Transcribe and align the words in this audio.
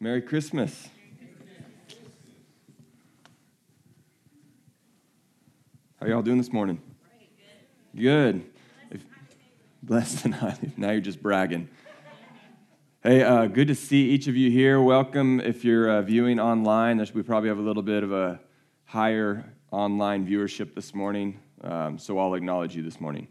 Merry 0.00 0.22
Christmas. 0.22 0.88
How 6.00 6.06
y'all 6.06 6.22
doing 6.22 6.38
this 6.38 6.52
morning? 6.52 6.80
Good. 7.96 8.48
If, 8.92 9.04
blessed 9.82 10.26
and 10.26 10.34
highly. 10.36 10.70
Now 10.76 10.92
you're 10.92 11.00
just 11.00 11.20
bragging. 11.20 11.68
Hey, 13.02 13.24
uh, 13.24 13.46
good 13.46 13.66
to 13.66 13.74
see 13.74 14.10
each 14.10 14.28
of 14.28 14.36
you 14.36 14.52
here. 14.52 14.80
Welcome 14.80 15.40
if 15.40 15.64
you're 15.64 15.90
uh, 15.90 16.02
viewing 16.02 16.38
online. 16.38 17.04
We 17.12 17.22
probably 17.24 17.48
have 17.48 17.58
a 17.58 17.62
little 17.62 17.82
bit 17.82 18.04
of 18.04 18.12
a 18.12 18.38
higher 18.84 19.52
online 19.72 20.24
viewership 20.24 20.76
this 20.76 20.94
morning, 20.94 21.40
um, 21.64 21.98
so 21.98 22.20
I'll 22.20 22.34
acknowledge 22.34 22.76
you 22.76 22.84
this 22.84 23.00
morning. 23.00 23.26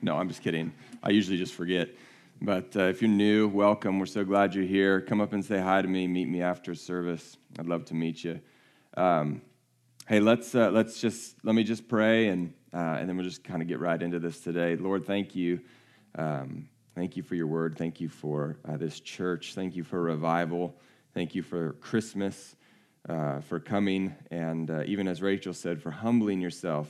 No, 0.00 0.16
I'm 0.16 0.28
just 0.28 0.42
kidding. 0.42 0.72
I 1.02 1.10
usually 1.10 1.38
just 1.38 1.54
forget. 1.54 1.88
But 2.40 2.76
uh, 2.76 2.84
if 2.84 3.00
you're 3.00 3.10
new, 3.10 3.48
welcome. 3.48 3.98
We're 3.98 4.06
so 4.06 4.24
glad 4.24 4.54
you're 4.54 4.64
here. 4.64 5.00
Come 5.00 5.20
up 5.20 5.32
and 5.32 5.44
say 5.44 5.60
hi 5.60 5.80
to 5.80 5.88
me. 5.88 6.06
Meet 6.06 6.28
me 6.28 6.42
after 6.42 6.74
service. 6.74 7.36
I'd 7.58 7.66
love 7.66 7.84
to 7.86 7.94
meet 7.94 8.22
you. 8.24 8.40
Um, 8.96 9.40
hey, 10.08 10.20
let's 10.20 10.54
uh, 10.54 10.70
let's 10.70 11.00
just 11.00 11.36
let 11.44 11.54
me 11.54 11.62
just 11.62 11.88
pray, 11.88 12.28
and 12.28 12.52
uh, 12.72 12.96
and 12.98 13.08
then 13.08 13.16
we'll 13.16 13.24
just 13.24 13.44
kind 13.44 13.62
of 13.62 13.68
get 13.68 13.78
right 13.78 14.00
into 14.02 14.18
this 14.18 14.40
today. 14.40 14.76
Lord, 14.76 15.06
thank 15.06 15.34
you. 15.34 15.60
Um, 16.16 16.68
thank 16.94 17.16
you 17.16 17.22
for 17.22 17.34
your 17.34 17.46
word. 17.46 17.78
Thank 17.78 18.00
you 18.00 18.08
for 18.08 18.58
uh, 18.68 18.76
this 18.76 19.00
church. 19.00 19.54
Thank 19.54 19.76
you 19.76 19.84
for 19.84 20.02
revival. 20.02 20.74
Thank 21.14 21.34
you 21.34 21.42
for 21.42 21.74
Christmas, 21.74 22.56
uh, 23.08 23.40
for 23.40 23.60
coming, 23.60 24.14
and 24.30 24.70
uh, 24.70 24.82
even 24.86 25.08
as 25.08 25.22
Rachel 25.22 25.54
said, 25.54 25.80
for 25.80 25.92
humbling 25.92 26.40
yourself 26.40 26.88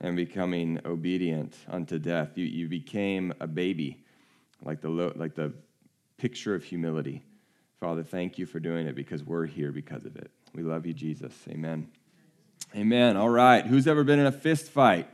and 0.00 0.14
becoming 0.14 0.78
obedient 0.84 1.56
unto 1.68 1.98
death. 1.98 2.36
You, 2.36 2.44
you 2.44 2.68
became 2.68 3.32
a 3.40 3.46
baby 3.46 4.03
like 4.64 4.80
the, 4.80 4.88
like 4.88 5.34
the 5.34 5.52
picture 6.16 6.54
of 6.54 6.64
humility. 6.64 7.22
Father, 7.80 8.02
thank 8.02 8.38
you 8.38 8.46
for 8.46 8.60
doing 8.60 8.86
it 8.86 8.94
because 8.94 9.22
we're 9.22 9.46
here 9.46 9.70
because 9.70 10.04
of 10.04 10.16
it. 10.16 10.30
We 10.54 10.62
love 10.62 10.86
you, 10.86 10.94
Jesus. 10.94 11.32
Amen. 11.48 11.88
Amen. 12.74 13.16
All 13.16 13.28
right. 13.28 13.64
Who's 13.64 13.86
ever 13.86 14.04
been 14.04 14.18
in 14.18 14.26
a 14.26 14.32
fist 14.32 14.68
fight? 14.68 15.08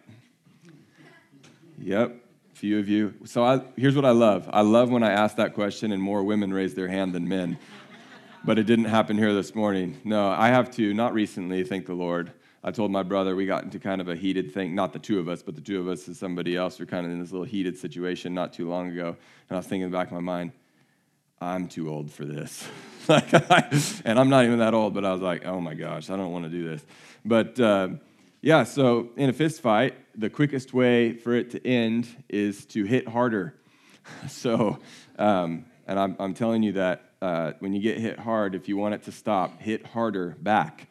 Yep, 1.78 2.14
a 2.52 2.56
few 2.56 2.78
of 2.78 2.88
you. 2.88 3.14
So 3.24 3.42
I, 3.42 3.62
here's 3.76 3.96
what 3.96 4.04
I 4.04 4.10
love 4.10 4.48
I 4.52 4.60
love 4.60 4.90
when 4.90 5.02
I 5.02 5.12
ask 5.12 5.36
that 5.36 5.54
question 5.54 5.92
and 5.92 6.02
more 6.02 6.22
women 6.22 6.52
raise 6.52 6.74
their 6.74 6.88
hand 6.88 7.14
than 7.14 7.26
men. 7.26 7.58
But 8.44 8.58
it 8.58 8.64
didn't 8.64 8.86
happen 8.86 9.18
here 9.18 9.34
this 9.34 9.54
morning. 9.54 10.00
No, 10.04 10.28
I 10.28 10.48
have 10.48 10.70
to, 10.72 10.94
not 10.94 11.12
recently, 11.12 11.62
thank 11.64 11.86
the 11.86 11.94
Lord. 11.94 12.32
I 12.62 12.70
told 12.70 12.90
my 12.90 13.02
brother 13.02 13.34
we 13.34 13.46
got 13.46 13.64
into 13.64 13.78
kind 13.78 14.00
of 14.00 14.08
a 14.08 14.14
heated 14.14 14.52
thing, 14.52 14.74
not 14.74 14.92
the 14.92 14.98
two 14.98 15.18
of 15.18 15.28
us, 15.28 15.42
but 15.42 15.54
the 15.54 15.62
two 15.62 15.80
of 15.80 15.88
us 15.88 16.06
and 16.06 16.16
somebody 16.16 16.56
else. 16.56 16.78
We're 16.78 16.86
kind 16.86 17.06
of 17.06 17.12
in 17.12 17.20
this 17.20 17.32
little 17.32 17.46
heated 17.46 17.78
situation 17.78 18.34
not 18.34 18.52
too 18.52 18.68
long 18.68 18.90
ago. 18.90 19.08
And 19.08 19.56
I 19.56 19.56
was 19.56 19.66
thinking 19.66 19.82
in 19.82 19.90
the 19.90 19.96
back 19.96 20.08
of 20.08 20.12
my 20.12 20.20
mind, 20.20 20.52
I'm 21.40 21.68
too 21.68 21.90
old 21.90 22.10
for 22.10 22.26
this. 22.26 22.68
and 23.08 24.18
I'm 24.18 24.28
not 24.28 24.44
even 24.44 24.58
that 24.58 24.74
old, 24.74 24.92
but 24.92 25.04
I 25.04 25.12
was 25.12 25.22
like, 25.22 25.46
oh 25.46 25.60
my 25.60 25.74
gosh, 25.74 26.10
I 26.10 26.16
don't 26.16 26.32
want 26.32 26.44
to 26.44 26.50
do 26.50 26.68
this. 26.68 26.84
But 27.24 27.58
uh, 27.58 27.88
yeah, 28.42 28.64
so 28.64 29.08
in 29.16 29.30
a 29.30 29.32
fist 29.32 29.62
fight, 29.62 29.94
the 30.14 30.30
quickest 30.30 30.74
way 30.74 31.14
for 31.14 31.34
it 31.34 31.50
to 31.50 31.66
end 31.66 32.08
is 32.28 32.66
to 32.66 32.84
hit 32.84 33.08
harder. 33.08 33.54
so, 34.28 34.78
um, 35.18 35.64
and 35.86 35.98
I'm, 35.98 36.16
I'm, 36.18 36.34
telling 36.34 36.62
you 36.62 36.72
that 36.72 37.12
uh, 37.22 37.52
when 37.58 37.72
you 37.72 37.80
get 37.80 37.98
hit 37.98 38.18
hard, 38.18 38.54
if 38.54 38.68
you 38.68 38.76
want 38.76 38.94
it 38.94 39.04
to 39.04 39.12
stop, 39.12 39.60
hit 39.60 39.86
harder 39.86 40.36
back. 40.40 40.88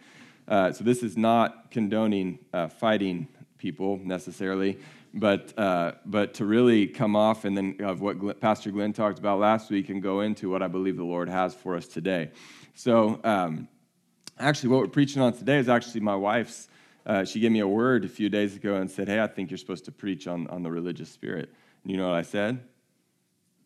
Uh, 0.50 0.72
so 0.72 0.84
this 0.84 1.04
is 1.04 1.16
not 1.16 1.70
condoning 1.70 2.40
uh, 2.54 2.68
fighting 2.68 3.28
people 3.60 4.00
necessarily, 4.04 4.80
but, 5.14 5.54
uh, 5.60 5.92
but 6.06 6.34
to 6.34 6.46
really 6.46 6.88
come 6.88 7.16
off 7.16 7.46
and 7.46 7.56
then 7.56 7.76
of 7.82 8.02
what 8.02 8.42
Pastor 8.42 8.72
Glenn 8.72 8.92
talked 8.92 9.20
about 9.20 9.40
last 9.40 9.70
week 9.70 9.90
and 9.90 10.02
go 10.02 10.22
into 10.22 10.50
what 10.50 10.64
I 10.64 10.68
believe 10.68 10.98
the 10.98 11.04
Lord 11.04 11.30
has 11.30 11.54
for 11.54 11.76
us 11.76 11.88
today. 11.88 12.32
So 12.74 13.20
um, 13.24 13.68
actually, 14.40 14.70
what 14.70 14.80
we're 14.80 14.88
preaching 14.88 15.22
on 15.22 15.34
today 15.34 15.60
is 15.60 15.70
actually 15.70 16.02
my 16.02 16.16
wife's. 16.16 16.68
Uh, 17.06 17.26
she 17.26 17.40
gave 17.40 17.52
me 17.52 17.60
a 17.60 17.68
word 17.68 18.04
a 18.04 18.10
few 18.10 18.30
days 18.30 18.56
ago 18.56 18.76
and 18.76 18.90
said, 18.90 19.08
Hey, 19.08 19.20
I 19.20 19.28
think 19.28 19.52
you're 19.52 19.58
supposed 19.58 19.86
to 19.86 19.92
preach 19.92 20.28
on, 20.28 20.48
on 20.48 20.64
the 20.64 20.72
religious 20.72 21.10
spirit. 21.10 21.54
And 21.84 21.92
you 21.92 21.98
know 21.98 22.08
what 22.08 22.18
I 22.18 22.24
said? 22.24 22.60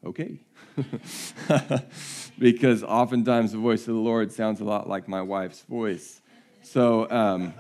Okay. 0.05 0.39
because 2.39 2.83
oftentimes 2.83 3.53
the 3.53 3.57
voice 3.57 3.81
of 3.81 3.95
the 3.95 4.01
Lord 4.01 4.31
sounds 4.31 4.59
a 4.59 4.65
lot 4.65 4.89
like 4.89 5.07
my 5.07 5.21
wife's 5.21 5.61
voice. 5.61 6.21
So, 6.65 7.11
um, 7.11 7.53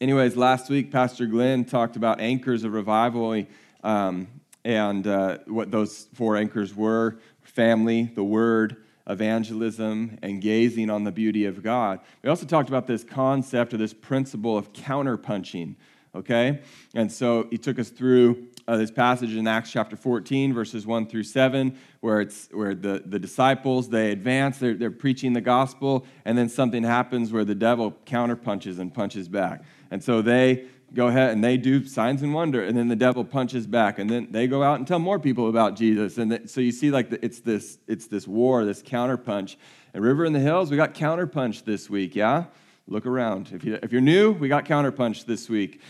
anyways, 0.00 0.36
last 0.36 0.68
week, 0.68 0.90
Pastor 0.90 1.26
Glenn 1.26 1.64
talked 1.64 1.94
about 1.94 2.20
anchors 2.20 2.64
of 2.64 2.72
revival 2.72 3.46
um, 3.84 4.26
and 4.64 5.06
uh, 5.06 5.38
what 5.46 5.70
those 5.70 6.08
four 6.14 6.36
anchors 6.36 6.74
were 6.74 7.18
family, 7.42 8.10
the 8.14 8.24
word, 8.24 8.76
evangelism, 9.08 10.18
and 10.22 10.42
gazing 10.42 10.90
on 10.90 11.04
the 11.04 11.12
beauty 11.12 11.44
of 11.44 11.62
God. 11.62 12.00
We 12.22 12.28
also 12.28 12.46
talked 12.46 12.68
about 12.68 12.88
this 12.88 13.04
concept 13.04 13.72
or 13.74 13.76
this 13.76 13.94
principle 13.94 14.58
of 14.58 14.72
counterpunching, 14.72 15.76
okay? 16.14 16.60
And 16.94 17.10
so 17.10 17.46
he 17.50 17.58
took 17.58 17.78
us 17.78 17.90
through 17.90 18.48
uh, 18.68 18.76
this 18.76 18.90
passage 18.90 19.34
in 19.34 19.46
Acts 19.46 19.70
chapter 19.70 19.96
14, 19.96 20.52
verses 20.52 20.86
1 20.86 21.06
through 21.06 21.24
7, 21.24 21.76
where, 22.00 22.20
it's, 22.20 22.48
where 22.52 22.74
the, 22.74 23.02
the 23.04 23.18
disciples, 23.18 23.88
they 23.88 24.10
advance, 24.10 24.58
they're, 24.58 24.74
they're 24.74 24.90
preaching 24.90 25.32
the 25.32 25.40
gospel, 25.40 26.06
and 26.24 26.36
then 26.36 26.48
something 26.48 26.82
happens 26.82 27.32
where 27.32 27.44
the 27.44 27.54
devil 27.54 27.96
counterpunches 28.06 28.78
and 28.78 28.92
punches 28.92 29.28
back. 29.28 29.62
And 29.90 30.02
so 30.02 30.22
they 30.22 30.66
go 30.92 31.06
ahead 31.06 31.30
and 31.30 31.42
they 31.42 31.56
do 31.56 31.84
signs 31.86 32.22
and 32.22 32.34
wonder, 32.34 32.64
and 32.64 32.76
then 32.76 32.88
the 32.88 32.96
devil 32.96 33.24
punches 33.24 33.66
back, 33.66 33.98
and 33.98 34.10
then 34.10 34.28
they 34.30 34.46
go 34.46 34.62
out 34.62 34.78
and 34.78 34.86
tell 34.86 34.98
more 34.98 35.18
people 35.18 35.48
about 35.48 35.76
Jesus. 35.76 36.18
And 36.18 36.50
so 36.50 36.60
you 36.60 36.72
see, 36.72 36.90
like, 36.90 37.10
the, 37.10 37.24
it's, 37.24 37.40
this, 37.40 37.78
it's 37.86 38.06
this 38.06 38.26
war, 38.26 38.64
this 38.64 38.82
counterpunch. 38.82 39.56
And 39.94 40.02
River 40.04 40.24
in 40.24 40.32
the 40.32 40.40
Hills, 40.40 40.70
we 40.70 40.76
got 40.76 40.94
counterpunch 40.94 41.64
this 41.64 41.88
week, 41.88 42.14
yeah? 42.14 42.44
Look 42.88 43.06
around. 43.06 43.50
If, 43.52 43.64
you, 43.64 43.78
if 43.82 43.92
you're 43.92 44.00
new, 44.00 44.32
we 44.32 44.48
got 44.48 44.64
counterpunch 44.64 45.24
this 45.24 45.48
week. 45.48 45.80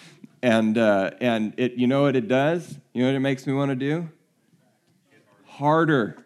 And, 0.42 0.78
uh, 0.78 1.10
and 1.20 1.54
it, 1.56 1.74
you 1.74 1.86
know 1.86 2.02
what 2.02 2.16
it 2.16 2.28
does? 2.28 2.78
You 2.92 3.02
know 3.02 3.08
what 3.08 3.16
it 3.16 3.20
makes 3.20 3.46
me 3.46 3.52
want 3.52 3.70
to 3.70 3.76
do? 3.76 4.08
Harder. 5.44 6.24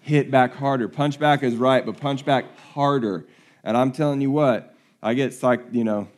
Hit 0.00 0.30
back 0.30 0.54
harder. 0.54 0.88
Punch 0.88 1.18
back 1.18 1.42
is 1.42 1.56
right, 1.56 1.84
but 1.84 2.00
punch 2.00 2.24
back 2.24 2.56
harder. 2.72 3.26
And 3.64 3.76
I'm 3.76 3.92
telling 3.92 4.20
you 4.20 4.30
what, 4.30 4.74
I 5.02 5.14
get 5.14 5.32
psyched, 5.32 5.74
you 5.74 5.84
know, 5.84 6.08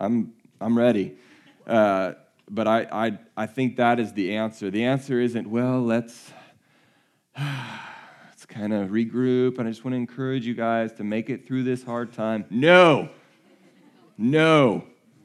I'm, 0.00 0.34
I'm 0.60 0.76
ready. 0.76 1.16
Uh, 1.66 2.14
but 2.50 2.66
I, 2.66 2.86
I, 2.92 3.18
I 3.36 3.46
think 3.46 3.76
that 3.76 3.98
is 3.98 4.12
the 4.12 4.36
answer. 4.36 4.70
The 4.70 4.84
answer 4.84 5.20
isn't, 5.20 5.48
well, 5.48 5.80
let's, 5.80 6.32
let's 7.38 8.46
kind 8.46 8.72
of 8.72 8.90
regroup, 8.90 9.58
and 9.58 9.66
I 9.66 9.70
just 9.70 9.84
want 9.84 9.92
to 9.92 9.98
encourage 9.98 10.46
you 10.46 10.54
guys 10.54 10.92
to 10.94 11.04
make 11.04 11.30
it 11.30 11.46
through 11.46 11.64
this 11.64 11.82
hard 11.82 12.12
time. 12.12 12.44
No, 12.50 13.08
no, 14.18 14.84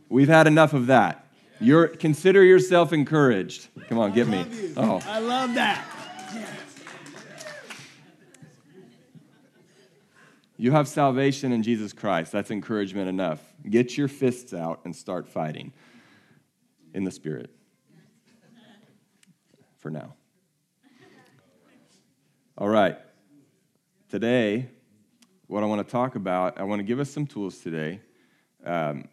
we've 0.10 0.28
had 0.28 0.48
enough 0.48 0.74
of 0.74 0.88
that. 0.88 1.28
You're, 1.62 1.88
consider 1.88 2.44
yourself 2.44 2.92
encouraged. 2.92 3.68
Come 3.88 4.00
on, 4.00 4.14
get 4.14 4.28
me. 4.28 4.46
Oh. 4.76 5.00
I 5.06 5.20
love 5.20 5.54
that. 5.54 5.86
You 10.58 10.72
have 10.72 10.88
salvation 10.88 11.52
in 11.52 11.64
Jesus 11.64 11.94
Christ. 11.94 12.32
That's 12.32 12.52
encouragement 12.52 13.10
enough. 13.10 13.42
Get 13.68 13.98
your 13.98 14.08
fists 14.08 14.54
out 14.54 14.82
and 14.86 14.96
start 14.96 15.28
fighting 15.28 15.72
in 16.94 17.04
the 17.04 17.12
Spirit. 17.12 17.50
For 19.78 19.90
now. 19.90 20.14
All 22.58 22.70
right. 22.70 22.98
Today, 24.10 24.68
what 25.48 25.64
I 25.64 25.66
want 25.66 25.86
to 25.88 25.92
talk 25.92 26.16
about, 26.16 26.60
I 26.60 26.64
want 26.64 26.80
to 26.80 26.84
give 26.84 27.00
us 27.00 27.10
some 27.10 27.26
tools 27.26 27.60
today. 27.60 28.02
Um, 28.64 29.08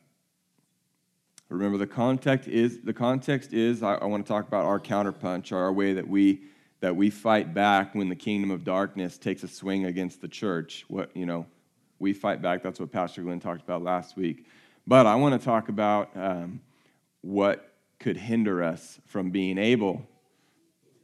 Remember, 1.48 1.78
the 1.78 1.86
context 1.86 2.48
is 2.48 2.81
the 2.82 2.92
context 2.92 3.53
is 3.53 3.82
I, 3.82 3.94
I 3.94 4.04
want 4.04 4.25
to 4.25 4.28
talk 4.28 4.47
about 4.47 4.66
our 4.66 4.78
counterpunch, 4.78 5.53
our 5.53 5.72
way 5.72 5.94
that 5.94 6.06
we 6.06 6.42
that 6.81 6.94
we 6.94 7.10
fight 7.10 7.54
back 7.54 7.94
when 7.94 8.09
the 8.09 8.16
kingdom 8.16 8.50
of 8.50 8.64
darkness 8.64 9.19
takes 9.19 9.42
a 9.42 9.48
swing 9.48 9.86
against 9.86 10.20
the 10.20 10.28
church. 10.28 10.84
What 10.88 11.16
you 11.16 11.27
know, 11.27 11.47
we 11.98 12.12
fight 12.12 12.42
back. 12.42 12.62
That's 12.62 12.78
what 12.78 12.92
Pastor 12.92 13.22
Glenn 13.22 13.41
talked 13.41 13.62
about 13.62 13.83
last 13.83 14.16
week. 14.16 14.47
But 14.86 15.06
I 15.06 15.15
want 15.15 15.41
to 15.41 15.45
talk 15.45 15.68
about 15.68 16.10
um, 16.15 16.60
what 17.22 17.72
could 17.98 18.16
hinder 18.16 18.62
us 18.62 19.00
from 19.06 19.30
being 19.30 19.59
able 19.59 20.06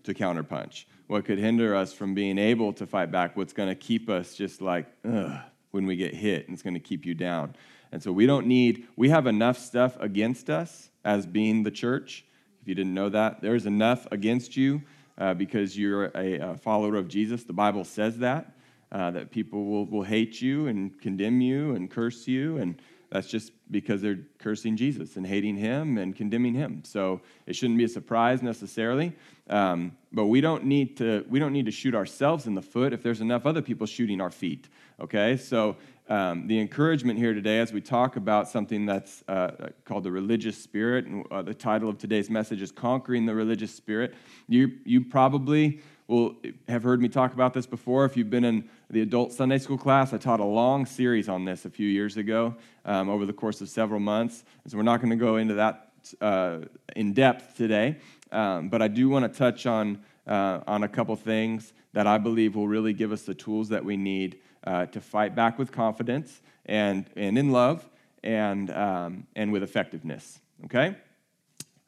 to 0.04 0.14
counterpunch. 0.14 0.84
What 1.06 1.24
could 1.24 1.38
hinder 1.38 1.74
us 1.74 1.92
from 1.92 2.14
being 2.14 2.38
able 2.38 2.72
to 2.74 2.86
fight 2.86 3.10
back? 3.10 3.36
What's 3.36 3.52
going 3.52 3.68
to 3.68 3.74
keep 3.74 4.08
us 4.08 4.34
just 4.34 4.60
like 4.60 4.86
when 5.02 5.86
we 5.86 5.96
get 5.96 6.14
hit, 6.14 6.46
and 6.46 6.54
it's 6.54 6.62
going 6.62 6.74
to 6.74 6.80
keep 6.80 7.04
you 7.04 7.14
down. 7.14 7.56
And 7.94 8.02
so 8.02 8.10
we 8.10 8.26
don't 8.26 8.48
need, 8.48 8.88
we 8.96 9.10
have 9.10 9.28
enough 9.28 9.56
stuff 9.56 9.96
against 10.00 10.50
us 10.50 10.90
as 11.04 11.26
being 11.26 11.62
the 11.62 11.70
church. 11.70 12.24
If 12.60 12.66
you 12.66 12.74
didn't 12.74 12.92
know 12.92 13.08
that, 13.08 13.40
there's 13.40 13.66
enough 13.66 14.08
against 14.10 14.56
you 14.56 14.82
uh, 15.16 15.34
because 15.34 15.78
you're 15.78 16.06
a, 16.06 16.38
a, 16.38 16.56
follower 16.56 16.96
of 16.96 17.06
Jesus. 17.06 17.44
The 17.44 17.52
Bible 17.52 17.84
says 17.84 18.18
that, 18.18 18.50
uh, 18.90 19.12
that 19.12 19.30
people 19.30 19.66
will, 19.66 19.86
will 19.86 20.02
hate 20.02 20.42
you 20.42 20.66
and 20.66 21.00
condemn 21.00 21.40
you 21.40 21.76
and 21.76 21.88
curse 21.88 22.26
you. 22.26 22.58
And 22.58 22.82
that's 23.14 23.28
just 23.28 23.52
because 23.70 24.02
they're 24.02 24.18
cursing 24.40 24.76
Jesus 24.76 25.14
and 25.16 25.24
hating 25.24 25.56
him 25.56 25.98
and 25.98 26.16
condemning 26.16 26.52
him. 26.52 26.82
So 26.84 27.20
it 27.46 27.54
shouldn't 27.54 27.78
be 27.78 27.84
a 27.84 27.88
surprise 27.88 28.42
necessarily. 28.42 29.12
Um, 29.48 29.96
but 30.12 30.26
we 30.26 30.40
don't 30.40 30.64
need 30.64 30.96
to 30.96 31.24
we 31.28 31.38
don't 31.38 31.52
need 31.52 31.66
to 31.66 31.70
shoot 31.70 31.94
ourselves 31.94 32.48
in 32.48 32.56
the 32.56 32.62
foot 32.62 32.92
if 32.92 33.04
there's 33.04 33.20
enough 33.20 33.46
other 33.46 33.62
people 33.62 33.86
shooting 33.86 34.20
our 34.20 34.32
feet. 34.32 34.68
Okay, 34.98 35.36
so 35.36 35.76
um, 36.08 36.48
the 36.48 36.58
encouragement 36.58 37.16
here 37.16 37.34
today, 37.34 37.60
as 37.60 37.72
we 37.72 37.80
talk 37.80 38.16
about 38.16 38.48
something 38.48 38.84
that's 38.84 39.22
uh, 39.28 39.68
called 39.84 40.02
the 40.02 40.10
religious 40.10 40.60
spirit, 40.60 41.06
and 41.06 41.24
uh, 41.30 41.40
the 41.40 41.54
title 41.54 41.88
of 41.88 41.98
today's 41.98 42.28
message 42.28 42.62
is 42.62 42.72
"Conquering 42.72 43.26
the 43.26 43.34
Religious 43.34 43.72
Spirit." 43.72 44.16
You 44.48 44.72
you 44.84 45.04
probably 45.04 45.82
will 46.06 46.36
have 46.68 46.82
heard 46.82 47.00
me 47.00 47.08
talk 47.08 47.32
about 47.32 47.54
this 47.54 47.66
before. 47.66 48.04
If 48.04 48.16
you've 48.16 48.30
been 48.30 48.44
in 48.44 48.68
the 48.90 49.00
adult 49.00 49.32
Sunday 49.32 49.58
school 49.58 49.78
class, 49.78 50.12
I 50.12 50.18
taught 50.18 50.40
a 50.40 50.44
long 50.44 50.84
series 50.84 51.28
on 51.28 51.44
this 51.44 51.64
a 51.64 51.70
few 51.70 51.88
years 51.88 52.16
ago 52.16 52.54
um, 52.84 53.08
over 53.08 53.24
the 53.24 53.32
course 53.32 53.60
of 53.60 53.68
several 53.68 54.00
months. 54.00 54.44
And 54.62 54.70
so 54.70 54.76
we're 54.76 54.84
not 54.84 55.00
going 55.00 55.10
to 55.10 55.16
go 55.16 55.36
into 55.36 55.54
that 55.54 55.90
uh, 56.20 56.58
in 56.94 57.14
depth 57.14 57.56
today, 57.56 57.96
um, 58.30 58.68
but 58.68 58.82
I 58.82 58.88
do 58.88 59.08
want 59.08 59.30
to 59.30 59.38
touch 59.38 59.64
on, 59.64 60.02
uh, 60.26 60.60
on 60.66 60.82
a 60.82 60.88
couple 60.88 61.16
things 61.16 61.72
that 61.94 62.06
I 62.06 62.18
believe 62.18 62.54
will 62.56 62.68
really 62.68 62.92
give 62.92 63.10
us 63.10 63.22
the 63.22 63.34
tools 63.34 63.70
that 63.70 63.82
we 63.84 63.96
need 63.96 64.40
uh, 64.64 64.86
to 64.86 65.00
fight 65.00 65.34
back 65.34 65.58
with 65.58 65.72
confidence 65.72 66.42
and, 66.66 67.08
and 67.16 67.38
in 67.38 67.52
love 67.52 67.88
and, 68.22 68.70
um, 68.70 69.26
and 69.34 69.50
with 69.52 69.62
effectiveness. 69.62 70.40
Okay? 70.66 70.96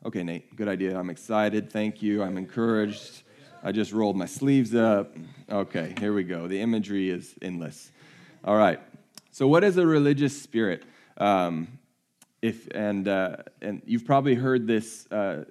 Okay, 0.04 0.22
Nate, 0.22 0.54
good 0.56 0.68
idea. 0.68 0.98
I'm 0.98 1.10
excited. 1.10 1.70
Thank 1.70 2.00
you. 2.00 2.22
I'm 2.22 2.38
encouraged. 2.38 3.24
I 3.66 3.72
just 3.72 3.90
rolled 3.90 4.14
my 4.14 4.26
sleeves 4.26 4.76
up. 4.76 5.16
Okay, 5.50 5.92
here 5.98 6.14
we 6.14 6.22
go. 6.22 6.46
The 6.46 6.60
imagery 6.60 7.10
is 7.10 7.34
endless. 7.42 7.90
All 8.44 8.56
right. 8.56 8.78
So, 9.32 9.48
what 9.48 9.64
is 9.64 9.76
a 9.76 9.84
religious 9.84 10.40
spirit? 10.40 10.84
Um, 11.16 11.80
if 12.40 12.68
and 12.72 13.08
uh, 13.08 13.38
and 13.60 13.82
you've 13.84 14.04
probably 14.04 14.36
heard 14.36 14.68
this 14.68 15.10
uh, 15.10 15.46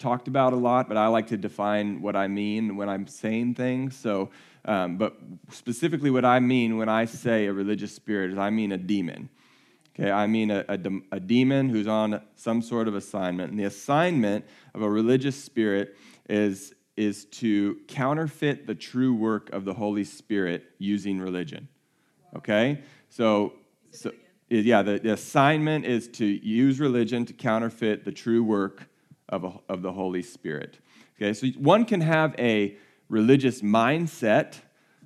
talked 0.00 0.26
about 0.26 0.54
a 0.54 0.56
lot, 0.56 0.88
but 0.88 0.96
I 0.96 1.06
like 1.06 1.28
to 1.28 1.36
define 1.36 2.02
what 2.02 2.16
I 2.16 2.26
mean 2.26 2.74
when 2.74 2.88
I'm 2.88 3.06
saying 3.06 3.54
things. 3.54 3.96
So, 3.96 4.30
um, 4.64 4.96
but 4.96 5.14
specifically, 5.52 6.10
what 6.10 6.24
I 6.24 6.40
mean 6.40 6.78
when 6.78 6.88
I 6.88 7.04
say 7.04 7.46
a 7.46 7.52
religious 7.52 7.94
spirit 7.94 8.32
is 8.32 8.38
I 8.38 8.50
mean 8.50 8.72
a 8.72 8.76
demon. 8.76 9.28
Okay, 9.94 10.10
I 10.10 10.26
mean 10.26 10.50
a, 10.50 10.64
a, 10.68 10.80
a 11.12 11.20
demon 11.20 11.68
who's 11.68 11.86
on 11.86 12.22
some 12.34 12.60
sort 12.60 12.88
of 12.88 12.96
assignment, 12.96 13.52
and 13.52 13.60
the 13.60 13.66
assignment 13.66 14.46
of 14.74 14.82
a 14.82 14.90
religious 14.90 15.40
spirit 15.40 15.96
is 16.28 16.74
is 16.96 17.24
to 17.26 17.78
counterfeit 17.88 18.66
the 18.66 18.74
true 18.74 19.14
work 19.14 19.50
of 19.50 19.64
the 19.64 19.74
Holy 19.74 20.04
Spirit 20.04 20.64
using 20.78 21.20
religion. 21.20 21.68
Okay? 22.36 22.82
So, 23.08 23.54
so 23.90 24.12
yeah, 24.48 24.82
the, 24.82 24.98
the 24.98 25.12
assignment 25.12 25.86
is 25.86 26.08
to 26.08 26.26
use 26.26 26.80
religion 26.80 27.24
to 27.26 27.32
counterfeit 27.32 28.04
the 28.04 28.12
true 28.12 28.44
work 28.44 28.88
of, 29.28 29.44
a, 29.44 29.52
of 29.68 29.82
the 29.82 29.92
Holy 29.92 30.22
Spirit. 30.22 30.78
Okay, 31.16 31.32
so 31.32 31.46
one 31.58 31.84
can 31.84 32.00
have 32.00 32.34
a 32.38 32.76
religious 33.08 33.62
mindset 33.62 34.56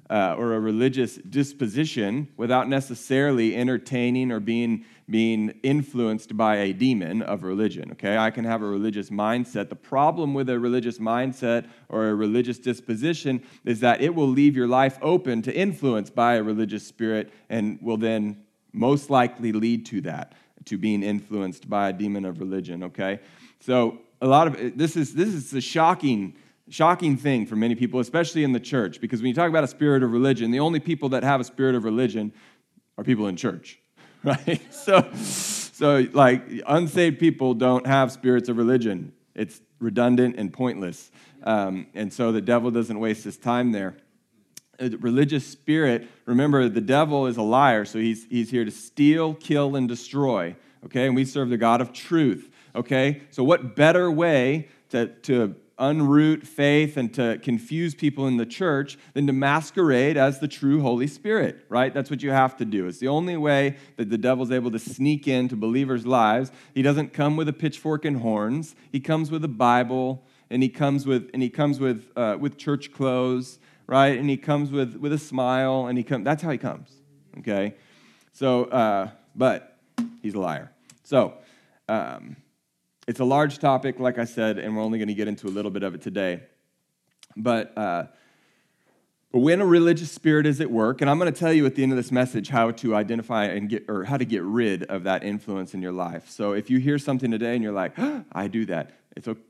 uh, 0.09 0.35
or 0.39 0.55
a 0.55 0.61
religious 0.61 1.17
disposition 1.17 2.29
without 2.37 2.69
necessarily 2.69 3.57
entertaining 3.57 4.31
or 4.31 4.41
being, 4.41 4.85
being 5.11 5.51
influenced 5.63 6.37
by 6.37 6.57
a 6.57 6.73
demon 6.73 7.23
of 7.23 7.43
religion. 7.43 7.91
Okay, 7.93 8.17
I 8.17 8.31
can 8.31 8.45
have 8.45 8.63
a 8.63 8.67
religious 8.67 9.11
mindset. 9.11 9.69
The 9.69 9.77
problem 9.77 10.35
with 10.35 10.49
a 10.49 10.59
religious 10.59 10.99
mindset 10.99 11.69
or 11.89 12.09
a 12.09 12.15
religious 12.15 12.59
disposition 12.59 13.43
is 13.65 13.81
that 13.81 14.01
it 14.01 14.15
will 14.15 14.29
leave 14.29 14.57
your 14.57 14.69
life 14.69 14.99
open 15.03 15.43
to 15.43 15.55
influence 15.55 16.11
by 16.11 16.35
a 16.35 16.43
religious 16.43 16.87
spirit 16.87 17.33
and 17.49 17.79
will 17.83 17.97
then 17.97 18.45
most 18.73 19.11
likely 19.11 19.53
lead 19.53 19.87
to 19.87 20.01
that, 20.03 20.35
to 20.67 20.79
being 20.79 21.03
influenced 21.03 21.69
by 21.69 21.89
a 21.89 21.93
demon 21.93 22.25
of 22.25 22.39
religion. 22.39 22.85
Okay, 22.85 23.21
so 23.61 23.99
a 24.21 24.27
lot 24.27 24.47
of 24.47 24.79
this 24.79 24.97
is 24.97 25.15
this 25.15 25.29
is 25.29 25.53
a 25.53 25.61
shocking 25.61 26.37
shocking 26.69 27.17
thing 27.17 27.47
for 27.47 27.57
many 27.57 27.75
people, 27.75 28.01
especially 28.01 28.45
in 28.45 28.53
the 28.53 28.61
church, 28.61 29.01
because 29.01 29.21
when 29.21 29.29
you 29.29 29.35
talk 29.35 29.49
about 29.49 29.65
a 29.65 29.69
spirit 29.69 30.03
of 30.03 30.13
religion, 30.13 30.51
the 30.51 30.61
only 30.61 30.81
people 30.81 31.11
that 31.11 31.23
have 31.23 31.41
a 31.41 31.45
spirit 31.45 31.75
of 31.75 31.85
religion 31.85 32.33
are 32.99 33.05
people 33.05 33.29
in 33.29 33.37
church, 33.37 33.79
right? 34.25 34.61
So, 34.73 35.09
so 35.15 36.07
like 36.13 36.43
unsaved 36.67 37.19
people 37.19 37.55
don't 37.55 37.87
have 37.87 38.11
spirits 38.11 38.49
of 38.49 38.57
religion. 38.57 39.13
It's 39.35 39.61
redundant 39.79 40.37
and 40.39 40.53
pointless, 40.53 41.11
um, 41.43 41.87
and 41.95 42.13
so 42.13 42.33
the 42.33 42.41
devil 42.41 42.71
doesn't 42.71 42.99
waste 42.99 43.25
his 43.25 43.37
time 43.37 43.73
there. 43.73 43.97
A 44.79 44.91
religious 44.91 45.47
spirit, 45.47 46.09
remember, 46.27 46.69
the 46.69 46.81
devil 46.81 47.27
is 47.27 47.37
a 47.37 47.43
liar, 47.43 47.85
so 47.85 47.99
he's 47.99 48.27
he's 48.27 48.51
here 48.51 48.65
to 48.65 48.71
steal, 48.71 49.35
kill, 49.35 49.77
and 49.77 49.89
destroy. 49.89 50.57
Okay, 50.87 51.07
and 51.07 51.15
we 51.15 51.25
serve 51.25 51.51
the 51.51 51.57
God 51.57 51.81
of 51.81 51.93
truth. 51.93 52.51
Okay, 52.75 53.23
so 53.31 53.45
what 53.45 53.77
better 53.77 54.11
way 54.11 54.69
to 54.91 55.07
to 55.07 55.55
unroot 55.79 56.47
faith 56.47 56.97
and 56.97 57.13
to 57.13 57.39
confuse 57.43 57.95
people 57.95 58.27
in 58.27 58.39
the 58.39 58.47
church 58.47 58.99
than 59.13 59.27
to 59.27 59.33
masquerade 59.33 60.17
as 60.17 60.41
the 60.41 60.49
true 60.49 60.81
Holy 60.81 61.07
Spirit, 61.07 61.65
right? 61.69 61.93
That's 61.93 62.11
what 62.11 62.23
you 62.23 62.31
have 62.31 62.57
to 62.59 62.65
do. 62.65 62.87
It's 62.87 62.99
the 62.99 63.09
only 63.09 63.37
way 63.37 63.77
that 63.97 64.09
the 64.09 64.17
devil's 64.17 64.51
able 64.51 64.71
to 64.71 64.79
sneak 64.79 65.29
into 65.29 65.55
believers' 65.55 66.07
lives. 66.07 66.51
He 66.75 66.83
doesn't 66.83 67.13
come 67.13 67.37
with 67.37 67.49
a 67.49 67.53
pitchfork 67.53 68.05
and 68.05 68.19
horns. 68.19 68.75
He 68.91 69.01
comes 69.01 69.31
with 69.31 69.45
a 69.45 69.49
Bible, 69.49 70.25
and 70.49 70.63
he 70.63 70.69
comes 70.69 71.07
with 71.07 71.31
and 71.35 71.43
he 71.43 71.51
comes 71.51 71.79
with 71.79 72.11
uh, 72.17 72.39
with 72.41 72.57
church 72.57 72.93
clothes, 72.93 73.59
right? 73.87 74.19
And 74.19 74.31
he 74.31 74.39
comes 74.39 74.71
with 74.71 74.97
with 74.97 75.13
a 75.13 75.19
smile, 75.19 75.87
and 75.87 75.99
he 75.99 76.05
comes. 76.05 76.25
That's 76.25 76.43
how 76.43 76.51
he 76.51 76.59
comes. 76.59 76.91
Okay, 77.39 77.75
so 78.33 78.65
uh, 78.65 79.11
but 79.35 79.77
he's 80.23 80.35
a 80.35 80.41
liar. 80.41 80.73
So. 81.05 81.35
Um, 81.89 82.37
it's 83.07 83.21
a 83.21 83.25
large 83.25 83.59
topic, 83.59 84.01
like 84.01 84.19
I 84.19 84.25
said, 84.25 84.59
and 84.59 84.77
we're 84.77 84.83
only 84.83 84.99
going 84.99 85.09
to 85.09 85.15
get 85.15 85.29
into 85.29 85.47
a 85.47 85.51
little 85.51 85.71
bit 85.71 85.83
of 85.83 85.95
it 85.95 86.03
today. 86.03 86.41
But, 87.37 87.77
uh, 87.77 88.07
when 89.33 89.61
a 89.61 89.67
religious 89.67 90.11
spirit 90.11 90.47
is 90.47 90.61
at 90.61 90.71
work, 90.71 91.01
and 91.03 91.11
I'm 91.11 91.19
going 91.19 91.33
to 91.33 91.39
tell 91.39 91.53
you 91.53 91.67
at 91.67 91.75
the 91.75 91.83
end 91.83 91.93
of 91.93 91.97
this 91.97 92.11
message 92.11 92.49
how 92.49 92.71
to 92.71 92.95
identify 92.95 93.45
and 93.45 93.69
get, 93.69 93.85
or 93.89 94.05
how 94.05 94.17
to 94.17 94.25
get 94.25 94.43
rid 94.43 94.85
of 94.85 95.05
that 95.05 95.25
influence 95.25 95.75
in 95.75 95.83
your 95.83 95.93
life. 95.93 96.31
So 96.31 96.53
if 96.53 96.71
you 96.71 96.79
hear 96.79 96.99
something 96.99 97.31
today 97.31 97.55
and 97.55 97.63
you're 97.63 97.73
like, 97.73 97.99
oh, 97.99 98.25
I 98.33 98.49
do 98.49 98.65
that, 98.67 98.93
it's 99.17 99.29
okay. 99.29 99.41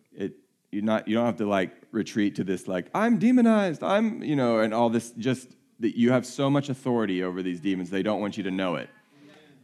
You're 0.72 0.82
not, 0.82 1.06
you 1.06 1.14
don't 1.14 1.24
have 1.24 1.36
to 1.36 1.46
like 1.46 1.70
retreat 1.92 2.34
to 2.36 2.44
this, 2.44 2.66
like, 2.66 2.86
I'm 2.94 3.18
demonized, 3.18 3.82
I'm, 3.82 4.22
you 4.22 4.36
know, 4.36 4.58
and 4.58 4.74
all 4.74 4.90
this, 4.90 5.12
just 5.12 5.48
that 5.78 5.96
you 5.96 6.10
have 6.10 6.26
so 6.26 6.50
much 6.50 6.68
authority 6.68 7.22
over 7.22 7.42
these 7.42 7.60
demons, 7.60 7.88
they 7.88 8.02
don't 8.02 8.20
want 8.20 8.36
you 8.36 8.42
to 8.42 8.50
know 8.50 8.74
it. 8.76 8.90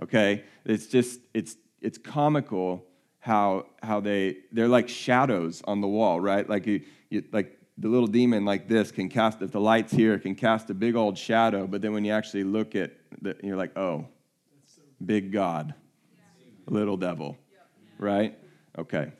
Okay? 0.01 0.45
It's 0.65 0.87
just, 0.87 1.21
it's, 1.35 1.57
it's 1.81 1.99
comical 1.99 2.87
how 3.23 3.67
how 3.85 4.01
they 4.01 4.39
they're 4.51 4.67
like 4.67 4.89
shadows 4.89 5.63
on 5.65 5.81
the 5.81 5.87
wall, 5.87 6.21
right? 6.21 6.49
Like 6.49 6.67
you, 6.67 6.81
you, 7.09 7.23
like 7.31 7.57
the 7.79 7.89
little 7.89 8.09
demon 8.09 8.45
like 8.45 8.67
this 8.67 8.91
can 8.91 9.09
cast 9.09 9.41
if 9.43 9.53
the 9.53 9.61
lights 9.61 9.93
here 9.93 10.19
can 10.19 10.35
cast 10.35 10.69
a 10.71 10.75
big 10.75 10.97
old 10.97 11.17
shadow, 11.17 11.69
but 11.69 11.81
then 11.83 11.93
when 11.93 12.05
you 12.05 12.13
actually 12.13 12.43
look 12.43 12.75
at 12.75 12.91
you're 13.45 13.57
like, 13.57 13.79
oh, 13.79 14.09
big 15.05 15.31
God, 15.31 15.73
little 16.67 16.97
devil, 16.97 17.39
right? 17.97 18.37
Okay. 18.77 19.13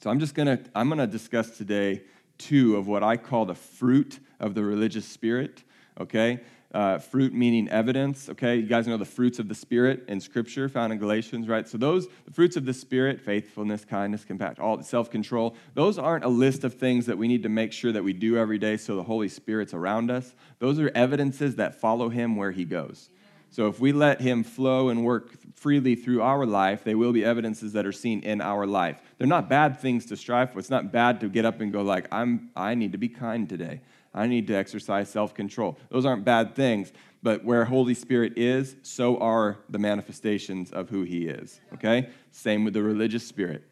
So 0.00 0.10
I'm 0.10 0.20
just 0.20 0.36
gonna 0.36 0.60
I'm 0.72 0.88
gonna 0.88 1.08
discuss 1.08 1.58
today 1.58 2.02
two 2.38 2.76
of 2.76 2.86
what 2.86 3.02
I 3.02 3.16
call 3.16 3.44
the 3.44 3.56
fruit 3.56 4.20
of 4.38 4.54
the 4.54 4.62
religious 4.62 5.04
spirit. 5.04 5.64
Okay, 6.00 6.40
uh, 6.72 6.98
fruit 6.98 7.34
meaning 7.34 7.68
evidence, 7.68 8.28
okay? 8.30 8.56
You 8.56 8.66
guys 8.66 8.86
know 8.86 8.96
the 8.96 9.04
fruits 9.04 9.38
of 9.38 9.48
the 9.48 9.54
Spirit 9.54 10.04
in 10.08 10.20
Scripture 10.20 10.68
found 10.68 10.92
in 10.92 10.98
Galatians, 10.98 11.48
right? 11.48 11.68
So 11.68 11.78
those, 11.78 12.08
the 12.24 12.32
fruits 12.32 12.56
of 12.56 12.64
the 12.64 12.72
Spirit, 12.72 13.20
faithfulness, 13.20 13.84
kindness, 13.84 14.24
compassion, 14.24 14.62
all 14.62 14.82
self-control, 14.82 15.54
those 15.74 15.98
aren't 15.98 16.24
a 16.24 16.28
list 16.28 16.64
of 16.64 16.74
things 16.74 17.06
that 17.06 17.18
we 17.18 17.28
need 17.28 17.42
to 17.42 17.48
make 17.48 17.72
sure 17.72 17.92
that 17.92 18.02
we 18.02 18.12
do 18.12 18.36
every 18.36 18.58
day 18.58 18.76
so 18.76 18.96
the 18.96 19.02
Holy 19.02 19.28
Spirit's 19.28 19.74
around 19.74 20.10
us. 20.10 20.34
Those 20.58 20.78
are 20.78 20.90
evidences 20.94 21.56
that 21.56 21.74
follow 21.74 22.08
him 22.08 22.36
where 22.36 22.52
he 22.52 22.64
goes. 22.64 23.10
So 23.50 23.68
if 23.68 23.78
we 23.78 23.92
let 23.92 24.22
him 24.22 24.44
flow 24.44 24.88
and 24.88 25.04
work 25.04 25.36
freely 25.56 25.94
through 25.94 26.22
our 26.22 26.46
life, 26.46 26.84
they 26.84 26.94
will 26.94 27.12
be 27.12 27.22
evidences 27.22 27.74
that 27.74 27.84
are 27.84 27.92
seen 27.92 28.20
in 28.20 28.40
our 28.40 28.66
life. 28.66 28.98
They're 29.18 29.26
not 29.26 29.50
bad 29.50 29.78
things 29.78 30.06
to 30.06 30.16
strive 30.16 30.52
for. 30.52 30.58
It's 30.58 30.70
not 30.70 30.90
bad 30.90 31.20
to 31.20 31.28
get 31.28 31.44
up 31.44 31.60
and 31.60 31.70
go 31.70 31.82
like, 31.82 32.08
I'm 32.10 32.48
I 32.56 32.74
need 32.74 32.92
to 32.92 32.98
be 32.98 33.10
kind 33.10 33.46
today. 33.46 33.82
I 34.14 34.26
need 34.26 34.46
to 34.48 34.54
exercise 34.54 35.08
self 35.08 35.34
control. 35.34 35.78
Those 35.90 36.04
aren't 36.04 36.24
bad 36.24 36.54
things, 36.54 36.92
but 37.22 37.44
where 37.44 37.64
Holy 37.64 37.94
Spirit 37.94 38.34
is, 38.36 38.76
so 38.82 39.18
are 39.18 39.58
the 39.70 39.78
manifestations 39.78 40.72
of 40.72 40.90
who 40.90 41.02
He 41.02 41.26
is. 41.26 41.60
Okay? 41.74 42.10
Same 42.30 42.64
with 42.64 42.74
the 42.74 42.82
religious 42.82 43.26
spirit. 43.26 43.64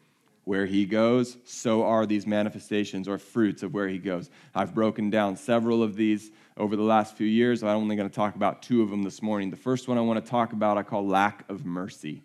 Where 0.45 0.65
He 0.65 0.85
goes, 0.85 1.37
so 1.45 1.83
are 1.83 2.05
these 2.05 2.25
manifestations 2.25 3.07
or 3.07 3.17
fruits 3.19 3.61
of 3.61 3.73
where 3.73 3.87
He 3.87 3.99
goes. 3.99 4.29
I've 4.55 4.73
broken 4.73 5.09
down 5.09 5.35
several 5.35 5.83
of 5.83 5.95
these 5.95 6.31
over 6.57 6.75
the 6.75 6.83
last 6.83 7.15
few 7.15 7.27
years. 7.27 7.61
I'm 7.61 7.77
only 7.77 7.95
going 7.95 8.09
to 8.09 8.15
talk 8.15 8.35
about 8.35 8.63
two 8.63 8.81
of 8.81 8.89
them 8.89 9.03
this 9.03 9.21
morning. 9.21 9.51
The 9.51 9.57
first 9.57 9.87
one 9.87 9.97
I 9.97 10.01
want 10.01 10.23
to 10.23 10.29
talk 10.29 10.53
about, 10.53 10.77
I 10.77 10.83
call 10.83 11.05
lack 11.05 11.47
of 11.49 11.65
mercy. 11.65 12.23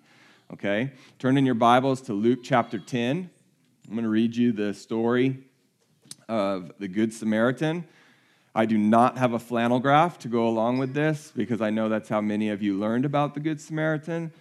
Okay? 0.52 0.92
Turn 1.18 1.36
in 1.36 1.44
your 1.44 1.54
Bibles 1.54 2.00
to 2.02 2.14
Luke 2.14 2.40
chapter 2.42 2.78
10. 2.78 3.28
I'm 3.88 3.92
going 3.92 4.04
to 4.04 4.08
read 4.08 4.34
you 4.34 4.52
the 4.52 4.72
story 4.72 5.44
of 6.28 6.72
the 6.78 6.88
Good 6.88 7.12
Samaritan. 7.12 7.84
I 8.56 8.64
do 8.64 8.78
not 8.78 9.18
have 9.18 9.34
a 9.34 9.38
flannel 9.38 9.80
graph 9.80 10.18
to 10.20 10.28
go 10.28 10.48
along 10.48 10.78
with 10.78 10.94
this 10.94 11.30
because 11.36 11.60
I 11.60 11.68
know 11.68 11.90
that's 11.90 12.08
how 12.08 12.22
many 12.22 12.48
of 12.48 12.62
you 12.62 12.78
learned 12.78 13.04
about 13.04 13.34
the 13.34 13.40
Good 13.40 13.60
Samaritan. 13.60 14.32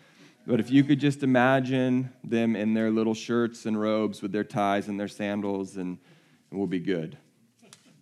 But 0.47 0.61
if 0.61 0.71
you 0.71 0.85
could 0.85 1.01
just 1.01 1.21
imagine 1.21 2.13
them 2.23 2.55
in 2.55 2.73
their 2.73 2.89
little 2.91 3.13
shirts 3.13 3.65
and 3.65 3.77
robes 3.77 4.21
with 4.21 4.31
their 4.31 4.45
ties 4.45 4.87
and 4.87 4.97
their 4.97 5.09
sandals, 5.09 5.75
and 5.75 5.97
we'll 6.49 6.65
be 6.65 6.79
good. 6.79 7.17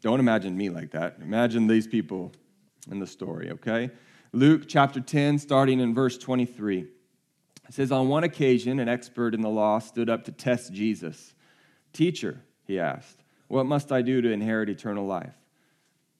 Don't 0.01 0.19
imagine 0.19 0.55
me 0.55 0.69
like 0.69 0.91
that. 0.91 1.17
Imagine 1.19 1.65
these 1.65 1.87
people 1.87 2.31
in 2.91 2.99
the 2.99 3.07
story, 3.07 3.49
okay? 3.49 3.89
Luke 4.33 4.65
chapter 4.67 5.01
10, 5.01 5.39
starting 5.39 5.79
in 5.79 5.95
verse 5.95 6.19
23. 6.19 6.81
It 6.81 6.87
says, 7.71 7.91
On 7.91 8.07
one 8.07 8.23
occasion, 8.23 8.79
an 8.79 8.87
expert 8.87 9.33
in 9.33 9.41
the 9.41 9.49
law 9.49 9.79
stood 9.79 10.11
up 10.11 10.25
to 10.25 10.31
test 10.31 10.73
Jesus. 10.73 11.33
Teacher, 11.91 12.39
he 12.67 12.79
asked, 12.79 13.23
what 13.47 13.65
must 13.65 13.91
I 13.91 14.01
do 14.01 14.21
to 14.21 14.31
inherit 14.31 14.69
eternal 14.69 15.05
life? 15.05 15.33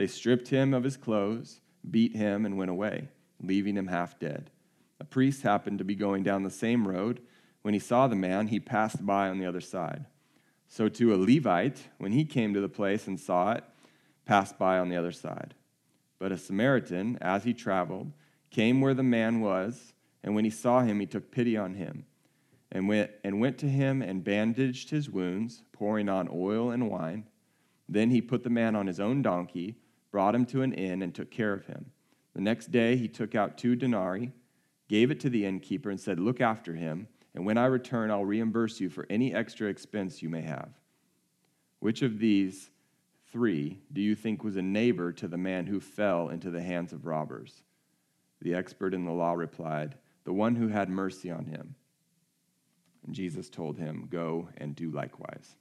They 0.00 0.06
stripped 0.06 0.48
him 0.48 0.72
of 0.72 0.82
his 0.82 0.96
clothes, 0.96 1.60
beat 1.90 2.16
him, 2.16 2.46
and 2.46 2.56
went 2.56 2.70
away, 2.70 3.08
leaving 3.38 3.76
him 3.76 3.88
half 3.88 4.18
dead. 4.18 4.50
A 4.98 5.04
priest 5.04 5.42
happened 5.42 5.76
to 5.76 5.84
be 5.84 5.94
going 5.94 6.22
down 6.22 6.42
the 6.42 6.48
same 6.48 6.88
road. 6.88 7.20
When 7.60 7.74
he 7.74 7.80
saw 7.80 8.08
the 8.08 8.16
man, 8.16 8.46
he 8.46 8.60
passed 8.60 9.04
by 9.04 9.28
on 9.28 9.38
the 9.38 9.44
other 9.44 9.60
side. 9.60 10.06
So, 10.68 10.88
to 10.88 11.14
a 11.14 11.20
Levite, 11.20 11.88
when 11.98 12.12
he 12.12 12.24
came 12.24 12.54
to 12.54 12.62
the 12.62 12.66
place 12.66 13.06
and 13.06 13.20
saw 13.20 13.52
it, 13.52 13.64
passed 14.24 14.58
by 14.58 14.78
on 14.78 14.88
the 14.88 14.96
other 14.96 15.12
side. 15.12 15.52
But 16.18 16.32
a 16.32 16.38
Samaritan, 16.38 17.18
as 17.20 17.44
he 17.44 17.52
traveled, 17.52 18.10
came 18.48 18.80
where 18.80 18.94
the 18.94 19.02
man 19.02 19.42
was, 19.42 19.92
and 20.24 20.34
when 20.34 20.46
he 20.46 20.50
saw 20.50 20.80
him, 20.80 21.00
he 21.00 21.04
took 21.04 21.30
pity 21.30 21.58
on 21.58 21.74
him, 21.74 22.06
and 22.72 22.88
went, 22.88 23.10
and 23.22 23.38
went 23.38 23.58
to 23.58 23.68
him 23.68 24.00
and 24.00 24.24
bandaged 24.24 24.88
his 24.88 25.10
wounds, 25.10 25.62
pouring 25.72 26.08
on 26.08 26.26
oil 26.32 26.70
and 26.70 26.88
wine. 26.88 27.26
Then 27.86 28.08
he 28.08 28.22
put 28.22 28.44
the 28.44 28.48
man 28.48 28.74
on 28.74 28.86
his 28.86 28.98
own 28.98 29.20
donkey, 29.20 29.76
brought 30.10 30.34
him 30.34 30.46
to 30.46 30.62
an 30.62 30.72
inn, 30.72 31.02
and 31.02 31.14
took 31.14 31.30
care 31.30 31.52
of 31.52 31.66
him. 31.66 31.92
The 32.34 32.40
next 32.40 32.70
day 32.70 32.96
he 32.96 33.08
took 33.08 33.34
out 33.34 33.58
two 33.58 33.76
denarii, 33.76 34.32
gave 34.88 35.10
it 35.10 35.20
to 35.20 35.30
the 35.30 35.44
innkeeper, 35.44 35.90
and 35.90 36.00
said, 36.00 36.18
Look 36.18 36.40
after 36.40 36.74
him, 36.74 37.08
and 37.34 37.46
when 37.46 37.58
I 37.58 37.66
return, 37.66 38.10
I'll 38.10 38.24
reimburse 38.24 38.80
you 38.80 38.90
for 38.90 39.06
any 39.08 39.34
extra 39.34 39.68
expense 39.68 40.22
you 40.22 40.28
may 40.28 40.42
have. 40.42 40.70
Which 41.78 42.02
of 42.02 42.18
these 42.18 42.70
three 43.32 43.80
do 43.92 44.00
you 44.00 44.14
think 44.14 44.42
was 44.42 44.56
a 44.56 44.62
neighbor 44.62 45.12
to 45.12 45.28
the 45.28 45.38
man 45.38 45.66
who 45.66 45.80
fell 45.80 46.28
into 46.28 46.50
the 46.50 46.62
hands 46.62 46.92
of 46.92 47.06
robbers? 47.06 47.62
The 48.42 48.54
expert 48.54 48.94
in 48.94 49.04
the 49.04 49.12
law 49.12 49.34
replied, 49.34 49.96
The 50.24 50.32
one 50.32 50.56
who 50.56 50.68
had 50.68 50.88
mercy 50.88 51.30
on 51.30 51.46
him. 51.46 51.74
And 53.06 53.14
Jesus 53.14 53.48
told 53.48 53.78
him, 53.78 54.08
Go 54.10 54.48
and 54.58 54.74
do 54.74 54.90
likewise. 54.90 55.56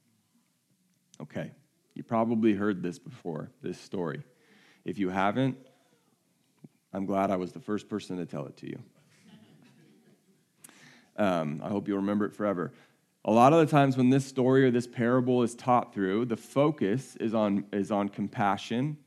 Okay. 1.22 1.51
You 1.94 2.03
probably 2.03 2.53
heard 2.53 2.82
this 2.82 2.98
before, 2.98 3.51
this 3.62 3.79
story. 3.79 4.24
If 4.86 4.98
you 4.98 5.09
haven't, 5.09 5.57
I'm 6.93 7.05
glad 7.05 7.31
I 7.31 7.36
was 7.36 7.51
the 7.51 7.59
first 7.59 7.88
person 7.89 8.17
to 8.17 8.25
tell 8.25 8.45
it 8.45 8.57
to 8.57 8.67
you. 8.67 8.79
Um, 11.17 11.62
I 11.63 11.69
hope 11.69 11.88
you'll 11.88 11.98
remember 11.98 12.25
it 12.25 12.33
forever. 12.33 12.71
A 13.25 13.31
lot 13.31 13.51
of 13.51 13.59
the 13.59 13.65
times 13.65 13.98
when 13.98 14.09
this 14.09 14.25
story 14.25 14.63
or 14.63 14.71
this 14.71 14.88
parable 14.88 15.43
is 15.43 15.53
taught 15.53 15.93
through, 15.93 16.25
the 16.25 16.38
focus 16.38 17.17
is 17.17 17.33
on, 17.33 17.65
is 17.74 17.91
on 17.91 18.07
compassion 18.09 18.98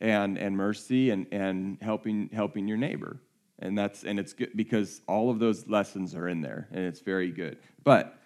and, 0.00 0.36
and 0.36 0.56
mercy 0.56 1.10
and, 1.10 1.26
and 1.32 1.78
helping, 1.80 2.28
helping 2.32 2.68
your 2.68 2.76
neighbor. 2.76 3.18
And 3.58 3.76
that's 3.76 4.04
and 4.04 4.20
it's 4.20 4.34
good 4.34 4.50
because 4.54 5.00
all 5.08 5.30
of 5.30 5.38
those 5.38 5.66
lessons 5.66 6.14
are 6.14 6.28
in 6.28 6.42
there, 6.42 6.68
and 6.72 6.84
it's 6.84 7.00
very 7.00 7.30
good. 7.30 7.56
But 7.84 8.18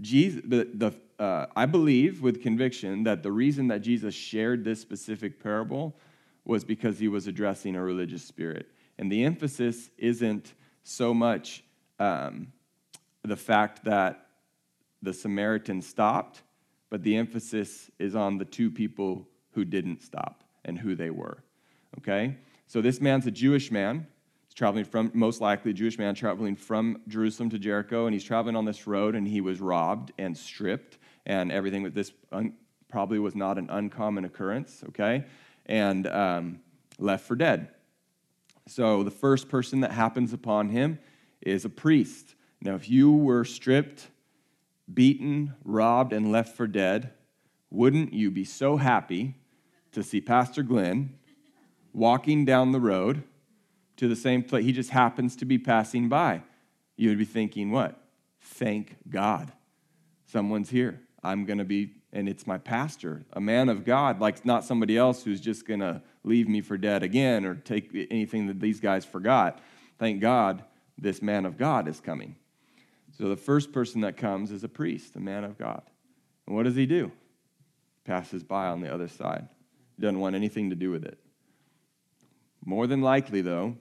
Jesus, 0.00 0.40
the, 0.46 0.66
the 0.72 1.22
uh, 1.22 1.46
I 1.54 1.66
believe 1.66 2.22
with 2.22 2.42
conviction 2.42 3.02
that 3.02 3.22
the 3.22 3.30
reason 3.30 3.68
that 3.68 3.80
Jesus 3.80 4.14
shared 4.14 4.64
this 4.64 4.80
specific 4.80 5.42
parable 5.42 5.94
was 6.48 6.64
because 6.64 6.98
he 6.98 7.06
was 7.06 7.28
addressing 7.28 7.76
a 7.76 7.82
religious 7.82 8.24
spirit. 8.24 8.66
And 8.98 9.12
the 9.12 9.24
emphasis 9.24 9.90
isn't 9.98 10.54
so 10.82 11.14
much 11.14 11.62
um, 12.00 12.52
the 13.22 13.36
fact 13.36 13.84
that 13.84 14.26
the 15.02 15.12
Samaritan 15.12 15.82
stopped, 15.82 16.42
but 16.90 17.02
the 17.02 17.14
emphasis 17.16 17.90
is 17.98 18.16
on 18.16 18.38
the 18.38 18.44
two 18.44 18.70
people 18.70 19.28
who 19.52 19.64
didn't 19.64 20.02
stop 20.02 20.42
and 20.64 20.78
who 20.78 20.96
they 20.96 21.10
were. 21.10 21.44
Okay? 21.98 22.38
So 22.66 22.80
this 22.80 23.00
man's 23.00 23.26
a 23.26 23.30
Jewish 23.30 23.70
man 23.70 24.06
He's 24.48 24.54
traveling 24.54 24.86
from, 24.86 25.10
most 25.12 25.42
likely, 25.42 25.72
a 25.72 25.74
Jewish 25.74 25.98
man 25.98 26.14
traveling 26.14 26.56
from 26.56 27.02
Jerusalem 27.06 27.50
to 27.50 27.58
Jericho, 27.58 28.06
and 28.06 28.14
he's 28.14 28.24
traveling 28.24 28.56
on 28.56 28.64
this 28.64 28.86
road, 28.86 29.14
and 29.14 29.28
he 29.28 29.42
was 29.42 29.60
robbed 29.60 30.12
and 30.18 30.34
stripped, 30.34 30.96
and 31.26 31.52
everything 31.52 31.82
with 31.82 31.94
this 31.94 32.12
un, 32.32 32.54
probably 32.88 33.18
was 33.18 33.34
not 33.34 33.58
an 33.58 33.68
uncommon 33.68 34.24
occurrence, 34.24 34.82
okay? 34.88 35.26
And 35.68 36.06
um, 36.06 36.60
left 36.98 37.26
for 37.26 37.36
dead. 37.36 37.68
So 38.66 39.02
the 39.02 39.10
first 39.10 39.48
person 39.48 39.80
that 39.80 39.92
happens 39.92 40.32
upon 40.32 40.70
him 40.70 40.98
is 41.40 41.64
a 41.64 41.70
priest. 41.70 42.34
Now, 42.60 42.74
if 42.74 42.88
you 42.88 43.12
were 43.12 43.44
stripped, 43.44 44.08
beaten, 44.92 45.54
robbed, 45.64 46.12
and 46.12 46.32
left 46.32 46.56
for 46.56 46.66
dead, 46.66 47.12
wouldn't 47.70 48.12
you 48.12 48.30
be 48.30 48.44
so 48.44 48.76
happy 48.76 49.36
to 49.92 50.02
see 50.02 50.20
Pastor 50.20 50.62
Glenn 50.62 51.14
walking 51.92 52.44
down 52.44 52.72
the 52.72 52.80
road? 52.80 53.22
to 53.98 54.08
the 54.08 54.16
same 54.16 54.42
place. 54.42 54.64
He 54.64 54.72
just 54.72 54.90
happens 54.90 55.36
to 55.36 55.44
be 55.44 55.58
passing 55.58 56.08
by. 56.08 56.42
You 56.96 57.10
would 57.10 57.18
be 57.18 57.24
thinking, 57.24 57.70
what? 57.70 58.00
Thank 58.40 58.96
God. 59.10 59.52
Someone's 60.26 60.70
here. 60.70 61.00
I'm 61.22 61.44
going 61.44 61.58
to 61.58 61.64
be, 61.64 61.92
and 62.12 62.28
it's 62.28 62.46
my 62.46 62.58
pastor, 62.58 63.24
a 63.32 63.40
man 63.40 63.68
of 63.68 63.84
God, 63.84 64.20
like 64.20 64.44
not 64.44 64.64
somebody 64.64 64.96
else 64.96 65.24
who's 65.24 65.40
just 65.40 65.66
going 65.66 65.80
to 65.80 66.02
leave 66.24 66.48
me 66.48 66.60
for 66.60 66.78
dead 66.78 67.02
again 67.02 67.44
or 67.44 67.54
take 67.54 67.90
anything 68.10 68.46
that 68.46 68.60
these 68.60 68.80
guys 68.80 69.04
forgot. 69.04 69.60
Thank 69.98 70.20
God 70.20 70.64
this 70.96 71.20
man 71.20 71.44
of 71.44 71.56
God 71.56 71.88
is 71.88 72.00
coming. 72.00 72.36
So 73.16 73.28
the 73.28 73.36
first 73.36 73.72
person 73.72 74.02
that 74.02 74.16
comes 74.16 74.50
is 74.52 74.62
a 74.62 74.68
priest, 74.68 75.16
a 75.16 75.20
man 75.20 75.44
of 75.44 75.58
God. 75.58 75.82
And 76.46 76.54
what 76.54 76.64
does 76.64 76.76
he 76.76 76.86
do? 76.86 77.10
Passes 78.04 78.42
by 78.42 78.66
on 78.68 78.80
the 78.80 78.92
other 78.92 79.08
side. 79.08 79.48
Doesn't 79.98 80.20
want 80.20 80.36
anything 80.36 80.70
to 80.70 80.76
do 80.76 80.90
with 80.90 81.04
it. 81.04 81.18
More 82.64 82.86
than 82.86 83.00
likely, 83.00 83.40
though, 83.40 83.76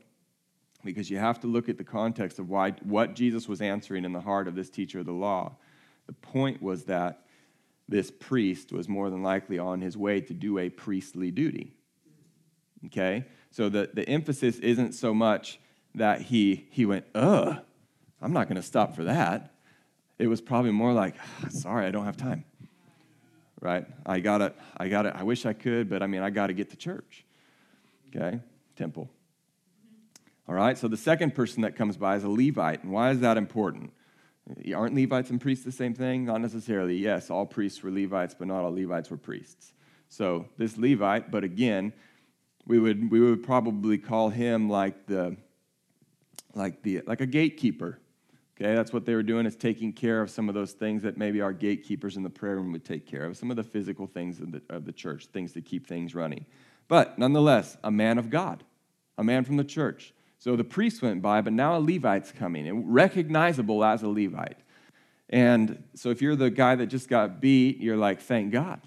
because 0.84 1.10
you 1.10 1.17
have 1.17 1.39
to 1.41 1.48
look 1.48 1.70
at 1.70 1.77
the 1.77 1.84
context 1.84 2.39
of 2.39 2.50
why, 2.50 2.72
what 2.84 3.13
Jesus 3.13 3.48
was 3.48 3.62
answering 3.62 4.06
in 4.06 4.13
the 4.13 4.22
heart 4.22 4.48
of 4.48 4.56
this 4.56 4.70
teacher 4.70 5.00
of 5.00 5.06
the 5.06 5.12
law. 5.12 5.56
The 6.08 6.13
point 6.13 6.62
was 6.62 6.86
that 6.86 7.24
this 7.89 8.12
priest 8.12 8.72
was 8.72 8.89
more 8.89 9.10
than 9.10 9.24
likely 9.24 9.60
on 9.60 9.82
his 9.82 9.96
way 9.96 10.22
to 10.22 10.34
do 10.34 10.58
a 10.58 10.70
priestly 10.70 11.32
duty. 11.32 11.74
Okay? 12.88 13.25
So 13.51 13.70
the, 13.70 13.89
the 13.94 14.08
emphasis 14.08 14.58
isn't 14.60 14.94
so 14.94 15.13
much 15.13 15.60
that 15.96 16.22
he, 16.22 16.67
he 16.70 16.86
went, 16.86 17.06
ugh, 17.15 17.60
I'm 18.22 18.34
not 18.34 18.48
going 18.48 18.58
to 18.58 18.62
stop 18.62 18.96
for 18.96 19.06
that. 19.06 19.53
It 20.20 20.27
was 20.27 20.41
probably 20.41 20.72
more 20.72 20.94
like, 20.94 21.15
ah, 21.20 21.50
sorry, 21.50 21.86
I 21.86 21.91
don't 21.91 22.06
have 22.06 22.17
time. 22.17 22.44
Right? 23.62 23.86
I 24.06 24.20
got 24.20 24.41
it. 24.41 24.56
I 24.75 24.88
got 24.89 25.06
it. 25.06 25.13
I 25.15 25.24
wish 25.24 25.46
I 25.46 25.53
could, 25.53 25.89
but 25.89 26.03
I 26.03 26.08
mean, 26.08 26.22
I 26.22 26.29
got 26.29 26.48
to 26.48 26.53
get 26.53 26.70
to 26.72 26.75
church. 26.75 27.25
Okay? 28.10 28.39
Temple. 28.75 29.10
All 30.48 30.56
right, 30.56 30.77
so 30.77 30.88
the 30.88 30.98
second 30.98 31.36
person 31.36 31.63
that 31.63 31.75
comes 31.75 31.98
by 31.98 32.15
is 32.15 32.24
a 32.24 32.29
Levite. 32.29 32.84
And 32.84 32.91
why 32.91 33.12
is 33.12 33.20
that 33.20 33.38
important? 33.38 33.91
Aren't 34.74 34.96
Levites 34.96 35.30
and 35.30 35.42
priests 35.42 35.66
the 35.66 35.72
same 35.72 35.94
thing? 35.94 36.25
Not 36.25 36.42
necessarily. 36.42 36.98
Yes, 36.98 37.30
all 37.30 37.46
priests 37.46 37.84
were 37.84 37.92
Levites, 37.92 38.36
but 38.38 38.48
not 38.48 38.63
all 38.63 38.74
Levites 38.74 39.10
were 39.10 39.18
priests. 39.18 39.74
So 40.10 40.48
this 40.58 40.77
Levite, 40.77 41.32
but 41.32 41.44
again, 41.44 41.92
we 42.66 42.80
would, 42.80 43.12
we 43.12 43.20
would 43.20 43.44
probably 43.44 43.98
call 43.98 44.30
him 44.30 44.70
like 44.70 45.06
the 45.06 45.38
like 46.54 46.82
the 46.82 47.01
like 47.06 47.22
a 47.22 47.25
gatekeeper. 47.25 48.00
Okay, 48.60 48.74
that's 48.74 48.92
what 48.92 49.06
they 49.06 49.13
were 49.13 49.24
doing 49.24 49.46
is 49.46 49.56
taking 49.56 49.94
care 49.94 50.20
of 50.20 50.32
some 50.32 50.50
of 50.50 50.56
those 50.56 50.72
things 50.72 51.04
that 51.04 51.16
maybe 51.16 51.42
our 51.42 51.54
gatekeepers 51.54 52.18
in 52.18 52.24
the 52.24 52.30
prayer 52.30 52.56
room 52.56 52.72
would 52.72 52.84
take 52.84 53.06
care 53.06 53.24
of, 53.25 53.38
some 53.38 53.51
of 53.51 53.56
the 53.56 53.63
physical 53.63 54.08
things 54.08 54.39
of 54.39 54.51
the, 54.51 54.62
of 54.70 54.84
the 54.84 54.92
church, 54.92 55.27
things 55.27 55.54
to 55.54 55.62
keep 55.62 55.86
things 55.86 56.16
running. 56.16 56.44
But 56.88 57.20
nonetheless, 57.20 57.77
a 57.84 57.92
man 57.92 58.18
of 58.18 58.32
God, 58.32 58.63
a 59.16 59.24
man 59.24 59.44
from 59.44 59.58
the 59.58 59.63
church. 59.63 60.12
So 60.39 60.56
the 60.56 60.63
priest 60.63 61.01
went 61.01 61.22
by, 61.22 61.41
but 61.41 61.53
now 61.53 61.77
a 61.77 61.79
Levite's 61.79 62.32
coming, 62.32 62.67
and 62.67 62.94
recognizable 62.94 63.84
as 63.84 64.03
a 64.03 64.08
Levite. 64.08 64.60
And 65.29 65.84
so 65.94 66.10
if 66.10 66.22
you're 66.22 66.36
the 66.36 66.50
guy 66.50 66.75
that 66.75 66.88
just 66.88 67.10
got 67.10 67.41
beat, 67.41 67.79
you're 67.79 67.98
like, 67.98 68.22
thank 68.22 68.51
God. 68.51 68.79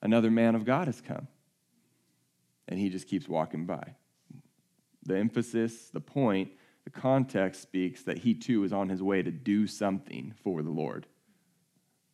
Another 0.00 0.30
man 0.30 0.54
of 0.54 0.64
God 0.64 0.88
has 0.88 1.00
come. 1.00 1.28
and 2.68 2.80
he 2.80 2.88
just 2.88 3.06
keeps 3.08 3.28
walking 3.28 3.66
by. 3.66 3.94
The 5.04 5.18
emphasis, 5.18 5.90
the 5.90 6.00
point, 6.00 6.52
the 6.84 6.90
context 6.90 7.62
speaks 7.62 8.02
that 8.04 8.18
he 8.18 8.34
too 8.34 8.64
is 8.64 8.72
on 8.72 8.88
his 8.88 9.02
way 9.02 9.22
to 9.22 9.30
do 9.30 9.66
something 9.66 10.32
for 10.42 10.62
the 10.62 10.70
Lord. 10.70 11.06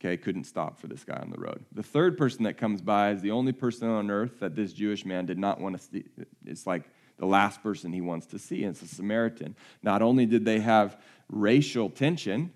Okay, 0.00 0.16
couldn't 0.16 0.44
stop 0.44 0.80
for 0.80 0.86
this 0.86 1.04
guy 1.04 1.16
on 1.16 1.30
the 1.30 1.38
road. 1.38 1.64
The 1.72 1.82
third 1.82 2.16
person 2.16 2.44
that 2.44 2.56
comes 2.56 2.80
by 2.80 3.10
is 3.10 3.20
the 3.20 3.32
only 3.32 3.52
person 3.52 3.88
on 3.88 4.10
earth 4.10 4.40
that 4.40 4.54
this 4.54 4.72
Jewish 4.72 5.04
man 5.04 5.26
did 5.26 5.38
not 5.38 5.60
want 5.60 5.76
to 5.76 5.82
see. 5.82 6.04
It's 6.44 6.66
like 6.66 6.84
the 7.18 7.26
last 7.26 7.62
person 7.62 7.92
he 7.92 8.00
wants 8.00 8.26
to 8.26 8.38
see. 8.38 8.64
It's 8.64 8.82
a 8.82 8.88
Samaritan. 8.88 9.56
Not 9.82 10.02
only 10.02 10.26
did 10.26 10.44
they 10.44 10.60
have 10.60 11.00
racial 11.28 11.90
tension, 11.90 12.52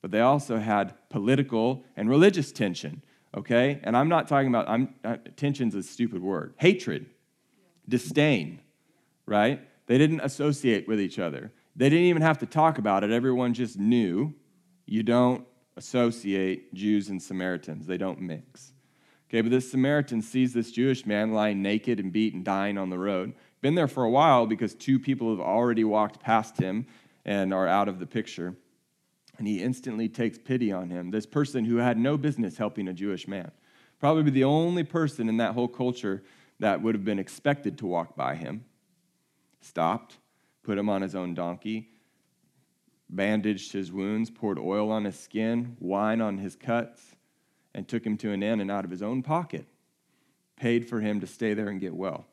but 0.00 0.10
they 0.10 0.20
also 0.20 0.58
had 0.58 0.94
political 1.08 1.84
and 1.96 2.10
religious 2.10 2.52
tension. 2.52 3.02
Okay, 3.34 3.80
and 3.82 3.96
I'm 3.96 4.08
not 4.08 4.28
talking 4.28 4.48
about. 4.48 4.68
I'm 4.68 4.94
uh, 5.04 5.16
tension's 5.36 5.74
a 5.74 5.82
stupid 5.82 6.22
word. 6.22 6.54
Hatred, 6.58 7.06
disdain, 7.88 8.60
right? 9.24 9.66
They 9.86 9.96
didn't 9.96 10.20
associate 10.20 10.86
with 10.86 11.00
each 11.00 11.18
other. 11.18 11.50
They 11.74 11.88
didn't 11.88 12.04
even 12.06 12.22
have 12.22 12.38
to 12.38 12.46
talk 12.46 12.76
about 12.78 13.04
it. 13.04 13.10
Everyone 13.10 13.54
just 13.54 13.78
knew 13.78 14.34
you 14.84 15.02
don't 15.02 15.46
associate 15.76 16.74
Jews 16.74 17.08
and 17.08 17.22
Samaritans, 17.22 17.86
they 17.86 17.96
don't 17.96 18.20
mix. 18.20 18.72
Okay, 19.28 19.40
but 19.40 19.50
this 19.50 19.70
Samaritan 19.70 20.20
sees 20.20 20.52
this 20.52 20.70
Jewish 20.70 21.06
man 21.06 21.32
lying 21.32 21.62
naked 21.62 21.98
and 21.98 22.12
beaten, 22.12 22.42
dying 22.42 22.76
on 22.76 22.90
the 22.90 22.98
road. 22.98 23.32
Been 23.62 23.74
there 23.74 23.88
for 23.88 24.04
a 24.04 24.10
while 24.10 24.46
because 24.46 24.74
two 24.74 24.98
people 24.98 25.30
have 25.30 25.40
already 25.40 25.84
walked 25.84 26.20
past 26.20 26.58
him 26.58 26.86
and 27.24 27.54
are 27.54 27.66
out 27.66 27.88
of 27.88 27.98
the 27.98 28.06
picture. 28.06 28.54
And 29.38 29.46
he 29.46 29.62
instantly 29.62 30.08
takes 30.08 30.36
pity 30.36 30.70
on 30.70 30.90
him. 30.90 31.10
This 31.10 31.24
person 31.24 31.64
who 31.64 31.76
had 31.76 31.96
no 31.96 32.18
business 32.18 32.58
helping 32.58 32.88
a 32.88 32.92
Jewish 32.92 33.26
man. 33.26 33.50
Probably 33.98 34.30
the 34.30 34.44
only 34.44 34.84
person 34.84 35.28
in 35.28 35.38
that 35.38 35.54
whole 35.54 35.68
culture 35.68 36.22
that 36.58 36.82
would 36.82 36.94
have 36.94 37.04
been 37.04 37.18
expected 37.18 37.78
to 37.78 37.86
walk 37.86 38.14
by 38.14 38.34
him. 38.34 38.64
Stopped, 39.60 40.18
put 40.62 40.76
him 40.76 40.90
on 40.90 41.00
his 41.02 41.14
own 41.14 41.34
donkey, 41.34 41.88
bandaged 43.08 43.72
his 43.72 43.90
wounds, 43.90 44.28
poured 44.28 44.58
oil 44.58 44.90
on 44.90 45.04
his 45.04 45.18
skin, 45.18 45.76
wine 45.78 46.20
on 46.20 46.38
his 46.38 46.56
cuts, 46.56 47.14
and 47.74 47.88
took 47.88 48.04
him 48.04 48.16
to 48.18 48.32
an 48.32 48.42
inn 48.42 48.60
and 48.60 48.70
out 48.70 48.84
of 48.84 48.90
his 48.90 49.02
own 49.02 49.22
pocket 49.22 49.66
paid 50.62 50.88
for 50.88 51.00
him 51.00 51.18
to 51.20 51.26
stay 51.26 51.54
there 51.54 51.68
and 51.68 51.80
get 51.80 51.92
well. 51.92 52.24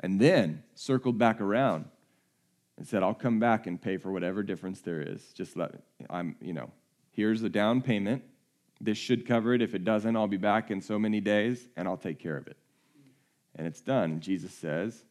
And 0.00 0.20
then 0.20 0.62
circled 0.74 1.18
back 1.18 1.40
around 1.40 1.84
and 2.78 2.86
said, 2.86 3.02
I'll 3.02 3.14
come 3.14 3.38
back 3.38 3.66
and 3.66 3.80
pay 3.80 3.98
for 3.98 4.10
whatever 4.10 4.42
difference 4.42 4.80
there 4.80 5.00
is. 5.00 5.32
Just 5.34 5.56
let, 5.56 5.74
I'm, 6.08 6.36
you 6.40 6.54
know, 6.54 6.70
here's 7.10 7.42
the 7.42 7.50
down 7.50 7.82
payment. 7.82 8.22
This 8.80 8.96
should 8.96 9.26
cover 9.26 9.52
it. 9.52 9.60
If 9.60 9.74
it 9.74 9.84
doesn't, 9.84 10.16
I'll 10.16 10.26
be 10.26 10.38
back 10.38 10.70
in 10.70 10.80
so 10.80 10.98
many 10.98 11.20
days 11.20 11.68
and 11.76 11.86
I'll 11.86 11.98
take 11.98 12.18
care 12.18 12.38
of 12.38 12.46
it. 12.46 12.56
And 13.56 13.66
it's 13.66 13.82
done. 13.82 14.20
Jesus 14.20 14.54
says, 14.54 15.04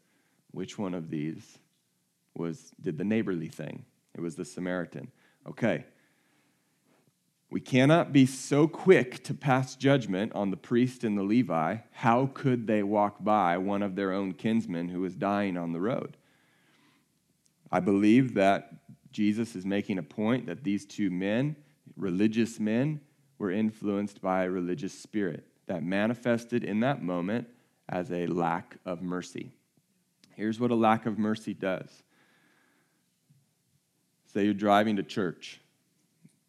which 0.51 0.79
one 0.79 0.96
of 0.96 1.12
these 1.12 1.60
was 2.34 2.72
did 2.81 2.98
the 2.98 3.03
neighborly 3.03 3.50
thing? 3.50 3.86
It 4.15 4.22
was 4.22 4.36
the 4.36 4.46
Samaritan. 4.46 5.12
Okay. 5.48 5.86
We 7.51 7.60
cannot 7.60 8.13
be 8.13 8.25
so 8.25 8.68
quick 8.68 9.24
to 9.24 9.34
pass 9.34 9.75
judgment 9.75 10.34
on 10.34 10.51
the 10.51 10.58
priest 10.58 11.03
and 11.03 11.18
the 11.18 11.24
Levi. 11.24 11.77
How 11.91 12.27
could 12.27 12.68
they 12.68 12.84
walk 12.84 13.24
by 13.24 13.58
one 13.58 13.82
of 13.82 13.96
their 13.96 14.13
own 14.13 14.34
kinsmen 14.34 14.89
who 14.89 15.01
was 15.01 15.15
dying 15.15 15.58
on 15.58 15.74
the 15.74 15.82
road? 15.82 16.15
I 17.72 17.79
believe 17.79 18.36
that 18.36 18.72
Jesus 19.12 19.56
is 19.56 19.65
making 19.65 19.98
a 19.98 20.03
point 20.03 20.46
that 20.46 20.63
these 20.63 20.86
two 20.86 21.10
men, 21.10 21.56
religious 21.96 22.60
men, 22.60 23.01
were 23.39 23.51
influenced 23.51 24.22
by 24.22 24.44
a 24.44 24.50
religious 24.50 24.94
spirit 24.94 25.46
that 25.65 25.84
manifested 25.84 26.63
in 26.63 26.82
that 26.82 27.01
moment 27.01 27.48
as 27.88 28.12
a 28.12 28.27
lack 28.27 28.77
of 28.86 29.01
mercy. 29.01 29.51
Here's 30.36 30.60
what 30.60 30.72
a 30.72 30.75
lack 30.75 31.06
of 31.06 31.18
mercy 31.18 31.53
does 31.53 32.03
Say 34.32 34.46
you're 34.46 34.53
driving 34.53 34.98
to 34.98 35.03
church, 35.03 35.60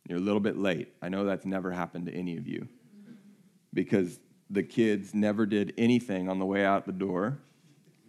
you're 0.08 0.18
a 0.18 0.22
little 0.22 0.40
bit 0.40 0.56
late. 0.56 0.92
I 1.02 1.08
know 1.08 1.24
that's 1.24 1.44
never 1.44 1.70
happened 1.70 2.06
to 2.06 2.14
any 2.14 2.36
of 2.36 2.46
you 2.46 2.68
because 3.72 4.18
the 4.50 4.62
kids 4.62 5.14
never 5.14 5.46
did 5.46 5.72
anything 5.78 6.28
on 6.28 6.38
the 6.38 6.46
way 6.46 6.64
out 6.64 6.86
the 6.86 6.92
door 6.92 7.38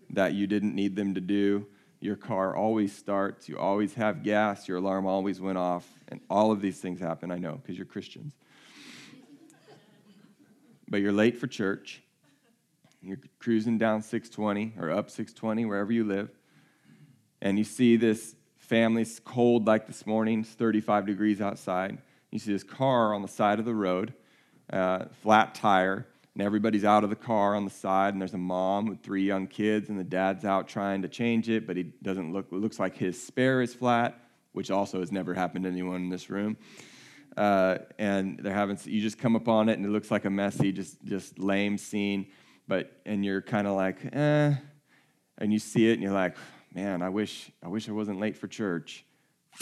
that 0.10 0.34
you 0.34 0.48
didn't 0.48 0.76
need 0.76 0.96
them 0.96 1.14
to 1.14 1.22
do. 1.22 1.68
Your 2.00 2.16
car 2.16 2.56
always 2.56 2.96
starts, 2.96 3.48
you 3.48 3.58
always 3.58 3.94
have 3.94 4.24
gas, 4.24 4.68
your 4.68 4.78
alarm 4.78 5.06
always 5.06 5.40
went 5.40 5.60
off, 5.60 5.88
and 6.08 6.20
all 6.30 6.52
of 6.52 6.60
these 6.62 6.80
things 6.80 7.00
happen, 7.00 7.32
I 7.32 7.38
know, 7.38 7.60
because 7.62 7.78
you're 7.78 7.86
Christians. 7.86 8.34
but 10.90 10.98
you're 10.98 11.12
late 11.12 11.38
for 11.38 11.46
church. 11.46 12.02
You're 13.04 13.20
cruising 13.40 13.78
down 13.78 14.02
620 14.02 14.74
or 14.80 14.90
up 14.90 15.10
620, 15.10 15.66
wherever 15.66 15.92
you 15.92 16.04
live, 16.04 16.30
and 17.42 17.58
you 17.58 17.64
see 17.64 17.98
this 17.98 18.36
family's 18.72 19.20
cold 19.26 19.68
like 19.68 19.86
this 19.86 20.06
morning, 20.08 20.40
it's 20.40 20.52
35 20.52 21.06
degrees 21.06 21.42
outside. 21.42 21.98
You 22.32 22.40
see 22.40 22.54
this 22.54 22.64
car 22.64 23.14
on 23.14 23.22
the 23.22 23.28
side 23.28 23.60
of 23.60 23.66
the 23.66 23.76
road, 23.76 24.14
uh, 24.72 25.08
flat 25.22 25.54
tire, 25.56 26.08
and 26.34 26.42
everybody's 26.42 26.86
out 26.86 27.04
of 27.04 27.10
the 27.10 27.18
car 27.18 27.54
on 27.54 27.66
the 27.66 27.70
side, 27.70 28.14
and 28.14 28.22
there's 28.22 28.34
a 28.34 28.38
mom 28.38 28.86
with 28.86 29.04
three 29.04 29.24
young 29.24 29.46
kids, 29.46 29.90
and 29.90 30.00
the 30.00 30.06
dad's 30.06 30.46
out 30.46 30.70
trying 30.70 31.02
to 31.02 31.10
change 31.10 31.50
it, 31.50 31.68
but 31.68 31.76
he 31.76 31.84
doesn't 32.02 32.32
look, 32.32 32.48
looks 32.52 32.80
like 32.80 32.96
his 32.96 33.22
spare 33.22 33.62
is 33.62 33.74
flat, 33.74 34.18
which 34.54 34.72
also 34.72 35.02
has 35.02 35.12
never 35.12 35.34
happened 35.34 35.66
to 35.66 35.70
anyone 35.70 36.04
in 36.04 36.10
this 36.10 36.30
room. 36.30 36.56
Uh, 37.36 37.78
and 38.00 38.40
they're 38.42 38.54
having, 38.54 38.80
you 38.86 39.02
just 39.02 39.18
come 39.18 39.36
upon 39.36 39.68
it, 39.68 39.74
and 39.74 39.86
it 39.86 39.90
looks 39.90 40.10
like 40.10 40.24
a 40.24 40.30
messy, 40.30 40.72
just, 40.72 41.04
just 41.04 41.38
lame 41.38 41.78
scene, 41.78 42.26
but, 42.70 42.90
and 43.06 43.26
you're 43.26 43.42
kind 43.42 43.68
of 43.68 43.76
like, 43.76 43.98
eh, 44.14 44.54
and 45.40 45.52
you 45.52 45.60
see 45.60 45.90
it, 45.90 45.96
and 45.96 46.02
you're 46.02 46.14
like, 46.14 46.38
man, 46.74 47.02
I 47.02 47.10
wish 47.10 47.52
I 47.64 47.68
wish 47.68 47.90
I 47.90 47.92
wasn't 47.92 48.20
late 48.20 48.38
for 48.38 48.48
church. 48.48 49.06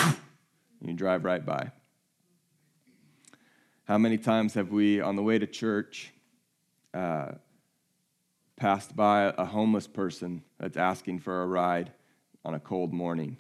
you 0.82 0.94
drive 0.94 1.26
right 1.26 1.46
by. 1.46 1.72
How 3.86 3.98
many 3.98 4.18
times 4.18 4.54
have 4.54 4.70
we, 4.70 5.02
on 5.02 5.16
the 5.16 5.24
way 5.24 5.40
to 5.40 5.48
church, 5.48 6.14
uh, 6.94 7.32
passed 8.56 8.96
by 8.96 9.34
a 9.36 9.46
homeless 9.46 9.88
person 9.88 10.44
that's 10.60 10.78
asking 10.78 11.20
for 11.20 11.42
a 11.42 11.48
ride 11.48 11.92
on 12.46 12.54
a 12.54 12.60
cold 12.60 12.94
morning? 12.94 13.38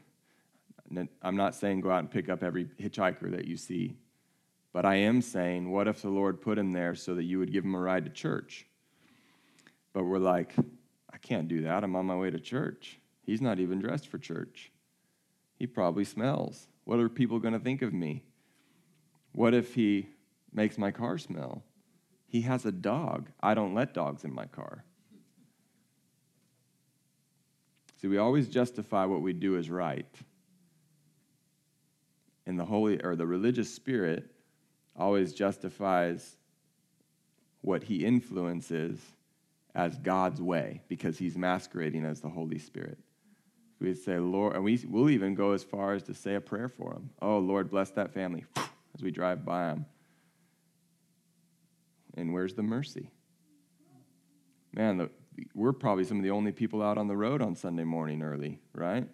I'm 1.21 1.35
not 1.35 1.53
saying 1.53 1.81
go 1.81 1.91
out 1.91 1.99
and 1.99 2.09
pick 2.09 2.29
up 2.29 2.41
every 2.41 2.65
hitchhiker 2.65 3.29
that 3.29 3.45
you 3.45 3.57
see, 3.57 3.95
but 4.73 4.85
I 4.85 4.95
am 4.95 5.21
saying, 5.21 5.69
what 5.69 5.87
if 5.87 6.01
the 6.01 6.09
Lord 6.09 6.41
put 6.41 6.57
him 6.57 6.71
there 6.71 6.95
so 6.95 7.13
that 7.13 7.25
you 7.25 7.37
would 7.37 7.53
give 7.53 7.63
him 7.63 7.75
a 7.75 7.79
ride 7.79 8.05
to 8.05 8.11
church? 8.11 8.65
But 9.93 10.05
we're 10.05 10.17
like, 10.17 10.55
I 11.13 11.17
can't 11.17 11.47
do 11.47 11.61
that. 11.63 11.83
I'm 11.83 11.95
on 11.95 12.07
my 12.07 12.15
way 12.15 12.31
to 12.31 12.39
church. 12.39 12.98
He's 13.29 13.41
not 13.41 13.59
even 13.59 13.79
dressed 13.79 14.07
for 14.07 14.17
church. 14.17 14.71
He 15.59 15.67
probably 15.67 16.03
smells. 16.03 16.67
What 16.85 16.99
are 16.99 17.07
people 17.07 17.37
going 17.37 17.53
to 17.53 17.59
think 17.59 17.83
of 17.83 17.93
me? 17.93 18.23
What 19.33 19.53
if 19.53 19.75
he 19.75 20.09
makes 20.51 20.79
my 20.79 20.89
car 20.89 21.19
smell? 21.19 21.61
He 22.25 22.41
has 22.41 22.65
a 22.65 22.71
dog. 22.71 23.29
I 23.39 23.53
don't 23.53 23.75
let 23.75 23.93
dogs 23.93 24.23
in 24.23 24.33
my 24.33 24.47
car. 24.47 24.83
See, 28.01 28.07
we 28.07 28.17
always 28.17 28.47
justify 28.47 29.05
what 29.05 29.21
we 29.21 29.33
do 29.33 29.57
as 29.57 29.69
right. 29.69 30.11
And 32.47 32.59
the 32.59 32.65
holy 32.65 32.99
or 32.99 33.15
the 33.15 33.27
religious 33.27 33.71
spirit 33.71 34.25
always 34.95 35.33
justifies 35.33 36.35
what 37.61 37.83
he 37.83 38.03
influences 38.03 38.99
as 39.75 39.99
God's 39.99 40.41
way 40.41 40.81
because 40.87 41.19
he's 41.19 41.37
masquerading 41.37 42.05
as 42.05 42.21
the 42.21 42.29
Holy 42.29 42.57
Spirit. 42.57 42.97
We'd 43.79 43.97
say, 43.97 44.17
Lord, 44.17 44.55
and 44.55 44.63
we, 44.63 44.83
we'll 44.87 45.09
even 45.09 45.35
go 45.35 45.53
as 45.53 45.63
far 45.63 45.93
as 45.93 46.03
to 46.03 46.13
say 46.13 46.35
a 46.35 46.41
prayer 46.41 46.67
for 46.67 46.93
them. 46.93 47.11
Oh, 47.21 47.39
Lord, 47.39 47.69
bless 47.69 47.91
that 47.91 48.13
family 48.13 48.45
as 48.57 49.01
we 49.01 49.11
drive 49.11 49.45
by 49.45 49.67
them. 49.67 49.85
And 52.15 52.33
where's 52.33 52.53
the 52.53 52.63
mercy? 52.63 53.09
Man, 54.73 54.97
the, 54.97 55.09
we're 55.55 55.71
probably 55.71 56.03
some 56.03 56.17
of 56.17 56.23
the 56.23 56.31
only 56.31 56.51
people 56.51 56.81
out 56.81 56.97
on 56.97 57.07
the 57.07 57.15
road 57.15 57.41
on 57.41 57.55
Sunday 57.55 57.85
morning 57.85 58.21
early, 58.21 58.59
right? 58.73 59.07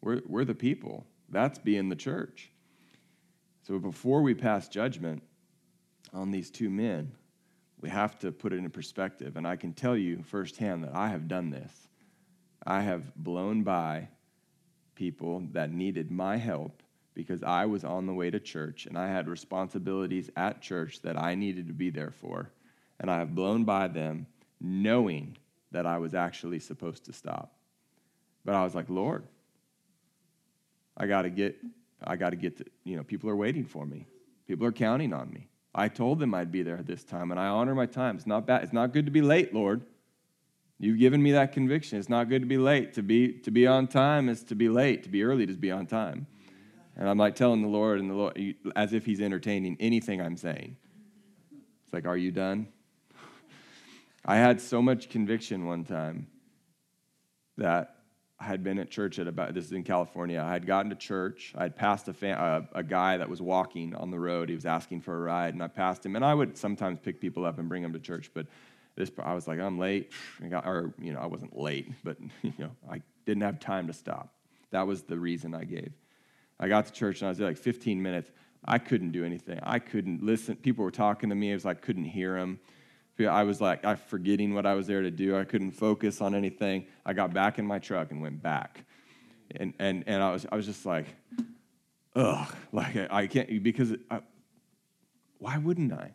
We're, 0.00 0.20
we're 0.26 0.44
the 0.44 0.54
people. 0.54 1.06
That's 1.28 1.58
being 1.58 1.88
the 1.88 1.96
church. 1.96 2.50
So 3.62 3.78
before 3.78 4.22
we 4.22 4.34
pass 4.34 4.68
judgment 4.68 5.22
on 6.12 6.30
these 6.30 6.50
two 6.50 6.70
men, 6.70 7.12
we 7.80 7.88
have 7.88 8.18
to 8.20 8.30
put 8.30 8.52
it 8.52 8.56
in 8.56 8.70
perspective. 8.70 9.36
And 9.36 9.46
I 9.46 9.56
can 9.56 9.72
tell 9.72 9.96
you 9.96 10.22
firsthand 10.22 10.84
that 10.84 10.94
I 10.94 11.08
have 11.08 11.26
done 11.28 11.50
this. 11.50 11.89
I 12.66 12.82
have 12.82 13.14
blown 13.16 13.62
by 13.62 14.08
people 14.94 15.44
that 15.52 15.72
needed 15.72 16.10
my 16.10 16.36
help 16.36 16.82
because 17.14 17.42
I 17.42 17.66
was 17.66 17.84
on 17.84 18.06
the 18.06 18.14
way 18.14 18.30
to 18.30 18.38
church 18.38 18.86
and 18.86 18.96
I 18.96 19.08
had 19.08 19.28
responsibilities 19.28 20.30
at 20.36 20.60
church 20.60 21.00
that 21.02 21.18
I 21.18 21.34
needed 21.34 21.66
to 21.68 21.72
be 21.72 21.90
there 21.90 22.10
for. 22.10 22.50
And 22.98 23.10
I 23.10 23.18
have 23.18 23.34
blown 23.34 23.64
by 23.64 23.88
them 23.88 24.26
knowing 24.60 25.36
that 25.72 25.86
I 25.86 25.98
was 25.98 26.14
actually 26.14 26.58
supposed 26.58 27.04
to 27.06 27.12
stop. 27.12 27.54
But 28.44 28.54
I 28.54 28.64
was 28.64 28.74
like, 28.74 28.88
Lord, 28.88 29.24
I 30.96 31.06
got 31.06 31.22
to 31.22 31.30
get, 31.30 31.56
I 32.04 32.16
got 32.16 32.30
to 32.30 32.36
get 32.36 32.58
to, 32.58 32.64
you 32.84 32.96
know, 32.96 33.02
people 33.02 33.30
are 33.30 33.36
waiting 33.36 33.64
for 33.64 33.86
me. 33.86 34.06
People 34.46 34.66
are 34.66 34.72
counting 34.72 35.12
on 35.12 35.30
me. 35.30 35.48
I 35.74 35.88
told 35.88 36.18
them 36.18 36.34
I'd 36.34 36.50
be 36.50 36.62
there 36.62 36.76
at 36.76 36.86
this 36.86 37.04
time, 37.04 37.30
and 37.30 37.38
I 37.38 37.46
honor 37.46 37.74
my 37.74 37.86
time. 37.86 38.16
It's 38.16 38.26
not 38.26 38.46
bad. 38.46 38.64
It's 38.64 38.72
not 38.72 38.92
good 38.92 39.04
to 39.04 39.12
be 39.12 39.22
late, 39.22 39.54
Lord. 39.54 39.82
You've 40.82 40.98
given 40.98 41.22
me 41.22 41.32
that 41.32 41.52
conviction. 41.52 41.98
It's 41.98 42.08
not 42.08 42.30
good 42.30 42.40
to 42.40 42.48
be 42.48 42.56
late. 42.56 42.94
To 42.94 43.02
be, 43.02 43.34
to 43.40 43.50
be 43.50 43.66
on 43.66 43.86
time 43.86 44.30
is 44.30 44.42
to 44.44 44.54
be 44.54 44.70
late. 44.70 45.02
To 45.02 45.10
be 45.10 45.22
early 45.22 45.44
is 45.44 45.56
to 45.56 45.60
be 45.60 45.70
on 45.70 45.86
time. 45.86 46.26
And 46.96 47.06
I'm 47.06 47.18
like 47.18 47.34
telling 47.34 47.60
the 47.60 47.68
Lord, 47.68 48.00
and 48.00 48.10
the 48.10 48.14
Lord, 48.14 48.54
as 48.74 48.94
if 48.94 49.04
He's 49.04 49.20
entertaining 49.20 49.76
anything 49.78 50.22
I'm 50.22 50.38
saying. 50.38 50.78
It's 51.84 51.92
like, 51.92 52.06
Are 52.06 52.16
you 52.16 52.32
done? 52.32 52.66
I 54.24 54.36
had 54.36 54.58
so 54.58 54.80
much 54.80 55.10
conviction 55.10 55.66
one 55.66 55.84
time 55.84 56.28
that 57.58 57.96
I 58.38 58.44
had 58.44 58.64
been 58.64 58.78
at 58.78 58.90
church 58.90 59.18
at 59.18 59.28
about, 59.28 59.52
this 59.52 59.66
is 59.66 59.72
in 59.72 59.84
California. 59.84 60.42
I 60.42 60.50
had 60.50 60.66
gotten 60.66 60.88
to 60.88 60.96
church. 60.96 61.52
I 61.58 61.64
had 61.64 61.76
passed 61.76 62.08
a, 62.08 62.14
fam, 62.14 62.38
a, 62.38 62.78
a, 62.78 62.82
guy 62.82 63.18
that 63.18 63.28
was 63.28 63.42
walking 63.42 63.94
on 63.94 64.10
the 64.10 64.18
road. 64.18 64.48
He 64.48 64.54
was 64.54 64.64
asking 64.64 65.02
for 65.02 65.14
a 65.14 65.20
ride, 65.20 65.52
and 65.52 65.62
I 65.62 65.68
passed 65.68 66.06
him. 66.06 66.16
And 66.16 66.24
I 66.24 66.32
would 66.32 66.56
sometimes 66.56 66.98
pick 67.00 67.20
people 67.20 67.44
up 67.44 67.58
and 67.58 67.68
bring 67.68 67.82
them 67.82 67.92
to 67.92 67.98
church, 67.98 68.30
but 68.32 68.46
this, 69.00 69.10
I 69.22 69.34
was 69.34 69.48
like, 69.48 69.58
I'm 69.58 69.78
late. 69.78 70.12
or, 70.42 70.94
you 71.00 71.12
know, 71.12 71.20
I 71.20 71.26
wasn't 71.26 71.56
late, 71.56 71.92
but, 72.04 72.16
you 72.42 72.52
know, 72.58 72.70
I 72.90 73.02
didn't 73.26 73.42
have 73.42 73.58
time 73.60 73.86
to 73.88 73.92
stop. 73.92 74.34
That 74.70 74.86
was 74.86 75.02
the 75.02 75.18
reason 75.18 75.54
I 75.54 75.64
gave. 75.64 75.92
I 76.58 76.68
got 76.68 76.86
to 76.86 76.92
church, 76.92 77.20
and 77.20 77.26
I 77.26 77.30
was 77.30 77.38
there 77.38 77.48
like 77.48 77.58
15 77.58 78.00
minutes. 78.00 78.30
I 78.64 78.78
couldn't 78.78 79.12
do 79.12 79.24
anything. 79.24 79.58
I 79.62 79.78
couldn't 79.78 80.22
listen. 80.22 80.56
People 80.56 80.84
were 80.84 80.90
talking 80.90 81.30
to 81.30 81.34
me. 81.34 81.50
It 81.50 81.54
was 81.54 81.64
like 81.64 81.78
I 81.78 81.80
couldn't 81.80 82.04
hear 82.04 82.34
them. 82.38 82.60
I 83.18 83.42
was 83.42 83.60
like, 83.60 83.84
I 83.84 83.96
forgetting 83.96 84.54
what 84.54 84.64
I 84.64 84.74
was 84.74 84.86
there 84.86 85.02
to 85.02 85.10
do. 85.10 85.36
I 85.36 85.44
couldn't 85.44 85.72
focus 85.72 86.22
on 86.22 86.34
anything. 86.34 86.86
I 87.04 87.12
got 87.12 87.34
back 87.34 87.58
in 87.58 87.66
my 87.66 87.78
truck 87.78 88.10
and 88.12 88.22
went 88.22 88.42
back. 88.42 88.84
And, 89.56 89.74
and, 89.78 90.04
and 90.06 90.22
I, 90.22 90.32
was, 90.32 90.46
I 90.50 90.56
was 90.56 90.64
just 90.64 90.86
like, 90.86 91.06
ugh, 92.16 92.54
like 92.72 92.96
I, 92.96 93.08
I 93.10 93.26
can't, 93.26 93.62
because 93.62 93.94
I, 94.10 94.20
why 95.38 95.58
wouldn't 95.58 95.92
I? 95.92 96.14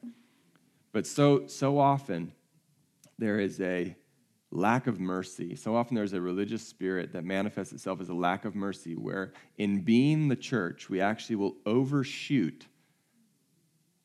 But 0.94 1.06
so, 1.06 1.46
so 1.48 1.78
often 1.78 2.32
there 3.18 3.40
is 3.40 3.60
a 3.62 3.96
lack 4.52 4.88
of 4.88 5.00
mercy. 5.00 5.56
So 5.56 5.76
often 5.76 5.96
there's 5.96 6.14
a 6.14 6.22
religious 6.22 6.68
spirit 6.68 7.14
that 7.14 7.24
manifests 7.24 7.74
itself 7.74 8.00
as 8.02 8.10
a 8.10 8.14
lack 8.14 8.46
of 8.46 8.56
mercy, 8.56 8.96
where 8.96 9.34
in 9.58 9.82
being 9.82 10.28
the 10.28 10.36
church, 10.36 10.90
we 10.90 11.02
actually 11.02 11.36
will 11.36 11.56
overshoot 11.66 12.66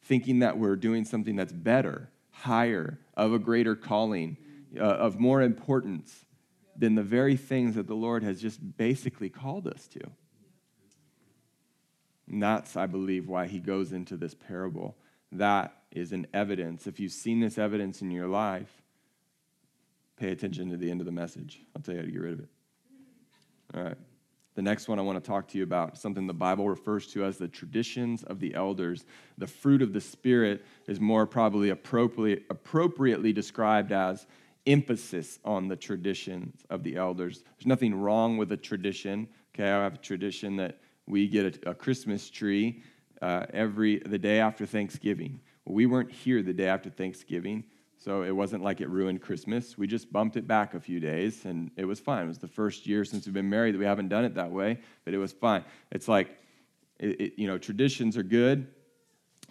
thinking 0.02 0.40
that 0.40 0.58
we're 0.58 0.76
doing 0.76 1.04
something 1.04 1.36
that's 1.36 1.52
better 1.52 2.10
higher, 2.30 2.98
of 3.14 3.32
a 3.32 3.38
greater 3.38 3.76
calling, 3.76 4.36
uh, 4.78 4.82
of 4.82 5.18
more 5.20 5.42
importance 5.42 6.24
than 6.76 6.94
the 6.94 7.02
very 7.02 7.36
things 7.36 7.74
that 7.74 7.86
the 7.86 7.94
Lord 7.94 8.22
has 8.22 8.40
just 8.40 8.76
basically 8.76 9.28
called 9.28 9.66
us 9.66 9.86
to. 9.88 10.00
And 12.28 12.42
that's, 12.42 12.76
I 12.76 12.86
believe, 12.86 13.28
why 13.28 13.46
he 13.46 13.58
goes 13.58 13.92
into 13.92 14.16
this 14.16 14.34
parable. 14.34 14.96
That 15.32 15.76
is 15.90 16.12
an 16.12 16.28
evidence. 16.32 16.86
If 16.86 16.98
you've 17.00 17.12
seen 17.12 17.40
this 17.40 17.58
evidence 17.58 18.00
in 18.00 18.10
your 18.10 18.28
life, 18.28 18.82
pay 20.20 20.32
attention 20.32 20.68
to 20.68 20.76
the 20.76 20.90
end 20.90 21.00
of 21.00 21.06
the 21.06 21.12
message. 21.12 21.62
I'll 21.74 21.82
tell 21.82 21.94
you 21.94 22.00
how 22.00 22.06
to 22.06 22.12
get 22.12 22.20
rid 22.20 22.34
of 22.34 22.40
it. 22.40 22.48
All 23.74 23.82
right. 23.82 23.96
The 24.54 24.62
next 24.62 24.86
one 24.88 24.98
I 24.98 25.02
want 25.02 25.22
to 25.22 25.26
talk 25.26 25.48
to 25.48 25.58
you 25.58 25.64
about, 25.64 25.96
something 25.96 26.26
the 26.26 26.34
Bible 26.34 26.68
refers 26.68 27.06
to 27.12 27.24
as 27.24 27.38
the 27.38 27.48
traditions 27.48 28.22
of 28.24 28.38
the 28.38 28.54
elders. 28.54 29.06
The 29.38 29.46
fruit 29.46 29.80
of 29.80 29.94
the 29.94 30.00
Spirit 30.00 30.66
is 30.86 31.00
more 31.00 31.26
probably 31.26 31.70
appropriately, 31.70 33.32
described 33.32 33.92
as 33.92 34.26
emphasis 34.66 35.38
on 35.44 35.68
the 35.68 35.76
traditions 35.76 36.66
of 36.68 36.82
the 36.82 36.96
elders. 36.96 37.42
There's 37.56 37.66
nothing 37.66 37.94
wrong 37.94 38.36
with 38.36 38.52
a 38.52 38.56
tradition. 38.58 39.26
Okay, 39.54 39.70
I 39.70 39.84
have 39.84 39.94
a 39.94 39.98
tradition 39.98 40.56
that 40.56 40.80
we 41.06 41.28
get 41.28 41.64
a, 41.64 41.70
a 41.70 41.74
Christmas 41.74 42.28
tree 42.28 42.82
uh, 43.22 43.46
every 43.54 44.00
the 44.00 44.18
day 44.18 44.40
after 44.40 44.66
Thanksgiving. 44.66 45.40
Well, 45.64 45.74
we 45.74 45.86
weren't 45.86 46.12
here 46.12 46.42
the 46.42 46.52
day 46.52 46.68
after 46.68 46.90
Thanksgiving. 46.90 47.64
So 48.02 48.22
it 48.22 48.30
wasn't 48.30 48.64
like 48.64 48.80
it 48.80 48.88
ruined 48.88 49.20
Christmas. 49.20 49.76
We 49.76 49.86
just 49.86 50.10
bumped 50.10 50.38
it 50.38 50.48
back 50.48 50.72
a 50.72 50.80
few 50.80 51.00
days 51.00 51.44
and 51.44 51.70
it 51.76 51.84
was 51.84 52.00
fine. 52.00 52.24
It 52.24 52.28
was 52.28 52.38
the 52.38 52.48
first 52.48 52.86
year 52.86 53.04
since 53.04 53.26
we've 53.26 53.34
been 53.34 53.50
married 53.50 53.74
that 53.74 53.78
we 53.78 53.84
haven't 53.84 54.08
done 54.08 54.24
it 54.24 54.34
that 54.36 54.50
way, 54.50 54.78
but 55.04 55.12
it 55.12 55.18
was 55.18 55.32
fine. 55.32 55.64
It's 55.92 56.08
like, 56.08 56.38
it, 56.98 57.20
it, 57.20 57.32
you 57.36 57.46
know, 57.46 57.58
traditions 57.58 58.16
are 58.16 58.22
good, 58.22 58.68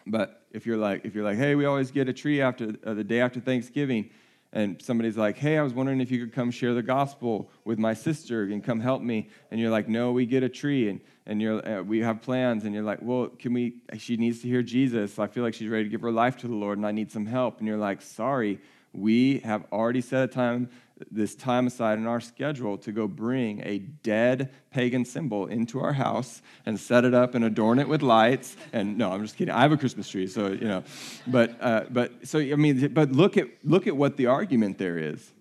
but 0.07 0.47
if 0.51 0.65
you're 0.65 0.77
like, 0.77 1.05
if 1.05 1.13
you're 1.13 1.23
like, 1.23 1.37
hey, 1.37 1.53
we 1.53 1.65
always 1.65 1.91
get 1.91 2.09
a 2.09 2.13
tree 2.13 2.41
after 2.41 2.73
uh, 2.83 2.95
the 2.95 3.03
day 3.03 3.21
after 3.21 3.39
Thanksgiving, 3.39 4.09
and 4.51 4.81
somebody's 4.81 5.17
like, 5.17 5.37
hey, 5.37 5.59
I 5.59 5.61
was 5.61 5.73
wondering 5.73 6.01
if 6.01 6.09
you 6.09 6.19
could 6.19 6.33
come 6.33 6.49
share 6.49 6.73
the 6.73 6.81
gospel 6.81 7.51
with 7.65 7.77
my 7.77 7.93
sister 7.93 8.43
and 8.43 8.63
come 8.63 8.79
help 8.79 9.01
me. 9.03 9.29
And 9.51 9.59
you're 9.59 9.69
like, 9.69 9.87
no, 9.87 10.11
we 10.11 10.25
get 10.25 10.41
a 10.41 10.49
tree 10.49 10.89
and, 10.89 11.01
and 11.27 11.39
you're, 11.39 11.67
uh, 11.67 11.83
we 11.83 11.99
have 11.99 12.21
plans. 12.23 12.63
And 12.63 12.73
you're 12.73 12.83
like, 12.83 12.99
well, 13.01 13.27
can 13.27 13.53
we, 13.53 13.75
she 13.97 14.17
needs 14.17 14.41
to 14.41 14.47
hear 14.47 14.63
Jesus. 14.63 15.19
I 15.19 15.27
feel 15.27 15.43
like 15.43 15.53
she's 15.53 15.69
ready 15.69 15.83
to 15.83 15.89
give 15.89 16.01
her 16.01 16.11
life 16.11 16.37
to 16.37 16.47
the 16.47 16.55
Lord 16.55 16.79
and 16.79 16.87
I 16.87 16.91
need 16.91 17.11
some 17.11 17.27
help. 17.27 17.59
And 17.59 17.67
you're 17.67 17.77
like, 17.77 18.01
sorry, 18.01 18.59
we 18.91 19.39
have 19.39 19.65
already 19.71 20.01
set 20.01 20.23
a 20.23 20.27
time 20.27 20.69
this 21.11 21.35
time 21.35 21.67
aside 21.67 21.97
in 21.97 22.07
our 22.07 22.19
schedule 22.19 22.77
to 22.79 22.91
go 22.91 23.07
bring 23.07 23.61
a 23.65 23.79
dead 23.79 24.51
pagan 24.71 25.05
symbol 25.05 25.45
into 25.45 25.79
our 25.79 25.93
house 25.93 26.41
and 26.65 26.79
set 26.79 27.05
it 27.05 27.13
up 27.13 27.35
and 27.35 27.45
adorn 27.45 27.79
it 27.79 27.87
with 27.87 28.01
lights. 28.01 28.57
And 28.73 28.97
no, 28.97 29.11
I'm 29.11 29.21
just 29.21 29.37
kidding. 29.37 29.53
I 29.53 29.61
have 29.61 29.71
a 29.71 29.77
Christmas 29.77 30.09
tree, 30.09 30.27
so 30.27 30.47
you 30.47 30.67
know. 30.67 30.83
But 31.27 31.57
uh, 31.61 31.85
but 31.89 32.27
so 32.27 32.39
I 32.39 32.55
mean, 32.55 32.93
but 32.93 33.11
look 33.11 33.37
at 33.37 33.47
look 33.63 33.87
at 33.87 33.95
what 33.95 34.17
the 34.17 34.27
argument 34.27 34.77
there 34.77 34.97
is: 34.97 35.31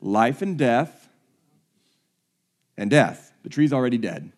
life 0.00 0.42
and 0.42 0.56
death, 0.56 1.08
and 2.76 2.90
death. 2.90 3.32
The 3.42 3.48
tree's 3.48 3.72
already 3.72 3.98
dead. 3.98 4.32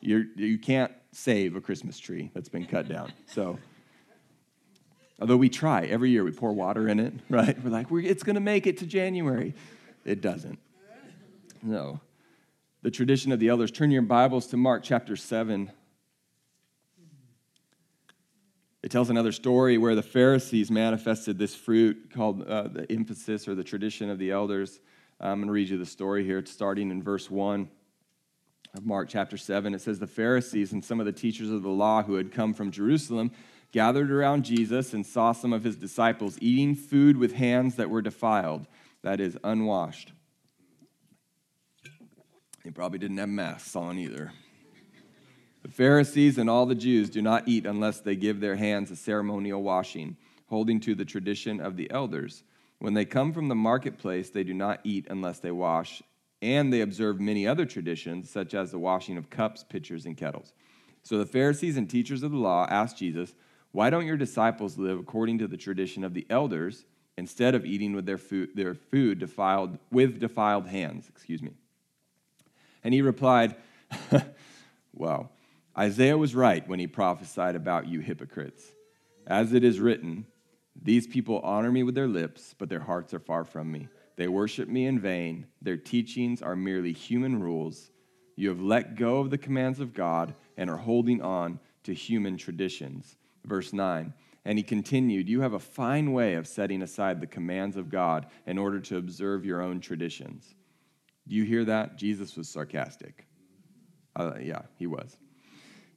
You're, 0.00 0.24
you 0.36 0.58
can't 0.58 0.92
save 1.12 1.56
a 1.56 1.60
Christmas 1.60 1.98
tree 1.98 2.30
that's 2.34 2.48
been 2.48 2.66
cut 2.66 2.88
down. 2.88 3.12
So. 3.26 3.58
Although 5.18 5.38
we 5.38 5.48
try 5.48 5.86
every 5.86 6.10
year, 6.10 6.24
we 6.24 6.30
pour 6.30 6.52
water 6.52 6.90
in 6.90 7.00
it, 7.00 7.14
right? 7.30 7.56
We're 7.64 7.70
like, 7.70 7.90
we're, 7.90 8.02
it's 8.02 8.22
going 8.22 8.34
to 8.34 8.40
make 8.40 8.66
it 8.66 8.76
to 8.78 8.86
January. 8.86 9.54
It 10.06 10.20
doesn't. 10.20 10.60
No. 11.64 12.00
The 12.82 12.92
tradition 12.92 13.32
of 13.32 13.40
the 13.40 13.48
elders. 13.48 13.72
Turn 13.72 13.90
your 13.90 14.02
Bibles 14.02 14.46
to 14.48 14.56
Mark 14.56 14.84
chapter 14.84 15.16
7. 15.16 15.68
It 18.84 18.90
tells 18.92 19.10
another 19.10 19.32
story 19.32 19.78
where 19.78 19.96
the 19.96 20.04
Pharisees 20.04 20.70
manifested 20.70 21.38
this 21.38 21.56
fruit 21.56 22.12
called 22.14 22.46
uh, 22.46 22.68
the 22.68 22.86
emphasis 22.88 23.48
or 23.48 23.56
the 23.56 23.64
tradition 23.64 24.08
of 24.08 24.20
the 24.20 24.30
elders. 24.30 24.78
I'm 25.18 25.40
going 25.40 25.48
to 25.48 25.52
read 25.52 25.70
you 25.70 25.76
the 25.76 25.84
story 25.84 26.24
here. 26.24 26.38
It's 26.38 26.52
starting 26.52 26.92
in 26.92 27.02
verse 27.02 27.28
1 27.28 27.68
of 28.76 28.86
Mark 28.86 29.08
chapter 29.08 29.36
7. 29.36 29.74
It 29.74 29.80
says, 29.80 29.98
The 29.98 30.06
Pharisees 30.06 30.70
and 30.70 30.84
some 30.84 31.00
of 31.00 31.06
the 31.06 31.10
teachers 31.10 31.50
of 31.50 31.64
the 31.64 31.68
law 31.68 32.04
who 32.04 32.14
had 32.14 32.30
come 32.30 32.54
from 32.54 32.70
Jerusalem 32.70 33.32
gathered 33.72 34.12
around 34.12 34.44
Jesus 34.44 34.94
and 34.94 35.04
saw 35.04 35.32
some 35.32 35.52
of 35.52 35.64
his 35.64 35.74
disciples 35.74 36.38
eating 36.40 36.76
food 36.76 37.16
with 37.16 37.32
hands 37.32 37.74
that 37.74 37.90
were 37.90 38.02
defiled 38.02 38.68
that 39.06 39.20
is 39.20 39.38
unwashed. 39.44 40.12
They 42.64 42.72
probably 42.72 42.98
didn't 42.98 43.18
have 43.18 43.28
masks 43.28 43.76
on 43.76 43.98
either. 43.98 44.32
The 45.62 45.68
Pharisees 45.68 46.38
and 46.38 46.50
all 46.50 46.66
the 46.66 46.74
Jews 46.74 47.08
do 47.08 47.22
not 47.22 47.46
eat 47.46 47.66
unless 47.66 48.00
they 48.00 48.16
give 48.16 48.40
their 48.40 48.56
hands 48.56 48.90
a 48.90 48.96
ceremonial 48.96 49.62
washing, 49.62 50.16
holding 50.48 50.80
to 50.80 50.96
the 50.96 51.04
tradition 51.04 51.60
of 51.60 51.76
the 51.76 51.88
elders. 51.88 52.42
When 52.80 52.94
they 52.94 53.04
come 53.04 53.32
from 53.32 53.46
the 53.46 53.54
marketplace, 53.54 54.30
they 54.30 54.42
do 54.42 54.54
not 54.54 54.80
eat 54.82 55.06
unless 55.08 55.38
they 55.38 55.52
wash, 55.52 56.02
and 56.42 56.72
they 56.72 56.80
observe 56.80 57.20
many 57.20 57.46
other 57.46 57.64
traditions, 57.64 58.28
such 58.28 58.54
as 58.54 58.72
the 58.72 58.80
washing 58.80 59.16
of 59.16 59.30
cups, 59.30 59.62
pitchers, 59.62 60.04
and 60.04 60.16
kettles. 60.16 60.52
So 61.04 61.16
the 61.16 61.26
Pharisees 61.26 61.76
and 61.76 61.88
teachers 61.88 62.24
of 62.24 62.32
the 62.32 62.38
law 62.38 62.66
asked 62.68 62.98
Jesus, 62.98 63.36
Why 63.70 63.88
don't 63.88 64.06
your 64.06 64.16
disciples 64.16 64.76
live 64.76 64.98
according 64.98 65.38
to 65.38 65.46
the 65.46 65.56
tradition 65.56 66.02
of 66.02 66.12
the 66.12 66.26
elders? 66.28 66.86
Instead 67.18 67.54
of 67.54 67.64
eating 67.64 67.94
with 67.94 68.06
their 68.06 68.18
food, 68.18 68.50
their 68.54 68.74
food 68.74 69.18
defiled, 69.18 69.78
with 69.90 70.20
defiled 70.20 70.66
hands. 70.66 71.08
Excuse 71.08 71.42
me. 71.42 71.52
And 72.84 72.92
he 72.92 73.02
replied, 73.02 73.56
Well, 74.92 75.30
Isaiah 75.76 76.16
was 76.16 76.34
right 76.34 76.66
when 76.68 76.78
he 76.78 76.86
prophesied 76.86 77.56
about 77.56 77.86
you 77.86 78.00
hypocrites. 78.00 78.64
As 79.26 79.52
it 79.52 79.64
is 79.64 79.80
written, 79.80 80.26
These 80.80 81.06
people 81.06 81.40
honor 81.40 81.70
me 81.70 81.82
with 81.82 81.94
their 81.94 82.08
lips, 82.08 82.54
but 82.58 82.68
their 82.68 82.80
hearts 82.80 83.12
are 83.12 83.18
far 83.18 83.44
from 83.44 83.70
me. 83.70 83.88
They 84.16 84.28
worship 84.28 84.68
me 84.68 84.86
in 84.86 84.98
vain. 84.98 85.46
Their 85.60 85.76
teachings 85.76 86.40
are 86.40 86.56
merely 86.56 86.92
human 86.92 87.40
rules. 87.40 87.90
You 88.36 88.48
have 88.50 88.60
let 88.60 88.96
go 88.96 89.18
of 89.18 89.30
the 89.30 89.38
commands 89.38 89.80
of 89.80 89.94
God 89.94 90.34
and 90.56 90.70
are 90.70 90.76
holding 90.76 91.20
on 91.20 91.58
to 91.84 91.94
human 91.94 92.36
traditions. 92.36 93.16
Verse 93.44 93.72
9 93.72 94.12
and 94.46 94.56
he 94.58 94.62
continued, 94.62 95.28
You 95.28 95.40
have 95.40 95.54
a 95.54 95.58
fine 95.58 96.12
way 96.12 96.34
of 96.34 96.46
setting 96.46 96.80
aside 96.80 97.20
the 97.20 97.26
commands 97.26 97.76
of 97.76 97.90
God 97.90 98.26
in 98.46 98.58
order 98.58 98.78
to 98.78 98.96
observe 98.96 99.44
your 99.44 99.60
own 99.60 99.80
traditions. 99.80 100.54
Do 101.26 101.34
you 101.34 101.42
hear 101.42 101.64
that? 101.64 101.96
Jesus 101.96 102.36
was 102.36 102.48
sarcastic. 102.48 103.26
Uh, 104.14 104.34
yeah, 104.40 104.62
he 104.78 104.86
was. 104.86 105.18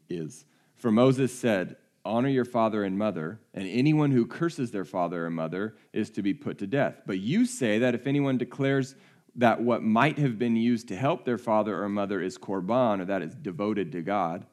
Is. 0.10 0.46
For 0.76 0.92
Moses 0.92 1.32
said, 1.32 1.76
Honor 2.04 2.30
your 2.30 2.44
father 2.44 2.84
and 2.84 2.98
mother, 2.98 3.40
and 3.54 3.68
anyone 3.68 4.10
who 4.10 4.26
curses 4.26 4.72
their 4.72 4.86
father 4.86 5.28
or 5.28 5.30
mother 5.30 5.76
is 5.94 6.10
to 6.12 6.24
be 6.24 6.34
put 6.34 6.58
to 6.58 6.66
death. 6.66 7.04
But 7.06 7.20
you 7.20 7.46
say 7.46 7.78
that 7.78 7.94
if 7.94 8.08
anyone 8.08 8.40
declares 8.40 8.96
that 9.36 9.62
what 9.62 9.84
might 9.84 10.18
have 10.18 10.40
been 10.40 10.56
used 10.56 10.88
to 10.88 10.96
help 10.96 11.24
their 11.24 11.38
father 11.38 11.84
or 11.84 11.88
mother 11.88 12.20
is 12.20 12.40
korban, 12.40 13.00
or 13.00 13.06
that 13.06 13.22
is 13.22 13.36
devoted 13.36 13.92
to 13.92 14.02
God, 14.02 14.48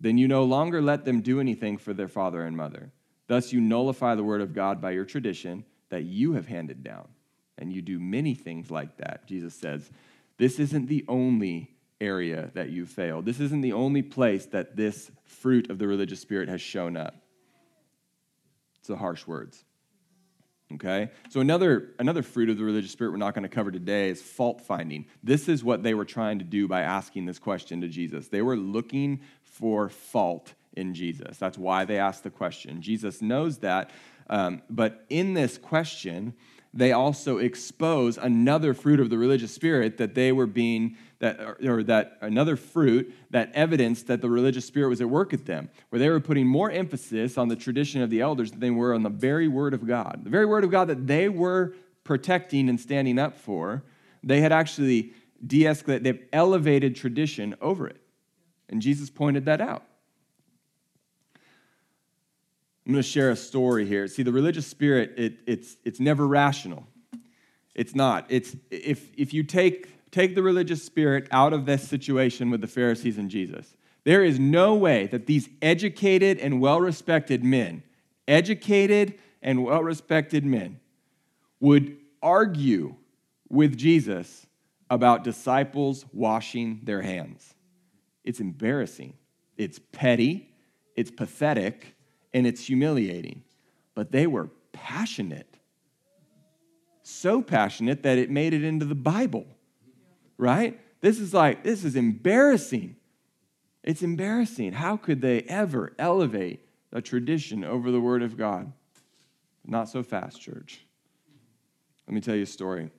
then 0.00 0.16
you 0.16 0.28
no 0.28 0.44
longer 0.44 0.80
let 0.80 1.04
them 1.04 1.20
do 1.20 1.40
anything 1.40 1.76
for 1.76 1.92
their 1.92 2.08
father 2.08 2.46
and 2.46 2.56
mother. 2.56 2.90
Thus, 3.28 3.52
you 3.52 3.60
nullify 3.60 4.16
the 4.16 4.24
word 4.24 4.40
of 4.40 4.52
God 4.52 4.80
by 4.80 4.90
your 4.90 5.04
tradition 5.04 5.64
that 5.90 6.04
you 6.04 6.32
have 6.32 6.46
handed 6.46 6.82
down. 6.82 7.08
and 7.58 7.72
you 7.72 7.82
do 7.82 7.98
many 7.98 8.34
things 8.34 8.70
like 8.70 8.96
that, 8.98 9.26
Jesus 9.26 9.54
says, 9.54 9.90
this 10.38 10.60
isn't 10.60 10.86
the 10.86 11.04
only 11.08 11.74
area 12.00 12.50
that 12.54 12.70
you 12.70 12.86
failed. 12.86 13.26
This 13.26 13.40
isn't 13.40 13.60
the 13.60 13.72
only 13.72 14.02
place 14.02 14.46
that 14.46 14.76
this 14.76 15.10
fruit 15.24 15.68
of 15.68 15.78
the 15.78 15.88
religious 15.88 16.20
spirit 16.20 16.48
has 16.48 16.60
shown 16.60 16.96
up. 16.96 17.16
It's 18.78 18.86
the 18.88 18.96
harsh 18.96 19.26
words. 19.26 19.64
Okay? 20.74 21.10
So 21.30 21.40
another 21.40 21.94
another 21.98 22.22
fruit 22.22 22.50
of 22.50 22.58
the 22.58 22.62
religious 22.62 22.92
spirit 22.92 23.10
we're 23.10 23.16
not 23.16 23.34
going 23.34 23.42
to 23.42 23.48
cover 23.48 23.72
today 23.72 24.10
is 24.10 24.22
fault 24.22 24.60
finding. 24.60 25.06
This 25.24 25.48
is 25.48 25.64
what 25.64 25.82
they 25.82 25.94
were 25.94 26.04
trying 26.04 26.38
to 26.38 26.44
do 26.44 26.68
by 26.68 26.82
asking 26.82 27.26
this 27.26 27.38
question 27.38 27.80
to 27.80 27.88
Jesus. 27.88 28.28
They 28.28 28.42
were 28.42 28.56
looking 28.56 29.22
for 29.42 29.88
fault 29.88 30.54
in 30.78 30.94
Jesus. 30.94 31.36
That's 31.36 31.58
why 31.58 31.84
they 31.84 31.98
asked 31.98 32.22
the 32.22 32.30
question. 32.30 32.80
Jesus 32.80 33.20
knows 33.20 33.58
that, 33.58 33.90
um, 34.30 34.62
but 34.70 35.04
in 35.10 35.34
this 35.34 35.58
question, 35.58 36.34
they 36.74 36.92
also 36.92 37.38
expose 37.38 38.18
another 38.18 38.74
fruit 38.74 39.00
of 39.00 39.10
the 39.10 39.18
religious 39.18 39.52
spirit 39.52 39.98
that 39.98 40.14
they 40.14 40.32
were 40.32 40.46
being 40.46 40.96
that 41.18 41.40
or, 41.66 41.82
that 41.82 42.18
another 42.20 42.56
fruit 42.56 43.12
that 43.30 43.50
evidenced 43.54 44.06
that 44.06 44.20
the 44.20 44.30
religious 44.30 44.64
spirit 44.64 44.88
was 44.88 45.00
at 45.00 45.08
work 45.08 45.32
at 45.32 45.46
them 45.46 45.68
where 45.88 45.98
they 45.98 46.08
were 46.08 46.20
putting 46.20 46.46
more 46.46 46.70
emphasis 46.70 47.36
on 47.36 47.48
the 47.48 47.56
tradition 47.56 48.02
of 48.02 48.10
the 48.10 48.20
elders 48.20 48.50
than 48.50 48.60
they 48.60 48.70
were 48.70 48.94
on 48.94 49.02
the 49.02 49.08
very 49.08 49.48
word 49.48 49.74
of 49.74 49.86
god 49.86 50.20
the 50.22 50.30
very 50.30 50.46
word 50.46 50.62
of 50.62 50.70
god 50.70 50.86
that 50.86 51.06
they 51.06 51.28
were 51.28 51.74
protecting 52.04 52.68
and 52.68 52.78
standing 52.78 53.18
up 53.18 53.36
for 53.36 53.82
they 54.22 54.40
had 54.40 54.52
actually 54.52 55.12
de-escalated 55.44 56.02
they've 56.04 56.28
elevated 56.32 56.94
tradition 56.94 57.56
over 57.60 57.88
it 57.88 58.00
and 58.68 58.80
jesus 58.80 59.10
pointed 59.10 59.46
that 59.46 59.60
out 59.60 59.87
I'm 62.88 62.94
going 62.94 63.02
to 63.02 63.08
share 63.08 63.30
a 63.30 63.36
story 63.36 63.84
here. 63.84 64.06
See, 64.06 64.22
the 64.22 64.32
religious 64.32 64.66
spirit, 64.66 65.12
it, 65.18 65.40
it's, 65.46 65.76
it's 65.84 66.00
never 66.00 66.26
rational. 66.26 66.86
It's 67.74 67.94
not. 67.94 68.24
It's, 68.30 68.56
if, 68.70 69.10
if 69.14 69.34
you 69.34 69.42
take, 69.42 70.10
take 70.10 70.34
the 70.34 70.42
religious 70.42 70.82
spirit 70.82 71.28
out 71.30 71.52
of 71.52 71.66
this 71.66 71.86
situation 71.86 72.48
with 72.48 72.62
the 72.62 72.66
Pharisees 72.66 73.18
and 73.18 73.30
Jesus, 73.30 73.76
there 74.04 74.24
is 74.24 74.38
no 74.38 74.74
way 74.74 75.06
that 75.08 75.26
these 75.26 75.50
educated 75.60 76.38
and 76.38 76.62
well 76.62 76.80
respected 76.80 77.44
men, 77.44 77.82
educated 78.26 79.18
and 79.42 79.64
well 79.64 79.82
respected 79.82 80.46
men, 80.46 80.80
would 81.60 81.94
argue 82.22 82.94
with 83.50 83.76
Jesus 83.76 84.46
about 84.88 85.24
disciples 85.24 86.06
washing 86.14 86.80
their 86.84 87.02
hands. 87.02 87.52
It's 88.24 88.40
embarrassing. 88.40 89.12
It's 89.58 89.78
petty. 89.92 90.54
It's 90.96 91.10
pathetic 91.10 91.94
and 92.32 92.46
it's 92.46 92.66
humiliating. 92.66 93.42
But 93.94 94.12
they 94.12 94.26
were 94.26 94.50
passionate. 94.72 95.56
So 97.02 97.42
passionate 97.42 98.02
that 98.02 98.18
it 98.18 98.30
made 98.30 98.52
it 98.52 98.62
into 98.62 98.84
the 98.84 98.94
Bible, 98.94 99.46
right? 100.36 100.78
This 101.00 101.18
is 101.18 101.32
like, 101.32 101.64
this 101.64 101.84
is 101.84 101.96
embarrassing. 101.96 102.96
It's 103.82 104.02
embarrassing. 104.02 104.72
How 104.72 104.96
could 104.96 105.20
they 105.20 105.42
ever 105.42 105.94
elevate 105.98 106.60
a 106.92 107.00
tradition 107.00 107.64
over 107.64 107.90
the 107.90 108.00
Word 108.00 108.22
of 108.22 108.36
God? 108.36 108.72
Not 109.64 109.88
so 109.88 110.02
fast, 110.02 110.40
church. 110.40 110.84
Let 112.06 112.14
me 112.14 112.20
tell 112.20 112.34
you 112.34 112.42
a 112.42 112.46
story. 112.46 112.90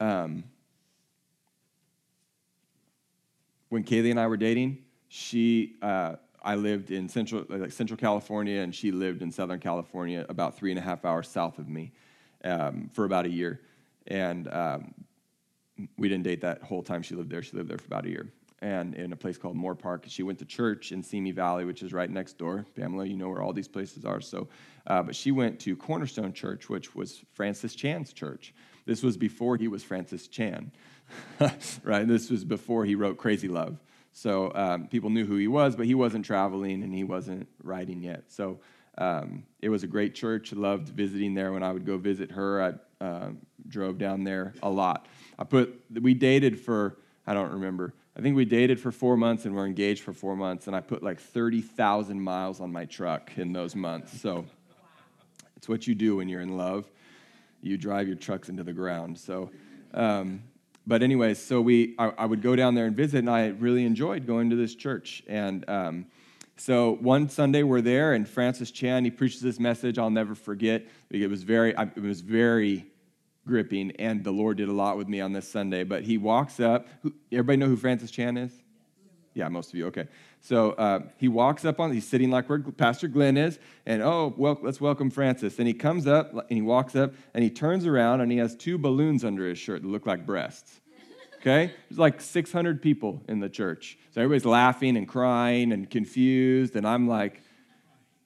Um, 0.00 0.44
when 3.68 3.84
Kaylee 3.84 4.10
and 4.10 4.20
I 4.20 4.26
were 4.26 4.36
dating, 4.36 4.84
she 5.08 5.76
uh, 5.82 6.16
I 6.46 6.54
lived 6.54 6.92
in 6.92 7.08
central, 7.08 7.44
like 7.48 7.72
Central 7.72 7.96
California, 7.96 8.60
and 8.60 8.72
she 8.72 8.92
lived 8.92 9.20
in 9.20 9.32
Southern 9.32 9.58
California, 9.58 10.24
about 10.28 10.56
three 10.56 10.70
and 10.70 10.78
a 10.78 10.82
half 10.82 11.04
hours 11.04 11.26
south 11.26 11.58
of 11.58 11.68
me, 11.68 11.90
um, 12.44 12.88
for 12.92 13.04
about 13.04 13.26
a 13.26 13.28
year. 13.28 13.60
And 14.06 14.46
um, 14.52 14.94
we 15.98 16.08
didn't 16.08 16.22
date 16.22 16.40
that 16.42 16.62
whole 16.62 16.84
time 16.84 17.02
she 17.02 17.16
lived 17.16 17.30
there. 17.30 17.42
She 17.42 17.56
lived 17.56 17.68
there 17.68 17.78
for 17.78 17.86
about 17.86 18.06
a 18.06 18.10
year, 18.10 18.28
and 18.62 18.94
in 18.94 19.12
a 19.12 19.16
place 19.16 19.36
called 19.36 19.56
Moorpark. 19.56 20.04
She 20.06 20.22
went 20.22 20.38
to 20.38 20.44
church 20.44 20.92
in 20.92 21.02
Simi 21.02 21.32
Valley, 21.32 21.64
which 21.64 21.82
is 21.82 21.92
right 21.92 22.08
next 22.08 22.38
door. 22.38 22.64
Pamela, 22.76 23.06
you 23.06 23.16
know 23.16 23.28
where 23.28 23.42
all 23.42 23.52
these 23.52 23.68
places 23.68 24.04
are. 24.04 24.20
So, 24.20 24.46
uh, 24.86 25.02
but 25.02 25.16
she 25.16 25.32
went 25.32 25.58
to 25.60 25.74
Cornerstone 25.74 26.32
Church, 26.32 26.70
which 26.70 26.94
was 26.94 27.24
Francis 27.32 27.74
Chan's 27.74 28.12
church. 28.12 28.54
This 28.84 29.02
was 29.02 29.16
before 29.16 29.56
he 29.56 29.66
was 29.66 29.82
Francis 29.82 30.28
Chan, 30.28 30.70
right? 31.82 32.06
This 32.06 32.30
was 32.30 32.44
before 32.44 32.84
he 32.84 32.94
wrote 32.94 33.16
Crazy 33.16 33.48
Love. 33.48 33.80
So 34.16 34.50
um, 34.54 34.86
people 34.86 35.10
knew 35.10 35.26
who 35.26 35.36
he 35.36 35.46
was, 35.46 35.76
but 35.76 35.84
he 35.84 35.94
wasn't 35.94 36.24
traveling 36.24 36.82
and 36.82 36.94
he 36.94 37.04
wasn't 37.04 37.46
writing 37.62 38.02
yet. 38.02 38.24
So 38.28 38.60
um, 38.96 39.44
it 39.60 39.68
was 39.68 39.82
a 39.82 39.86
great 39.86 40.14
church. 40.14 40.54
Loved 40.54 40.88
visiting 40.88 41.34
there 41.34 41.52
when 41.52 41.62
I 41.62 41.70
would 41.70 41.84
go 41.84 41.98
visit 41.98 42.30
her. 42.30 42.62
I 42.62 43.04
uh, 43.04 43.30
drove 43.68 43.98
down 43.98 44.24
there 44.24 44.54
a 44.62 44.70
lot. 44.70 45.04
I 45.38 45.44
put 45.44 45.78
we 46.00 46.14
dated 46.14 46.58
for 46.58 46.96
I 47.26 47.34
don't 47.34 47.52
remember. 47.52 47.92
I 48.16 48.22
think 48.22 48.36
we 48.36 48.46
dated 48.46 48.80
for 48.80 48.90
four 48.90 49.18
months 49.18 49.44
and 49.44 49.54
were 49.54 49.66
engaged 49.66 50.02
for 50.02 50.14
four 50.14 50.34
months, 50.34 50.66
and 50.66 50.74
I 50.74 50.80
put 50.80 51.02
like 51.02 51.20
thirty 51.20 51.60
thousand 51.60 52.18
miles 52.18 52.62
on 52.62 52.72
my 52.72 52.86
truck 52.86 53.36
in 53.36 53.52
those 53.52 53.76
months. 53.76 54.18
So 54.18 54.46
it's 55.58 55.68
what 55.68 55.86
you 55.86 55.94
do 55.94 56.16
when 56.16 56.30
you're 56.30 56.40
in 56.40 56.56
love. 56.56 56.88
You 57.60 57.76
drive 57.76 58.06
your 58.06 58.16
trucks 58.16 58.48
into 58.48 58.64
the 58.64 58.72
ground. 58.72 59.18
So. 59.18 59.50
Um, 59.92 60.42
but 60.86 61.02
anyways, 61.02 61.38
so 61.38 61.60
we 61.60 61.94
I, 61.98 62.12
I, 62.18 62.26
would 62.26 62.42
go 62.42 62.54
down 62.54 62.74
there 62.74 62.86
and 62.86 62.96
visit, 62.96 63.18
and 63.18 63.30
I 63.30 63.48
really 63.48 63.84
enjoyed 63.84 64.26
going 64.26 64.50
to 64.50 64.56
this 64.56 64.74
church. 64.74 65.22
And 65.26 65.68
um, 65.68 66.06
so 66.56 66.96
one 67.00 67.28
Sunday 67.28 67.62
we're 67.62 67.80
there, 67.80 68.12
and 68.14 68.28
Francis 68.28 68.70
Chan 68.70 69.04
he 69.04 69.10
preaches 69.10 69.40
this 69.40 69.58
message 69.58 69.98
I'll 69.98 70.10
never 70.10 70.34
forget. 70.34 70.86
It 71.10 71.28
was 71.28 71.42
very 71.42 71.74
it 71.74 72.02
was 72.02 72.20
very 72.20 72.86
gripping, 73.46 73.92
and 73.92 74.22
the 74.22 74.32
Lord 74.32 74.58
did 74.58 74.68
a 74.68 74.72
lot 74.72 74.96
with 74.96 75.08
me 75.08 75.20
on 75.20 75.32
this 75.32 75.48
Sunday. 75.48 75.84
But 75.84 76.04
he 76.04 76.18
walks 76.18 76.60
up. 76.60 76.88
Everybody 77.32 77.56
know 77.56 77.66
who 77.66 77.76
Francis 77.76 78.10
Chan 78.10 78.36
is? 78.36 78.52
Yeah, 79.36 79.48
most 79.48 79.68
of 79.68 79.74
you. 79.74 79.86
Okay. 79.88 80.08
So 80.40 80.70
uh, 80.72 81.00
he 81.18 81.28
walks 81.28 81.66
up 81.66 81.78
on, 81.78 81.92
he's 81.92 82.08
sitting 82.08 82.30
like 82.30 82.48
where 82.48 82.58
Pastor 82.58 83.06
Glenn 83.06 83.36
is, 83.36 83.58
and 83.84 84.02
oh, 84.02 84.32
well, 84.34 84.58
let's 84.62 84.80
welcome 84.80 85.10
Francis. 85.10 85.58
And 85.58 85.68
he 85.68 85.74
comes 85.74 86.06
up 86.06 86.32
and 86.32 86.44
he 86.48 86.62
walks 86.62 86.96
up 86.96 87.12
and 87.34 87.44
he 87.44 87.50
turns 87.50 87.84
around 87.84 88.22
and 88.22 88.32
he 88.32 88.38
has 88.38 88.56
two 88.56 88.78
balloons 88.78 89.24
under 89.24 89.46
his 89.46 89.58
shirt 89.58 89.82
that 89.82 89.88
look 89.88 90.06
like 90.06 90.24
breasts. 90.24 90.80
Okay? 91.36 91.70
There's 91.90 91.98
like 91.98 92.22
600 92.22 92.80
people 92.80 93.22
in 93.28 93.40
the 93.40 93.50
church. 93.50 93.98
So 94.12 94.22
everybody's 94.22 94.46
laughing 94.46 94.96
and 94.96 95.06
crying 95.06 95.70
and 95.70 95.88
confused, 95.88 96.74
and 96.74 96.86
I'm 96.88 97.06
like, 97.06 97.42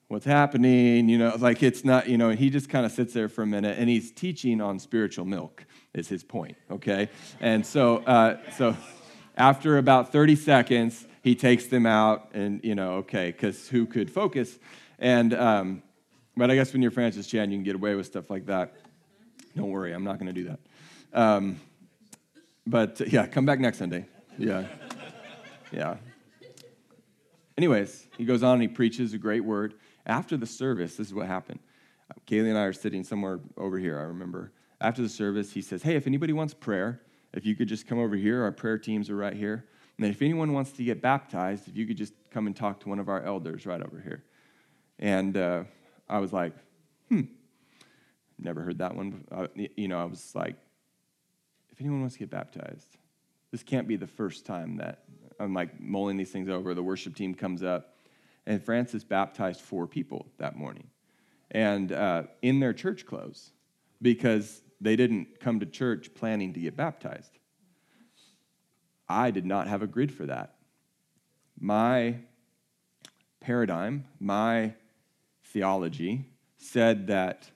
what's 0.07 0.25
happening? 0.25 1.09
You 1.09 1.17
know, 1.17 1.35
like 1.37 1.61
it's 1.61 1.83
not, 1.83 2.07
you 2.07 2.17
know, 2.17 2.29
and 2.29 2.39
he 2.39 2.49
just 2.49 2.69
kind 2.69 2.85
of 2.85 2.93
sits 2.93 3.13
there 3.13 3.27
for 3.27 3.43
a 3.43 3.47
minute 3.47 3.77
and 3.79 3.89
he's 3.89 4.11
teaching 4.11 4.61
on 4.61 4.79
spiritual 4.79 5.25
milk, 5.25 5.65
is 5.93 6.07
his 6.07 6.23
point, 6.23 6.57
okay? 6.69 7.09
And 7.39 7.65
so, 7.65 7.97
uh, 7.97 8.37
so 8.57 8.75
after 9.35 9.77
about 9.77 10.11
30 10.11 10.35
seconds, 10.35 11.05
he 11.23 11.35
takes 11.35 11.67
them 11.67 11.85
out 11.85 12.29
and, 12.33 12.63
you 12.63 12.75
know, 12.75 12.93
okay, 12.95 13.27
because 13.31 13.67
who 13.69 13.85
could 13.85 14.09
focus? 14.09 14.57
And, 14.99 15.33
um, 15.33 15.83
but 16.35 16.49
I 16.51 16.55
guess 16.55 16.73
when 16.73 16.81
you're 16.81 16.91
Francis 16.91 17.27
Chan, 17.27 17.51
you 17.51 17.57
can 17.57 17.63
get 17.63 17.75
away 17.75 17.95
with 17.95 18.05
stuff 18.05 18.29
like 18.29 18.45
that. 18.47 18.73
Don't 19.55 19.69
worry, 19.69 19.93
I'm 19.93 20.03
not 20.03 20.19
going 20.19 20.33
to 20.33 20.41
do 20.41 20.49
that. 20.49 20.59
Um, 21.13 21.59
but 22.65 23.01
uh, 23.01 23.05
yeah, 23.07 23.27
come 23.27 23.45
back 23.45 23.59
next 23.59 23.77
Sunday. 23.77 24.05
Yeah. 24.37 24.65
Yeah. 25.71 25.97
Anyways, 27.57 28.07
he 28.17 28.25
goes 28.25 28.43
on 28.43 28.53
and 28.53 28.61
he 28.63 28.67
preaches 28.67 29.13
a 29.13 29.17
great 29.17 29.43
word. 29.43 29.75
After 30.05 30.37
the 30.37 30.45
service, 30.45 30.95
this 30.95 31.07
is 31.07 31.13
what 31.13 31.27
happened. 31.27 31.59
Kaylee 32.27 32.49
and 32.49 32.57
I 32.57 32.63
are 32.63 32.73
sitting 32.73 33.03
somewhere 33.03 33.39
over 33.57 33.77
here, 33.77 33.99
I 33.99 34.03
remember. 34.03 34.51
After 34.79 35.01
the 35.01 35.09
service, 35.09 35.53
he 35.53 35.61
says, 35.61 35.83
Hey, 35.83 35.95
if 35.95 36.07
anybody 36.07 36.33
wants 36.33 36.53
prayer, 36.53 37.01
if 37.33 37.45
you 37.45 37.55
could 37.55 37.67
just 37.67 37.87
come 37.87 37.99
over 37.99 38.15
here, 38.15 38.43
our 38.43 38.51
prayer 38.51 38.77
teams 38.77 39.09
are 39.09 39.15
right 39.15 39.35
here. 39.35 39.65
And 39.97 40.07
if 40.07 40.21
anyone 40.21 40.53
wants 40.53 40.71
to 40.73 40.83
get 40.83 41.01
baptized, 41.01 41.67
if 41.67 41.77
you 41.77 41.85
could 41.85 41.97
just 41.97 42.13
come 42.31 42.47
and 42.47 42.55
talk 42.55 42.79
to 42.81 42.89
one 42.89 42.99
of 42.99 43.07
our 43.09 43.21
elders 43.21 43.65
right 43.65 43.81
over 43.81 43.99
here. 43.99 44.23
And 44.99 45.37
uh, 45.37 45.63
I 46.09 46.19
was 46.19 46.33
like, 46.33 46.53
hmm, 47.09 47.21
never 48.39 48.61
heard 48.61 48.79
that 48.79 48.95
one. 48.95 49.25
Uh, 49.31 49.47
you 49.75 49.87
know, 49.87 49.99
I 49.99 50.05
was 50.05 50.33
like, 50.35 50.55
if 51.71 51.79
anyone 51.79 52.01
wants 52.01 52.15
to 52.15 52.19
get 52.19 52.29
baptized, 52.29 52.97
this 53.51 53.63
can't 53.63 53.87
be 53.87 53.95
the 53.95 54.07
first 54.07 54.45
time 54.45 54.77
that 54.77 55.03
I'm 55.39 55.53
like 55.53 55.79
mulling 55.79 56.17
these 56.17 56.31
things 56.31 56.49
over. 56.49 56.73
The 56.73 56.83
worship 56.83 57.15
team 57.15 57.33
comes 57.33 57.63
up, 57.63 57.95
and 58.45 58.63
Francis 58.63 59.03
baptized 59.03 59.61
four 59.61 59.87
people 59.87 60.27
that 60.37 60.55
morning, 60.55 60.87
and 61.51 61.91
uh, 61.91 62.23
in 62.41 62.59
their 62.59 62.73
church 62.73 63.05
clothes, 63.05 63.51
because 64.01 64.61
they 64.81 64.95
didn't 64.95 65.39
come 65.39 65.59
to 65.59 65.65
church 65.65 66.13
planning 66.13 66.53
to 66.53 66.59
get 66.59 66.75
baptized. 66.75 67.37
I 69.07 69.31
did 69.31 69.45
not 69.45 69.67
have 69.67 69.81
a 69.81 69.87
grid 69.87 70.11
for 70.11 70.25
that. 70.25 70.55
My 71.59 72.15
paradigm, 73.39 74.05
my 74.19 74.73
theology 75.43 76.25
said 76.57 77.07
that 77.07 77.49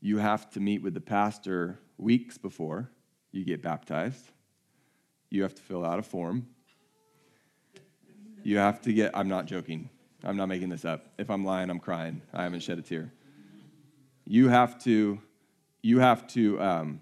you 0.00 0.18
have 0.18 0.50
to 0.50 0.60
meet 0.60 0.82
with 0.82 0.94
the 0.94 1.00
pastor 1.00 1.78
weeks 1.96 2.36
before 2.36 2.90
you 3.32 3.44
get 3.44 3.62
baptized. 3.62 4.30
You 5.30 5.42
have 5.42 5.54
to 5.54 5.62
fill 5.62 5.84
out 5.84 5.98
a 5.98 6.02
form. 6.02 6.46
You 8.42 8.58
have 8.58 8.80
to 8.82 8.92
get, 8.92 9.16
I'm 9.16 9.28
not 9.28 9.46
joking. 9.46 9.88
I'm 10.22 10.36
not 10.36 10.46
making 10.48 10.68
this 10.68 10.84
up. 10.84 11.06
If 11.18 11.30
I'm 11.30 11.44
lying, 11.44 11.70
I'm 11.70 11.78
crying. 11.78 12.22
I 12.32 12.42
haven't 12.42 12.60
shed 12.60 12.78
a 12.78 12.82
tear. 12.82 13.12
you 14.24 14.48
have 14.48 14.82
to, 14.84 15.20
you 15.86 16.00
have 16.00 16.26
to 16.26 16.60
um, 16.60 17.00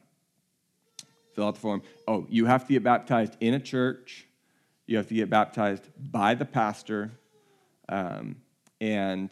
fill 1.35 1.47
out 1.47 1.55
the 1.55 1.61
form. 1.61 1.83
Oh, 2.07 2.27
you 2.29 2.45
have 2.45 2.67
to 2.67 2.75
get 2.75 2.85
baptized 2.85 3.35
in 3.41 3.55
a 3.55 3.59
church. 3.61 4.27
You 4.87 4.99
have 4.99 5.09
to 5.09 5.15
get 5.15 5.31
baptized 5.31 5.89
by 5.99 6.35
the 6.35 6.45
pastor. 6.45 7.13
Um, 7.89 8.37
and 8.83 9.31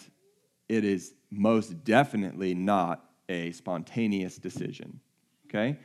it 0.70 0.84
is 0.84 1.12
most 1.30 1.84
definitely 1.84 2.54
not 2.54 3.04
a 3.28 3.52
spontaneous 3.52 4.38
decision. 4.38 5.00
Okay? 5.48 5.76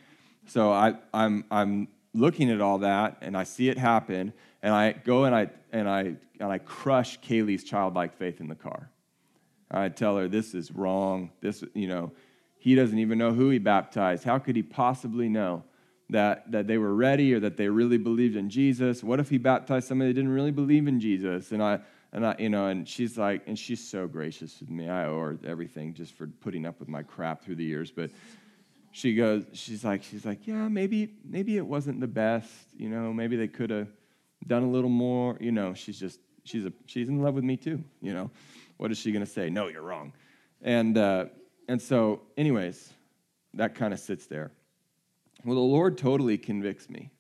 So 0.45 0.71
I, 0.71 0.95
I'm, 1.13 1.43
I'm 1.51 1.89
looking 2.13 2.49
at 2.49 2.61
all 2.61 2.77
that 2.79 3.17
and 3.21 3.35
I 3.35 3.43
see 3.43 3.67
it 3.67 3.77
happen, 3.77 4.31
and 4.63 4.73
I 4.73 4.93
go 4.93 5.25
and 5.25 5.35
I, 5.35 5.49
and 5.73 5.89
I, 5.89 6.15
and 6.39 6.51
I 6.51 6.59
crush 6.59 7.19
Kaylee's 7.19 7.65
childlike 7.65 8.17
faith 8.17 8.39
in 8.39 8.47
the 8.47 8.55
car. 8.55 8.89
I 9.69 9.89
tell 9.89 10.15
her, 10.15 10.29
this 10.29 10.53
is 10.53 10.71
wrong. 10.71 11.31
This, 11.41 11.65
you 11.73 11.89
know, 11.89 12.13
he 12.57 12.75
doesn't 12.75 12.99
even 12.99 13.17
know 13.17 13.33
who 13.33 13.49
he 13.49 13.59
baptized. 13.59 14.23
How 14.23 14.39
could 14.39 14.55
he 14.55 14.63
possibly 14.63 15.29
know 15.29 15.63
that, 16.09 16.51
that 16.51 16.67
they 16.67 16.77
were 16.77 16.93
ready 16.93 17.33
or 17.33 17.39
that 17.39 17.57
they 17.57 17.69
really 17.69 17.97
believed 17.97 18.35
in 18.35 18.49
Jesus? 18.49 19.03
What 19.03 19.19
if 19.19 19.29
he 19.29 19.37
baptized 19.37 19.87
somebody 19.87 20.11
that 20.11 20.15
didn't 20.15 20.31
really 20.31 20.51
believe 20.51 20.87
in 20.87 20.99
Jesus? 20.99 21.51
And 21.51 21.61
I, 21.61 21.79
and 22.13 22.25
I, 22.25 22.35
you 22.39 22.49
know, 22.49 22.67
and 22.67 22.87
she's 22.87 23.17
like, 23.17 23.43
and 23.47 23.57
she's 23.57 23.85
so 23.85 24.07
gracious 24.07 24.59
with 24.59 24.69
me. 24.69 24.89
I 24.89 25.05
owe 25.05 25.19
her 25.19 25.37
everything 25.45 25.93
just 25.93 26.13
for 26.13 26.27
putting 26.27 26.65
up 26.65 26.79
with 26.79 26.87
my 26.87 27.03
crap 27.03 27.43
through 27.43 27.55
the 27.55 27.65
years. 27.65 27.91
But 27.91 28.11
she 28.91 29.13
goes, 29.13 29.45
she's 29.53 29.83
like, 29.83 30.03
she's 30.03 30.25
like, 30.25 30.47
yeah, 30.47 30.67
maybe, 30.67 31.13
maybe 31.23 31.57
it 31.57 31.65
wasn't 31.65 31.99
the 31.99 32.07
best. 32.07 32.51
You 32.75 32.89
know, 32.89 33.13
maybe 33.13 33.35
they 33.35 33.47
could 33.47 33.69
have 33.69 33.89
done 34.47 34.63
a 34.63 34.69
little 34.69 34.89
more. 34.89 35.37
You 35.39 35.51
know, 35.51 35.73
she's 35.73 35.99
just, 35.99 36.19
she's 36.43 36.65
a, 36.65 36.73
she's 36.85 37.09
in 37.09 37.21
love 37.21 37.35
with 37.35 37.43
me 37.43 37.57
too. 37.57 37.83
You 38.01 38.13
know, 38.13 38.31
what 38.77 38.91
is 38.91 38.97
she 38.97 39.11
gonna 39.11 39.25
say? 39.25 39.49
No, 39.49 39.67
you're 39.67 39.83
wrong. 39.83 40.13
And 40.61 40.97
uh, 40.97 41.25
and 41.67 41.81
so, 41.81 42.21
anyways, 42.37 42.93
that 43.53 43.75
kind 43.75 43.93
of 43.93 43.99
sits 43.99 44.27
there. 44.27 44.51
Well, 45.45 45.55
the 45.55 45.61
Lord 45.61 45.97
totally 45.97 46.37
convicts 46.37 46.89
me 46.89 47.11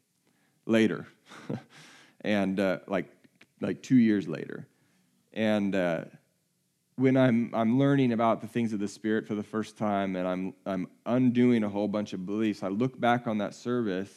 later, 0.65 1.07
and 2.21 2.59
uh, 2.59 2.79
like 2.87 3.09
like 3.61 3.81
two 3.81 3.97
years 3.97 4.27
later, 4.27 4.67
and 5.33 5.75
uh, 5.75 6.05
when 6.97 7.15
I'm, 7.15 7.51
I'm 7.53 7.77
learning 7.77 8.11
about 8.11 8.41
the 8.41 8.47
things 8.47 8.73
of 8.73 8.79
the 8.79 8.87
Spirit 8.87 9.27
for 9.27 9.35
the 9.35 9.43
first 9.43 9.77
time 9.77 10.15
and 10.15 10.27
I'm, 10.27 10.53
I'm 10.65 10.87
undoing 11.05 11.63
a 11.63 11.69
whole 11.69 11.87
bunch 11.87 12.13
of 12.13 12.25
beliefs, 12.25 12.63
I 12.63 12.69
look 12.69 12.99
back 12.99 13.27
on 13.27 13.37
that 13.37 13.53
service 13.53 14.11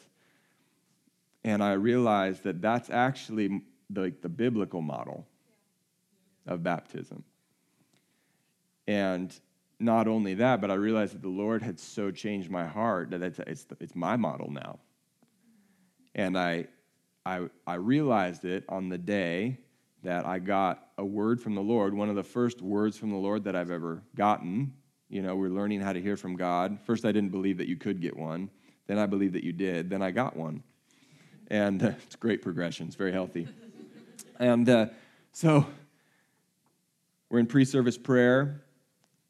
and 1.45 1.63
I 1.63 1.73
realize 1.73 2.41
that 2.41 2.63
that's 2.63 2.89
actually 2.89 3.63
the, 3.91 4.15
the 4.23 4.31
biblical 4.31 4.81
model 4.81 5.27
of 6.47 6.63
baptism. 6.63 7.23
And 8.87 9.39
not 9.81 10.07
only 10.07 10.35
that, 10.35 10.61
but 10.61 10.71
I 10.71 10.75
realized 10.75 11.15
that 11.15 11.23
the 11.23 11.29
Lord 11.29 11.63
had 11.63 11.81
so 11.81 12.11
changed 12.11 12.51
my 12.51 12.67
heart 12.67 13.11
that 13.11 13.23
it's, 13.23 13.39
it's, 13.41 13.67
it's 13.81 13.97
my 13.97 14.17
model 14.17 14.51
now. 14.51 14.79
And 16.15 16.39
I, 16.39 16.67
I, 17.25 17.49
I 17.67 17.75
realized 17.75 18.45
it 18.45 18.65
on 18.69 18.89
the 18.89 18.99
day 18.99 19.59
that 20.03 20.27
I 20.27 20.39
got 20.39 20.89
a 20.99 21.05
word 21.05 21.41
from 21.41 21.55
the 21.55 21.63
Lord, 21.63 21.95
one 21.95 22.11
of 22.11 22.17
the 22.17 22.23
first 22.23 22.61
words 22.61 22.97
from 22.97 23.11
the 23.11 23.17
Lord 23.17 23.45
that 23.45 23.57
I've 23.57 23.71
ever 23.71 24.03
gotten. 24.15 24.73
You 25.09 25.23
know, 25.23 25.35
we're 25.35 25.51
learning 25.51 25.81
how 25.81 25.93
to 25.93 26.01
hear 26.01 26.17
from 26.17 26.37
God. 26.37 26.79
First, 26.85 27.05
I 27.05 27.13
didn't 27.13 27.31
believe 27.31 27.59
that 27.59 27.69
you 27.69 27.77
could 27.77 28.01
get 28.01 28.17
one. 28.17 28.51
Then 28.87 28.99
I 28.99 29.07
believed 29.07 29.35
that 29.35 29.45
you 29.45 29.53
did. 29.53 29.91
Then 29.91 30.03
I 30.03 30.11
got 30.11 30.37
one. 30.37 30.63
And 31.49 31.83
uh, 31.83 31.93
it's 32.05 32.17
great 32.17 32.43
progression, 32.43 32.87
it's 32.87 32.97
very 32.97 33.13
healthy. 33.13 33.49
and 34.39 34.69
uh, 34.69 34.87
so 35.33 35.67
we're 37.29 37.39
in 37.39 37.47
pre 37.47 37.65
service 37.65 37.99
prayer 37.99 38.63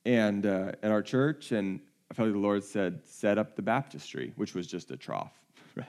and 0.04 0.46
uh, 0.46 0.72
at 0.82 0.90
our 0.90 1.02
church, 1.02 1.52
and 1.52 1.80
I 2.10 2.14
felt 2.14 2.28
like 2.28 2.34
the 2.34 2.40
Lord 2.40 2.64
said, 2.64 3.00
set 3.04 3.38
up 3.38 3.56
the 3.56 3.62
baptistry, 3.62 4.32
which 4.36 4.54
was 4.54 4.66
just 4.66 4.90
a 4.90 4.96
trough, 4.96 5.32
right? 5.76 5.86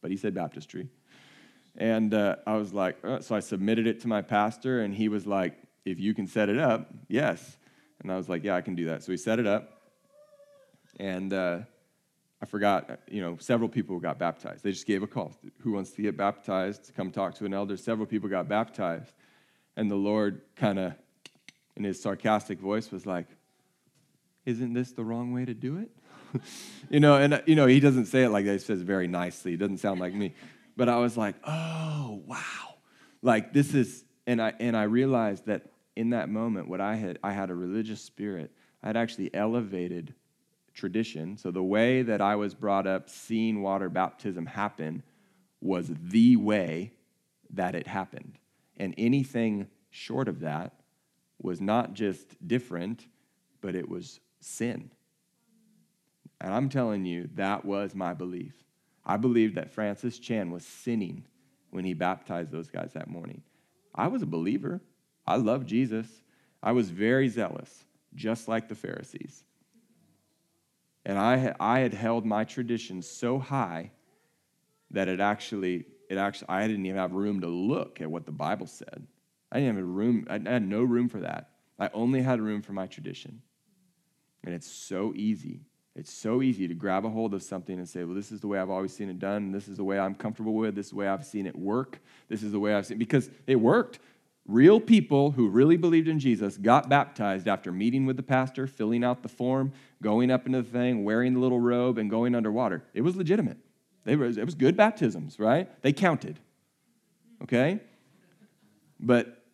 But 0.00 0.10
He 0.10 0.16
said 0.16 0.34
baptistry. 0.34 0.88
And 1.76 2.12
uh, 2.12 2.36
I 2.46 2.56
was 2.56 2.74
like, 2.74 2.98
uh, 3.02 3.20
so 3.20 3.34
I 3.34 3.40
submitted 3.40 3.86
it 3.86 4.00
to 4.00 4.08
my 4.08 4.20
pastor, 4.20 4.82
and 4.82 4.94
he 4.94 5.08
was 5.08 5.26
like, 5.26 5.54
if 5.84 5.98
you 5.98 6.14
can 6.14 6.26
set 6.26 6.48
it 6.48 6.58
up, 6.58 6.92
yes. 7.08 7.56
And 8.02 8.12
I 8.12 8.16
was 8.16 8.28
like, 8.28 8.44
yeah, 8.44 8.56
I 8.56 8.60
can 8.60 8.74
do 8.74 8.86
that. 8.86 9.02
So 9.02 9.12
he 9.12 9.16
set 9.16 9.38
it 9.38 9.46
up, 9.46 9.80
and 11.00 11.32
uh, 11.32 11.60
I 12.42 12.46
forgot, 12.46 13.00
you 13.08 13.22
know, 13.22 13.36
several 13.38 13.68
people 13.68 13.98
got 14.00 14.18
baptized. 14.18 14.64
They 14.64 14.72
just 14.72 14.86
gave 14.86 15.02
a 15.02 15.06
call. 15.06 15.32
Who 15.60 15.72
wants 15.72 15.92
to 15.92 16.02
get 16.02 16.16
baptized? 16.16 16.92
Come 16.96 17.10
talk 17.10 17.36
to 17.36 17.46
an 17.46 17.54
elder. 17.54 17.76
Several 17.76 18.06
people 18.06 18.28
got 18.28 18.48
baptized. 18.48 19.14
And 19.76 19.90
the 19.90 19.96
Lord 19.96 20.42
kind 20.56 20.78
of, 20.78 20.94
in 21.76 21.84
his 21.84 22.02
sarcastic 22.02 22.60
voice, 22.60 22.90
was 22.90 23.06
like, 23.06 23.28
isn't 24.44 24.72
this 24.72 24.92
the 24.92 25.04
wrong 25.04 25.32
way 25.32 25.44
to 25.44 25.54
do 25.54 25.78
it? 25.78 25.90
you 26.90 27.00
know, 27.00 27.16
and, 27.16 27.34
uh, 27.34 27.40
you 27.46 27.54
know, 27.54 27.66
he 27.66 27.80
doesn't 27.80 28.06
say 28.06 28.24
it 28.24 28.30
like 28.30 28.44
that. 28.46 28.52
He 28.52 28.58
says 28.58 28.82
very 28.82 29.06
nicely. 29.06 29.54
It 29.54 29.58
doesn't 29.58 29.78
sound 29.78 30.00
like 30.00 30.14
me 30.14 30.34
but 30.76 30.88
I 30.88 30.98
was 30.98 31.16
like, 31.16 31.36
oh, 31.44 32.22
wow. 32.26 32.74
Like 33.20 33.52
this 33.52 33.74
is, 33.74 34.04
and 34.26 34.40
I, 34.40 34.54
and 34.58 34.76
I 34.76 34.84
realized 34.84 35.46
that 35.46 35.70
in 35.94 36.10
that 36.10 36.28
moment, 36.28 36.68
what 36.68 36.80
I 36.80 36.96
had, 36.96 37.18
I 37.22 37.32
had 37.32 37.50
a 37.50 37.54
religious 37.54 38.00
spirit. 38.00 38.50
I 38.82 38.88
had 38.88 38.96
actually 38.96 39.32
elevated 39.34 40.14
tradition. 40.74 41.36
So 41.36 41.50
the 41.50 41.62
way 41.62 42.02
that 42.02 42.20
I 42.20 42.36
was 42.36 42.54
brought 42.54 42.86
up, 42.86 43.08
seeing 43.10 43.62
water 43.62 43.88
baptism 43.88 44.46
happen, 44.46 45.02
was 45.60 45.90
the 46.02 46.36
way 46.36 46.92
that 47.50 47.74
it 47.74 47.86
happened. 47.86 48.38
And 48.78 48.94
anything 48.96 49.68
short 49.90 50.28
of 50.28 50.40
that 50.40 50.72
was 51.40 51.60
not 51.60 51.92
just 51.92 52.36
different, 52.46 53.06
but 53.60 53.74
it 53.74 53.88
was 53.88 54.20
sin. 54.44 54.90
And 56.40 56.52
I'm 56.52 56.68
telling 56.68 57.04
you, 57.04 57.28
that 57.34 57.64
was 57.64 57.94
my 57.94 58.14
belief. 58.14 58.54
I 59.04 59.16
believed 59.16 59.54
that 59.56 59.70
Francis 59.70 60.18
Chan 60.18 60.50
was 60.50 60.64
sinning 60.64 61.24
when 61.70 61.84
he 61.84 61.94
baptized 61.94 62.50
those 62.50 62.68
guys 62.68 62.92
that 62.94 63.08
morning. 63.08 63.42
I 63.94 64.08
was 64.08 64.22
a 64.22 64.26
believer. 64.26 64.80
I 65.26 65.36
loved 65.36 65.68
Jesus. 65.68 66.06
I 66.62 66.72
was 66.72 66.90
very 66.90 67.28
zealous, 67.28 67.84
just 68.14 68.48
like 68.48 68.68
the 68.68 68.74
Pharisees. 68.74 69.44
And 71.04 71.18
I 71.18 71.54
I 71.58 71.80
had 71.80 71.94
held 71.94 72.24
my 72.24 72.44
tradition 72.44 73.02
so 73.02 73.38
high 73.38 73.90
that 74.92 75.08
it 75.08 75.20
actually, 75.20 75.86
it 76.08 76.18
actually, 76.18 76.48
I 76.48 76.68
didn't 76.68 76.86
even 76.86 76.98
have 76.98 77.12
room 77.12 77.40
to 77.40 77.48
look 77.48 78.00
at 78.00 78.10
what 78.10 78.26
the 78.26 78.32
Bible 78.32 78.66
said. 78.66 79.06
I 79.50 79.58
didn't 79.58 79.76
have 79.76 79.84
a 79.84 79.86
room, 79.86 80.26
I 80.28 80.34
had 80.34 80.66
no 80.66 80.82
room 80.82 81.08
for 81.08 81.20
that. 81.20 81.50
I 81.78 81.90
only 81.92 82.22
had 82.22 82.40
room 82.40 82.62
for 82.62 82.72
my 82.72 82.86
tradition. 82.86 83.42
And 84.44 84.54
it's 84.54 84.70
so 84.70 85.12
easy 85.14 85.60
it's 85.94 86.12
so 86.12 86.40
easy 86.40 86.66
to 86.68 86.74
grab 86.74 87.04
a 87.04 87.10
hold 87.10 87.34
of 87.34 87.42
something 87.42 87.78
and 87.78 87.86
say, 87.86 88.04
well, 88.04 88.14
this 88.14 88.32
is 88.32 88.40
the 88.40 88.46
way 88.46 88.58
I've 88.58 88.70
always 88.70 88.94
seen 88.94 89.10
it 89.10 89.18
done. 89.18 89.52
This 89.52 89.68
is 89.68 89.76
the 89.76 89.84
way 89.84 89.98
I'm 89.98 90.14
comfortable 90.14 90.54
with. 90.54 90.74
This 90.74 90.86
is 90.86 90.90
the 90.90 90.96
way 90.96 91.08
I've 91.08 91.24
seen 91.24 91.46
it 91.46 91.54
work. 91.54 92.00
This 92.28 92.42
is 92.42 92.52
the 92.52 92.58
way 92.58 92.74
I've 92.74 92.86
seen 92.86 92.96
it. 92.96 92.98
because 92.98 93.28
it 93.46 93.56
worked. 93.56 93.98
Real 94.46 94.80
people 94.80 95.30
who 95.30 95.48
really 95.48 95.76
believed 95.76 96.08
in 96.08 96.18
Jesus 96.18 96.56
got 96.56 96.88
baptized 96.88 97.46
after 97.46 97.70
meeting 97.70 98.06
with 98.06 98.16
the 98.16 98.22
pastor, 98.22 98.66
filling 98.66 99.04
out 99.04 99.22
the 99.22 99.28
form, 99.28 99.72
going 100.02 100.30
up 100.30 100.46
into 100.46 100.62
the 100.62 100.68
thing, 100.68 101.04
wearing 101.04 101.34
the 101.34 101.40
little 101.40 101.60
robe, 101.60 101.98
and 101.98 102.10
going 102.10 102.34
underwater. 102.34 102.82
It 102.94 103.02
was 103.02 103.14
legitimate. 103.14 103.58
They 104.04 104.16
were, 104.16 104.26
it 104.26 104.44
was 104.44 104.54
good 104.54 104.76
baptisms, 104.76 105.38
right? 105.38 105.68
They 105.82 105.92
counted. 105.92 106.40
Okay? 107.42 107.80
But, 108.98 109.44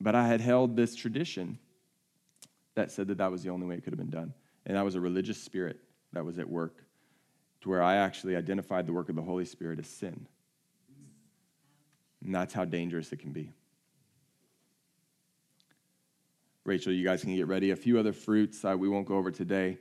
but 0.00 0.14
I 0.14 0.26
had 0.28 0.40
held 0.40 0.76
this 0.76 0.94
tradition 0.94 1.58
that 2.74 2.90
said 2.90 3.08
that 3.08 3.18
that 3.18 3.30
was 3.30 3.42
the 3.42 3.50
only 3.50 3.66
way 3.66 3.74
it 3.74 3.84
could 3.84 3.92
have 3.92 3.98
been 3.98 4.10
done. 4.10 4.32
And 4.66 4.76
that 4.76 4.84
was 4.84 4.94
a 4.94 5.00
religious 5.00 5.42
spirit 5.42 5.80
that 6.12 6.24
was 6.24 6.38
at 6.38 6.48
work, 6.48 6.84
to 7.62 7.68
where 7.68 7.82
I 7.82 7.96
actually 7.96 8.36
identified 8.36 8.86
the 8.86 8.92
work 8.92 9.08
of 9.08 9.16
the 9.16 9.22
Holy 9.22 9.44
Spirit 9.44 9.78
as 9.78 9.86
sin. 9.86 10.26
And 12.24 12.34
that's 12.34 12.52
how 12.52 12.64
dangerous 12.64 13.12
it 13.12 13.18
can 13.18 13.32
be. 13.32 13.52
Rachel, 16.64 16.92
you 16.92 17.04
guys 17.04 17.22
can 17.22 17.34
get 17.34 17.46
ready. 17.46 17.70
A 17.70 17.76
few 17.76 17.98
other 17.98 18.12
fruits 18.12 18.64
uh, 18.64 18.76
we 18.78 18.88
won't 18.88 19.06
go 19.06 19.16
over 19.16 19.30
today, 19.30 19.78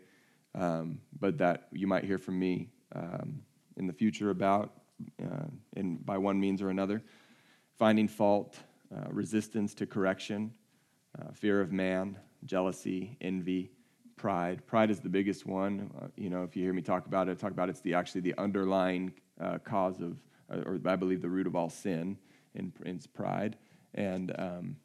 um, 0.56 0.99
but 1.19 1.38
that 1.38 1.67
you 1.71 1.88
might 1.88 2.06
hear 2.06 2.17
from 2.17 2.39
me 2.39 2.69
um, 2.95 3.41
in 3.75 3.86
the 3.86 3.93
future 3.93 4.30
about, 4.30 4.73
uh, 5.21 5.45
in, 5.75 5.97
by 5.97 6.17
one 6.17 6.39
means 6.39 6.62
or 6.62 6.69
another. 6.69 7.04
Finding 7.78 8.08
fault, 8.08 8.58
uh, 8.95 9.08
resistance 9.10 9.73
to 9.75 9.86
correction, 9.86 10.52
uh, 11.19 11.32
fear 11.34 11.62
of 11.62 11.71
man, 11.71 12.17
jealousy, 12.45 13.17
envy, 13.21 13.71
pride. 14.15 14.65
Pride 14.67 14.92
is 14.92 15.00
the 15.00 15.10
biggest 15.10 15.46
one. 15.46 15.90
Uh, 16.00 16.08
you 16.15 16.29
know, 16.29 16.44
if 16.44 16.56
you 16.56 16.63
hear 16.63 16.73
me 16.73 16.81
talk 16.81 17.08
about 17.08 17.29
it, 17.29 17.40
talk 17.40 17.52
about 17.52 17.69
it's 17.69 17.81
the 17.81 17.94
actually 17.94 18.21
the 18.21 18.37
underlying 18.37 19.13
uh, 19.40 19.58
cause 19.60 20.00
of, 20.02 20.17
uh, 20.52 20.62
or 20.65 20.79
I 20.85 20.96
believe 20.96 21.21
the 21.21 21.29
root 21.29 21.48
of 21.48 21.56
all 21.56 21.69
sin, 21.69 22.17
in, 22.54 22.73
in 22.85 23.00
pride. 23.13 23.56
And 23.94 24.33
um, 24.37 24.75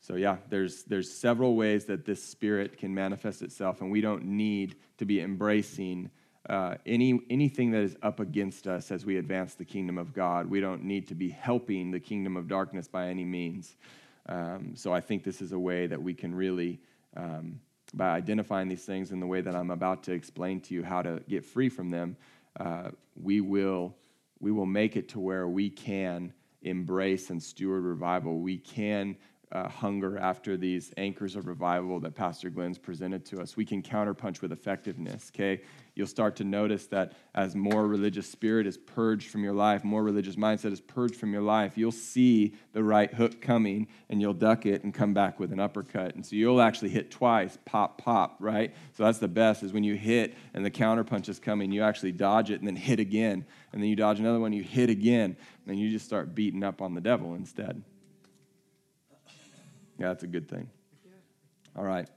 so, 0.00 0.14
yeah, 0.14 0.36
there's 0.48 0.84
there's 0.84 1.12
several 1.12 1.56
ways 1.56 1.84
that 1.86 2.04
this 2.04 2.22
spirit 2.22 2.78
can 2.78 2.94
manifest 2.94 3.42
itself, 3.42 3.80
and 3.80 3.90
we 3.90 4.00
don't 4.00 4.24
need 4.24 4.76
to 4.98 5.04
be 5.04 5.20
embracing. 5.20 6.10
Uh, 6.48 6.76
any 6.86 7.20
anything 7.28 7.72
that 7.72 7.82
is 7.82 7.96
up 8.02 8.20
against 8.20 8.68
us 8.68 8.92
as 8.92 9.04
we 9.04 9.18
advance 9.18 9.54
the 9.54 9.64
kingdom 9.64 9.98
of 9.98 10.14
God, 10.14 10.46
we 10.46 10.60
don't 10.60 10.84
need 10.84 11.08
to 11.08 11.14
be 11.14 11.28
helping 11.28 11.90
the 11.90 11.98
kingdom 11.98 12.36
of 12.36 12.46
darkness 12.46 12.86
by 12.86 13.08
any 13.08 13.24
means. 13.24 13.76
Um, 14.28 14.72
so 14.74 14.92
I 14.92 15.00
think 15.00 15.24
this 15.24 15.40
is 15.40 15.52
a 15.52 15.58
way 15.58 15.86
that 15.86 16.02
we 16.02 16.14
can 16.14 16.34
really 16.34 16.80
um, 17.16 17.60
by 17.94 18.10
identifying 18.10 18.68
these 18.68 18.84
things 18.84 19.12
in 19.12 19.20
the 19.20 19.26
way 19.26 19.40
that 19.40 19.54
I'm 19.54 19.70
about 19.70 20.02
to 20.04 20.12
explain 20.12 20.60
to 20.62 20.74
you 20.74 20.82
how 20.82 21.02
to 21.02 21.22
get 21.28 21.44
free 21.44 21.68
from 21.68 21.90
them, 21.90 22.16
uh, 22.58 22.90
we 23.20 23.40
will 23.40 23.94
we 24.38 24.52
will 24.52 24.66
make 24.66 24.96
it 24.96 25.08
to 25.10 25.20
where 25.20 25.48
we 25.48 25.70
can 25.70 26.32
embrace 26.62 27.30
and 27.30 27.42
steward 27.42 27.84
revival. 27.84 28.38
We 28.40 28.58
can 28.58 29.16
uh, 29.52 29.68
hunger 29.68 30.18
after 30.18 30.56
these 30.56 30.92
anchors 30.96 31.36
of 31.36 31.46
revival 31.46 32.00
that 32.00 32.14
Pastor 32.14 32.50
Glenn's 32.50 32.78
presented 32.78 33.24
to 33.26 33.40
us. 33.40 33.56
We 33.56 33.64
can 33.64 33.80
counterpunch 33.80 34.42
with 34.42 34.50
effectiveness, 34.50 35.30
okay? 35.34 35.62
You'll 35.94 36.08
start 36.08 36.36
to 36.36 36.44
notice 36.44 36.86
that 36.88 37.12
as 37.34 37.54
more 37.54 37.86
religious 37.86 38.28
spirit 38.28 38.66
is 38.66 38.76
purged 38.76 39.30
from 39.30 39.44
your 39.44 39.52
life, 39.52 39.84
more 39.84 40.02
religious 40.02 40.34
mindset 40.34 40.72
is 40.72 40.80
purged 40.80 41.14
from 41.14 41.32
your 41.32 41.42
life, 41.42 41.78
you'll 41.78 41.92
see 41.92 42.54
the 42.72 42.82
right 42.82 43.12
hook 43.14 43.40
coming 43.40 43.86
and 44.10 44.20
you'll 44.20 44.34
duck 44.34 44.66
it 44.66 44.82
and 44.82 44.92
come 44.92 45.14
back 45.14 45.38
with 45.38 45.52
an 45.52 45.60
uppercut. 45.60 46.16
And 46.16 46.26
so 46.26 46.34
you'll 46.34 46.60
actually 46.60 46.90
hit 46.90 47.12
twice, 47.12 47.56
pop, 47.64 48.02
pop, 48.02 48.36
right? 48.40 48.74
So 48.94 49.04
that's 49.04 49.18
the 49.18 49.28
best 49.28 49.62
is 49.62 49.72
when 49.72 49.84
you 49.84 49.94
hit 49.94 50.34
and 50.54 50.64
the 50.64 50.70
counterpunch 50.72 51.28
is 51.28 51.38
coming, 51.38 51.70
you 51.70 51.82
actually 51.82 52.12
dodge 52.12 52.50
it 52.50 52.58
and 52.58 52.66
then 52.66 52.76
hit 52.76 52.98
again. 52.98 53.46
And 53.72 53.80
then 53.80 53.88
you 53.88 53.96
dodge 53.96 54.18
another 54.18 54.40
one, 54.40 54.52
you 54.52 54.64
hit 54.64 54.90
again. 54.90 55.36
And 55.68 55.78
you 55.78 55.90
just 55.90 56.04
start 56.04 56.34
beating 56.34 56.62
up 56.62 56.82
on 56.82 56.94
the 56.94 57.00
devil 57.00 57.34
instead. 57.34 57.82
Yeah, 59.98 60.08
that's 60.08 60.24
a 60.24 60.28
good 60.28 60.48
thing. 60.48 60.68
All 61.76 61.84
right. 61.84 62.08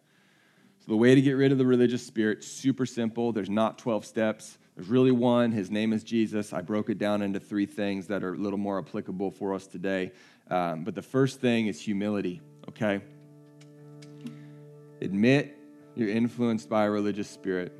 So, 0.79 0.85
the 0.87 0.97
way 0.97 1.15
to 1.15 1.21
get 1.21 1.33
rid 1.33 1.51
of 1.51 1.57
the 1.57 1.65
religious 1.65 2.05
spirit, 2.05 2.43
super 2.43 2.85
simple. 2.85 3.31
There's 3.33 3.49
not 3.49 3.77
12 3.77 4.05
steps. 4.05 4.57
There's 4.75 4.87
really 4.87 5.11
one. 5.11 5.51
His 5.51 5.69
name 5.69 5.91
is 5.91 6.03
Jesus. 6.03 6.53
I 6.53 6.61
broke 6.61 6.89
it 6.89 6.97
down 6.97 7.21
into 7.21 7.39
three 7.39 7.65
things 7.65 8.07
that 8.07 8.23
are 8.23 8.33
a 8.33 8.37
little 8.37 8.59
more 8.59 8.79
applicable 8.79 9.31
for 9.31 9.53
us 9.53 9.67
today. 9.67 10.13
Um, 10.49 10.83
but 10.85 10.95
the 10.95 11.01
first 11.01 11.41
thing 11.41 11.67
is 11.67 11.81
humility, 11.81 12.41
okay? 12.69 13.01
Admit 15.01 15.57
you're 15.95 16.09
influenced 16.09 16.69
by 16.69 16.85
a 16.85 16.89
religious 16.89 17.29
spirit. 17.29 17.73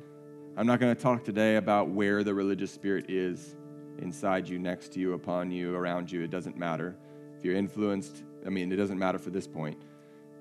I'm 0.56 0.66
not 0.66 0.78
going 0.78 0.94
to 0.94 1.00
talk 1.00 1.24
today 1.24 1.56
about 1.56 1.88
where 1.88 2.22
the 2.22 2.34
religious 2.34 2.70
spirit 2.70 3.06
is 3.08 3.56
inside 3.98 4.46
you, 4.46 4.58
next 4.58 4.92
to 4.92 5.00
you, 5.00 5.14
upon 5.14 5.50
you, 5.50 5.74
around 5.74 6.12
you. 6.12 6.22
It 6.22 6.30
doesn't 6.30 6.58
matter. 6.58 6.96
If 7.38 7.44
you're 7.44 7.56
influenced, 7.56 8.24
I 8.44 8.50
mean, 8.50 8.72
it 8.72 8.76
doesn't 8.76 8.98
matter 8.98 9.18
for 9.18 9.30
this 9.30 9.46
point. 9.46 9.78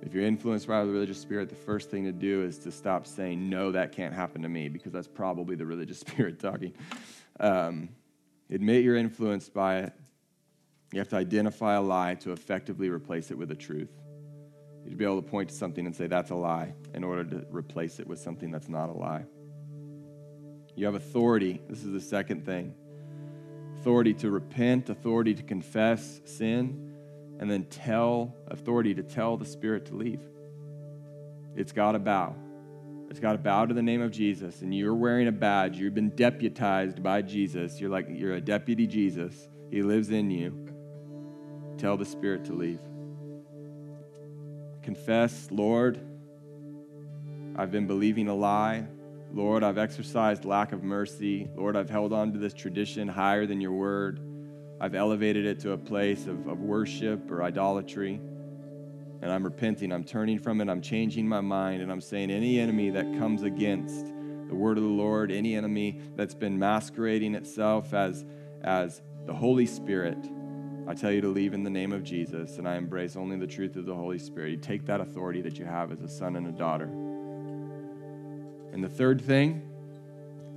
If 0.02 0.14
you're 0.14 0.24
influenced 0.24 0.68
by 0.68 0.84
the 0.86 0.92
religious 0.92 1.20
spirit, 1.20 1.50
the 1.50 1.56
first 1.56 1.90
thing 1.90 2.06
to 2.06 2.12
do 2.12 2.44
is 2.44 2.58
to 2.60 2.72
stop 2.72 3.06
saying, 3.06 3.50
no, 3.50 3.72
that 3.72 3.92
can't 3.92 4.14
happen 4.14 4.42
to 4.44 4.50
me, 4.50 4.70
because 4.70 4.94
that's 4.94 5.08
probably 5.08 5.56
the 5.56 5.66
religious 5.66 6.00
spirit 6.08 6.40
talking. 6.40 6.74
Um, 7.40 7.90
admit 8.50 8.84
you're 8.84 8.96
influenced 8.96 9.54
by 9.54 9.80
it. 9.80 9.94
You 10.94 11.00
have 11.00 11.10
to 11.10 11.18
identify 11.18 11.76
a 11.76 11.82
lie 11.82 12.16
to 12.16 12.32
effectively 12.32 12.90
replace 12.90 13.30
it 13.30 13.38
with 13.38 13.52
a 13.52 13.56
truth. 13.56 13.92
You 14.86 14.92
to 14.92 14.96
be 14.96 15.04
able 15.06 15.22
to 15.22 15.28
point 15.28 15.50
to 15.50 15.56
something 15.56 15.86
and 15.86 15.96
say, 15.96 16.08
that's 16.08 16.32
a 16.32 16.36
lie, 16.36 16.74
in 16.94 17.04
order 17.04 17.24
to 17.24 17.46
replace 17.52 18.00
it 18.00 18.08
with 18.08 18.20
something 18.20 18.50
that's 18.50 18.70
not 18.70 18.90
a 18.90 18.94
lie. 18.94 19.26
You 20.76 20.86
have 20.86 20.96
authority. 20.96 21.62
This 21.68 21.84
is 21.84 21.92
the 21.92 22.02
second 22.02 22.46
thing 22.46 22.74
authority 23.78 24.14
to 24.14 24.30
repent, 24.30 24.90
authority 24.90 25.34
to 25.34 25.44
confess 25.44 26.20
sin 26.26 26.89
and 27.40 27.50
then 27.50 27.64
tell 27.66 28.36
authority 28.48 28.94
to 28.94 29.04
tell 29.04 29.38
the 29.38 29.46
spirit 29.46 29.86
to 29.88 29.96
leave. 29.96 30.22
It's 31.56 31.72
got 31.72 31.94
to 31.94 32.00
bow. 32.00 32.36
It's 33.10 33.20
got 33.20 33.32
to 33.32 33.38
bow 33.38 33.66
to 33.66 33.74
the 33.74 33.82
name 33.82 34.02
of 34.02 34.12
Jesus. 34.12 34.62
And 34.62 34.76
you're 34.76 34.94
wearing 34.94 35.28
a 35.28 35.32
badge. 35.32 35.78
You've 35.78 35.96
been 35.96 36.12
deputized 36.12 37.02
by 37.02 37.22
Jesus. 37.22 37.80
You're 37.80 37.90
like, 37.90 38.08
you're 38.10 38.36
a 38.36 38.42
deputy 38.42 38.86
Jesus. 38.86 39.48
He 39.72 39.82
lives 39.82 40.12
in 40.12 40.30
you. 40.30 40.68
Tell 41.78 41.98
the 41.98 42.06
spirit 42.06 42.46
to 42.46 42.54
leave. 42.54 42.82
Confess, 44.84 45.48
Lord, 45.50 46.00
I've 47.56 47.72
been 47.72 47.88
believing 47.88 48.28
a 48.28 48.36
lie. 48.36 48.86
Lord, 49.34 49.64
I've 49.64 49.78
exercised 49.78 50.46
lack 50.46 50.72
of 50.72 50.84
mercy. 50.84 51.48
Lord, 51.56 51.76
I've 51.76 51.90
held 51.90 52.14
on 52.14 52.34
to 52.34 52.40
this 52.40 52.54
tradition 52.54 53.08
higher 53.08 53.46
than 53.46 53.62
your 53.62 53.74
word. 53.74 54.20
I've 54.82 54.96
elevated 54.96 55.46
it 55.46 55.60
to 55.62 55.72
a 55.74 55.78
place 55.78 56.26
of, 56.26 56.48
of 56.48 56.62
worship 56.62 57.30
or 57.30 57.44
idolatry. 57.44 58.22
And 59.22 59.30
I'm 59.30 59.44
repenting. 59.44 59.92
I'm 59.92 60.06
turning 60.06 60.40
from 60.40 60.62
it. 60.62 60.70
I'm 60.70 60.82
changing 60.82 61.28
my 61.28 61.42
mind. 61.42 61.82
And 61.82 61.92
I'm 61.92 62.00
saying, 62.00 62.32
any 62.32 62.60
enemy 62.60 62.90
that 62.92 63.06
comes 63.18 63.44
against 63.44 64.06
the 64.48 64.56
word 64.56 64.78
of 64.78 64.84
the 64.84 64.90
Lord, 64.90 65.32
any 65.32 65.56
enemy 65.56 66.00
that's 66.16 66.34
been 66.34 66.58
masquerading 66.58 67.36
itself 67.36 67.94
as, 67.94 68.24
as 68.64 69.02
the 69.26 69.34
Holy 69.34 69.66
Spirit, 69.66 70.18
I 70.88 70.94
tell 70.94 71.12
you 71.12 71.22
to 71.22 71.28
leave 71.28 71.54
in 71.54 71.64
the 71.64 71.70
name 71.70 71.92
of 71.92 72.04
Jesus. 72.04 72.58
And 72.58 72.68
I 72.68 72.78
embrace 72.78 73.18
only 73.18 73.36
the 73.36 73.48
truth 73.48 73.76
of 73.76 73.86
the 73.86 73.94
Holy 73.94 74.18
Spirit. 74.18 74.52
You 74.52 74.58
take 74.58 74.86
that 74.86 75.02
authority 75.02 75.42
that 75.42 75.60
you 75.60 75.66
have 75.66 75.92
as 75.92 76.02
a 76.02 76.08
son 76.08 76.38
and 76.38 76.48
a 76.48 76.52
daughter. 76.52 76.90
And 78.72 78.82
the 78.82 78.90
third 78.90 79.20
thing 79.22 79.62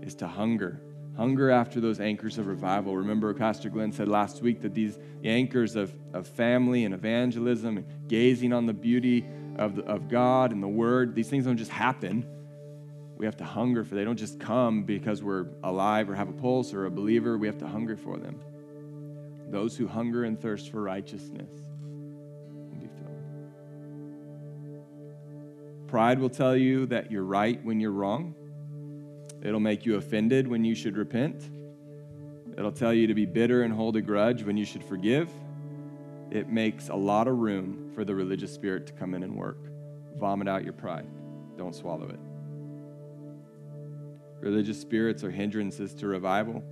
is 0.01 0.15
to 0.17 0.29
hunger 0.29 0.81
hunger 1.17 1.51
after 1.51 1.81
those 1.81 2.01
anchors 2.01 2.39
of 2.39 2.47
revival. 2.47 2.97
Remember, 2.97 3.33
Pastor 3.35 3.69
Glenn 3.69 3.93
said 3.93 4.09
last 4.09 4.43
week 4.43 4.63
that 4.63 4.75
these 4.75 4.99
anchors 5.25 5.77
of, 5.77 5.95
of 6.13 6.27
family 6.27 6.85
and 6.85 6.95
evangelism 6.95 7.77
and 7.79 8.09
gazing 8.09 8.53
on 8.53 8.67
the 8.67 8.73
beauty 8.73 9.27
of, 9.57 9.77
the, 9.77 9.85
of 9.85 10.09
God 10.09 10.53
and 10.53 10.63
the 10.63 10.69
Word, 10.69 11.15
these 11.15 11.29
things 11.29 11.45
don't 11.45 11.57
just 11.57 11.71
happen. 11.71 12.27
We 13.17 13.27
have 13.27 13.37
to 13.37 13.45
hunger 13.45 13.85
for. 13.85 13.95
They 13.95 14.05
don't 14.05 14.17
just 14.17 14.41
come 14.41 14.85
because 14.85 15.23
we're 15.23 15.47
alive 15.63 16.09
or 16.11 16.15
have 16.15 16.29
a 16.29 16.33
pulse 16.33 16.73
or 16.73 16.87
a 16.87 16.91
believer. 16.91 17.39
We 17.39 17.47
have 17.47 17.59
to 17.59 17.69
hunger 17.69 17.97
for 17.97 18.17
them. 18.17 18.41
Those 19.49 19.77
who 19.77 19.87
hunger 19.87 20.25
and 20.25 20.41
thirst 20.41 20.71
for 20.71 20.83
righteousness 20.83 21.51
will 22.71 22.81
be 22.81 22.89
filled. 22.89 23.23
Pride 25.89 26.19
will 26.19 26.31
tell 26.31 26.57
you 26.57 26.87
that 26.87 27.13
you're 27.13 27.23
right 27.23 27.63
when 27.63 27.79
you're 27.79 27.93
wrong. 27.93 28.35
It'll 29.43 29.61
make 29.61 29.85
you 29.85 29.97
offended 29.97 30.47
when 30.47 30.65
you 30.65 30.75
should 30.75 30.97
repent. 30.97 31.51
It'll 32.57 32.73
tell 32.73 32.95
you 32.95 33.07
to 33.09 33.15
be 33.15 33.27
bitter 33.27 33.63
and 33.63 33.73
hold 33.73 33.97
a 33.97 34.01
grudge 34.01 34.45
when 34.45 34.57
you 34.57 34.65
should 34.65 34.85
forgive. 34.85 35.31
It 36.31 36.49
makes 36.49 36.89
a 36.89 36.95
lot 36.95 37.29
of 37.29 37.39
room 37.39 37.91
for 37.95 38.05
the 38.05 38.15
religious 38.15 38.53
spirit 38.53 38.87
to 38.87 38.93
come 38.93 39.15
in 39.15 39.23
and 39.23 39.37
work. 39.37 39.59
Vomit 40.17 40.49
out 40.49 40.65
your 40.65 40.73
pride, 40.73 41.07
don't 41.57 41.75
swallow 41.75 42.09
it. 42.09 42.21
Religious 44.41 44.81
spirits 44.81 45.25
are 45.25 45.31
hindrances 45.31 45.95
to 45.95 46.07
revival. 46.07 46.63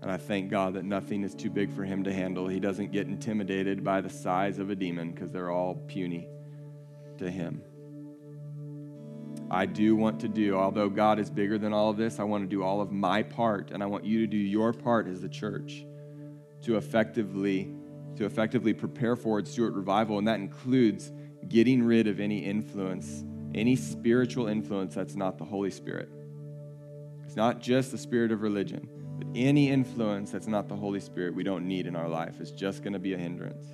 And 0.00 0.10
I 0.10 0.16
thank 0.16 0.50
God 0.50 0.74
that 0.74 0.84
nothing 0.84 1.22
is 1.22 1.34
too 1.34 1.50
big 1.50 1.72
for 1.72 1.84
him 1.84 2.02
to 2.04 2.12
handle. 2.12 2.48
He 2.48 2.58
doesn't 2.58 2.92
get 2.92 3.06
intimidated 3.06 3.84
by 3.84 4.00
the 4.00 4.10
size 4.10 4.58
of 4.58 4.70
a 4.70 4.74
demon 4.74 5.12
because 5.12 5.30
they're 5.30 5.50
all 5.50 5.76
puny 5.86 6.28
to 7.18 7.30
him. 7.30 7.62
I 9.52 9.66
do 9.66 9.94
want 9.94 10.18
to 10.20 10.28
do, 10.28 10.56
although 10.56 10.88
God 10.88 11.18
is 11.18 11.28
bigger 11.28 11.58
than 11.58 11.74
all 11.74 11.90
of 11.90 11.98
this, 11.98 12.18
I 12.18 12.24
want 12.24 12.42
to 12.42 12.48
do 12.48 12.62
all 12.62 12.80
of 12.80 12.90
my 12.90 13.22
part, 13.22 13.70
and 13.70 13.82
I 13.82 13.86
want 13.86 14.02
you 14.02 14.20
to 14.20 14.26
do 14.26 14.38
your 14.38 14.72
part 14.72 15.06
as 15.06 15.20
the 15.20 15.28
church 15.28 15.84
to 16.62 16.78
effectively 16.78 17.70
to 18.16 18.26
effectively 18.26 18.74
prepare 18.74 19.14
forward 19.14 19.46
steward 19.46 19.74
revival, 19.74 20.18
and 20.18 20.28
that 20.28 20.38
includes 20.38 21.12
getting 21.48 21.82
rid 21.82 22.06
of 22.06 22.20
any 22.20 22.38
influence, 22.38 23.24
any 23.54 23.76
spiritual 23.76 24.48
influence 24.48 24.94
that's 24.94 25.14
not 25.14 25.38
the 25.38 25.44
Holy 25.44 25.70
Spirit. 25.70 26.08
It's 27.24 27.36
not 27.36 27.60
just 27.60 27.90
the 27.90 27.98
spirit 27.98 28.32
of 28.32 28.42
religion, 28.42 28.88
but 29.18 29.26
any 29.34 29.70
influence 29.70 30.30
that's 30.30 30.46
not 30.46 30.68
the 30.68 30.76
Holy 30.76 31.00
Spirit 31.00 31.34
we 31.34 31.42
don't 31.42 31.66
need 31.66 31.86
in 31.86 31.96
our 31.96 32.08
life 32.08 32.40
is 32.40 32.52
just 32.52 32.82
going 32.82 32.92
to 32.92 32.98
be 32.98 33.14
a 33.14 33.18
hindrance. 33.18 33.66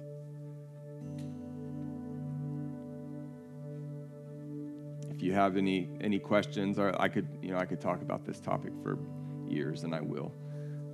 If 5.18 5.24
you 5.24 5.32
have 5.32 5.56
any 5.56 5.88
any 6.00 6.20
questions, 6.20 6.78
or 6.78 6.94
I 7.02 7.08
could 7.08 7.26
you 7.42 7.50
know 7.50 7.58
I 7.58 7.64
could 7.64 7.80
talk 7.80 8.02
about 8.02 8.24
this 8.24 8.38
topic 8.38 8.72
for 8.84 9.00
years, 9.48 9.82
and 9.82 9.92
I 9.92 10.00
will. 10.00 10.32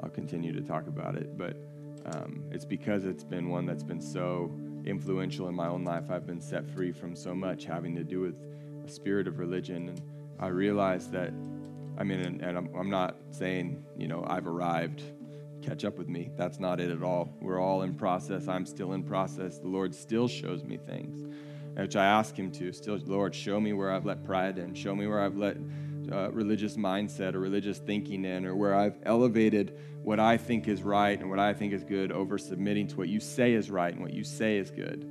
I'll 0.00 0.08
continue 0.08 0.50
to 0.54 0.62
talk 0.62 0.86
about 0.86 1.14
it, 1.14 1.36
but 1.36 1.58
um, 2.06 2.42
it's 2.50 2.64
because 2.64 3.04
it's 3.04 3.22
been 3.22 3.50
one 3.50 3.66
that's 3.66 3.82
been 3.82 4.00
so 4.00 4.50
influential 4.86 5.48
in 5.48 5.54
my 5.54 5.68
own 5.68 5.84
life. 5.84 6.04
I've 6.10 6.26
been 6.26 6.40
set 6.40 6.66
free 6.66 6.90
from 6.90 7.14
so 7.14 7.34
much 7.34 7.66
having 7.66 7.94
to 7.96 8.02
do 8.02 8.20
with 8.20 8.34
a 8.86 8.88
spirit 8.88 9.28
of 9.28 9.38
religion, 9.38 9.90
and 9.90 10.00
I 10.40 10.46
realized 10.46 11.12
that. 11.12 11.34
I 11.96 12.02
mean, 12.02 12.20
and, 12.20 12.40
and 12.40 12.56
I'm, 12.56 12.74
I'm 12.74 12.90
not 12.90 13.16
saying 13.30 13.84
you 13.98 14.08
know 14.08 14.24
I've 14.26 14.46
arrived 14.46 15.02
catch 15.60 15.84
up 15.84 15.98
with 15.98 16.08
me. 16.08 16.30
That's 16.36 16.58
not 16.58 16.80
it 16.80 16.90
at 16.90 17.02
all. 17.02 17.36
We're 17.42 17.60
all 17.60 17.82
in 17.82 17.94
process. 17.94 18.48
I'm 18.48 18.64
still 18.64 18.94
in 18.94 19.02
process. 19.02 19.58
The 19.58 19.68
Lord 19.68 19.94
still 19.94 20.28
shows 20.28 20.64
me 20.64 20.78
things 20.78 21.34
which 21.74 21.96
I 21.96 22.04
ask 22.04 22.36
Him 22.36 22.50
to. 22.52 22.72
Still, 22.72 22.98
Lord, 23.04 23.34
show 23.34 23.60
me 23.60 23.72
where 23.72 23.92
I've 23.92 24.06
let 24.06 24.24
pride 24.24 24.58
in. 24.58 24.74
Show 24.74 24.94
me 24.94 25.06
where 25.06 25.20
I've 25.20 25.36
let 25.36 25.56
uh, 26.12 26.30
religious 26.32 26.76
mindset 26.76 27.34
or 27.34 27.40
religious 27.40 27.78
thinking 27.78 28.24
in, 28.24 28.44
or 28.46 28.54
where 28.54 28.74
I've 28.74 28.96
elevated 29.04 29.78
what 30.02 30.20
I 30.20 30.36
think 30.36 30.68
is 30.68 30.82
right 30.82 31.18
and 31.18 31.30
what 31.30 31.38
I 31.38 31.54
think 31.54 31.72
is 31.72 31.82
good 31.82 32.12
over 32.12 32.36
submitting 32.36 32.86
to 32.88 32.96
what 32.96 33.08
you 33.08 33.20
say 33.20 33.54
is 33.54 33.70
right 33.70 33.92
and 33.92 34.02
what 34.02 34.12
you 34.12 34.22
say 34.22 34.58
is 34.58 34.70
good. 34.70 35.10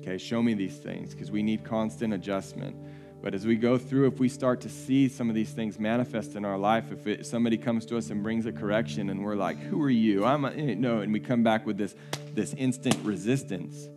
Okay, 0.00 0.16
show 0.16 0.42
me 0.42 0.54
these 0.54 0.76
things 0.76 1.12
because 1.12 1.30
we 1.30 1.42
need 1.42 1.64
constant 1.64 2.14
adjustment. 2.14 2.76
But 3.20 3.34
as 3.34 3.44
we 3.44 3.56
go 3.56 3.76
through, 3.76 4.06
if 4.06 4.20
we 4.20 4.28
start 4.28 4.60
to 4.60 4.68
see 4.68 5.08
some 5.08 5.28
of 5.28 5.34
these 5.34 5.50
things 5.50 5.80
manifest 5.80 6.36
in 6.36 6.44
our 6.44 6.56
life, 6.56 6.92
if 6.92 7.06
it, 7.08 7.26
somebody 7.26 7.58
comes 7.58 7.84
to 7.86 7.96
us 7.96 8.10
and 8.10 8.22
brings 8.22 8.46
a 8.46 8.52
correction 8.52 9.10
and 9.10 9.24
we're 9.24 9.34
like, 9.34 9.58
"Who 9.58 9.82
are 9.82 9.90
you?" 9.90 10.24
I'm 10.24 10.44
a, 10.44 10.50
eh, 10.50 10.74
no, 10.74 11.00
and 11.00 11.12
we 11.12 11.18
come 11.18 11.42
back 11.42 11.66
with 11.66 11.76
this 11.76 11.96
this 12.34 12.54
instant 12.54 12.96
resistance. 13.02 13.88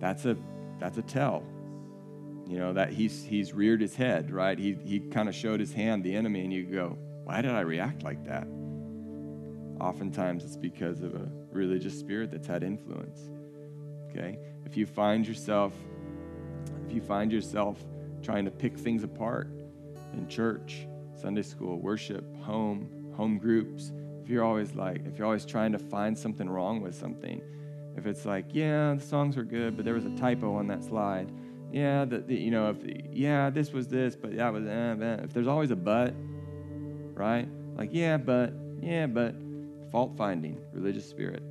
That's 0.00 0.24
a 0.24 0.36
that's 0.78 0.98
a 0.98 1.02
tell. 1.02 1.44
You 2.46 2.58
know, 2.58 2.72
that 2.74 2.92
he's, 2.92 3.24
he's 3.24 3.52
reared 3.52 3.80
his 3.80 3.96
head, 3.96 4.30
right? 4.30 4.58
He, 4.58 4.76
he 4.84 5.00
kind 5.00 5.28
of 5.28 5.34
showed 5.34 5.58
his 5.58 5.72
hand, 5.72 6.04
the 6.04 6.14
enemy, 6.14 6.44
and 6.44 6.52
you 6.52 6.64
go, 6.64 6.96
why 7.24 7.42
did 7.42 7.50
I 7.50 7.60
react 7.60 8.04
like 8.04 8.24
that? 8.26 8.46
Oftentimes 9.80 10.44
it's 10.44 10.56
because 10.56 11.02
of 11.02 11.14
a 11.14 11.28
religious 11.50 11.98
spirit 11.98 12.30
that's 12.30 12.46
had 12.46 12.62
influence. 12.62 13.28
Okay? 14.10 14.38
If 14.64 14.76
you 14.76 14.86
find 14.86 15.26
yourself, 15.26 15.74
if 16.86 16.92
you 16.92 17.00
find 17.00 17.32
yourself 17.32 17.84
trying 18.22 18.44
to 18.44 18.50
pick 18.50 18.78
things 18.78 19.02
apart 19.02 19.48
in 20.12 20.28
church, 20.28 20.86
Sunday 21.20 21.42
school, 21.42 21.80
worship, 21.80 22.24
home, 22.42 23.12
home 23.16 23.38
groups, 23.38 23.92
if 24.22 24.30
you're 24.30 24.44
always 24.44 24.74
like, 24.74 25.04
if 25.06 25.18
you're 25.18 25.26
always 25.26 25.44
trying 25.44 25.72
to 25.72 25.78
find 25.78 26.16
something 26.16 26.48
wrong 26.48 26.80
with 26.80 26.94
something, 26.94 27.40
if 27.96 28.06
it's 28.06 28.24
like, 28.24 28.46
yeah, 28.52 28.94
the 28.94 29.02
songs 29.02 29.36
were 29.36 29.44
good, 29.44 29.76
but 29.76 29.84
there 29.84 29.94
was 29.94 30.04
a 30.04 30.10
typo 30.10 30.54
on 30.54 30.66
that 30.68 30.84
slide. 30.84 31.32
Yeah, 31.72 32.04
the, 32.04 32.18
the 32.18 32.34
you 32.34 32.50
know, 32.50 32.70
if 32.70 32.76
yeah, 33.10 33.50
this 33.50 33.72
was 33.72 33.88
this, 33.88 34.16
but 34.16 34.36
that 34.36 34.52
was 34.52 34.66
eh, 34.66 35.24
if 35.24 35.32
there's 35.32 35.48
always 35.48 35.70
a 35.70 35.76
but, 35.76 36.14
right? 37.14 37.48
Like, 37.76 37.90
yeah, 37.92 38.16
but, 38.16 38.52
yeah, 38.80 39.06
but 39.06 39.34
fault 39.90 40.16
finding, 40.16 40.58
religious 40.72 41.08
spirit. 41.08 41.42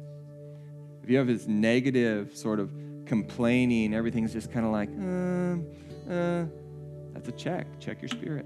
If 1.03 1.09
you 1.09 1.17
have 1.17 1.27
this 1.27 1.47
negative 1.47 2.35
sort 2.35 2.59
of 2.59 2.71
complaining, 3.05 3.93
everything's 3.93 4.33
just 4.33 4.51
kind 4.51 4.65
of 4.65 4.71
like, 4.71 4.89
uh, 4.99 6.11
uh, 6.11 6.45
that's 7.13 7.29
a 7.29 7.31
check. 7.31 7.67
Check 7.79 8.01
your 8.01 8.09
spirit. 8.09 8.45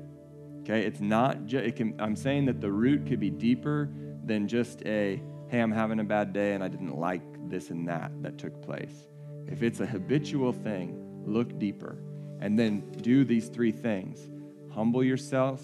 Okay, 0.62 0.86
it's 0.86 1.00
not. 1.00 1.46
Ju- 1.46 1.60
it 1.60 1.76
can. 1.76 1.96
I'm 2.00 2.16
saying 2.16 2.46
that 2.46 2.62
the 2.62 2.72
root 2.72 3.08
could 3.08 3.20
be 3.20 3.30
deeper 3.30 3.90
than 4.26 4.48
just 4.48 4.86
a, 4.86 5.22
hey, 5.48 5.60
I'm 5.60 5.72
having 5.72 6.00
a 6.00 6.04
bad 6.04 6.34
day 6.34 6.54
and 6.54 6.64
I 6.64 6.68
didn't 6.68 6.98
like 6.98 7.22
this 7.50 7.70
and 7.70 7.88
that 7.88 8.12
that 8.22 8.38
took 8.38 8.62
place. 8.62 9.08
If 9.48 9.64
it's 9.64 9.80
a 9.80 9.86
habitual 9.86 10.54
thing, 10.54 11.24
look 11.26 11.58
deeper, 11.60 11.98
and 12.40 12.58
then 12.58 12.82
do 13.02 13.24
these 13.24 13.50
three 13.50 13.72
things: 13.72 14.30
humble 14.72 15.04
yourself, 15.04 15.62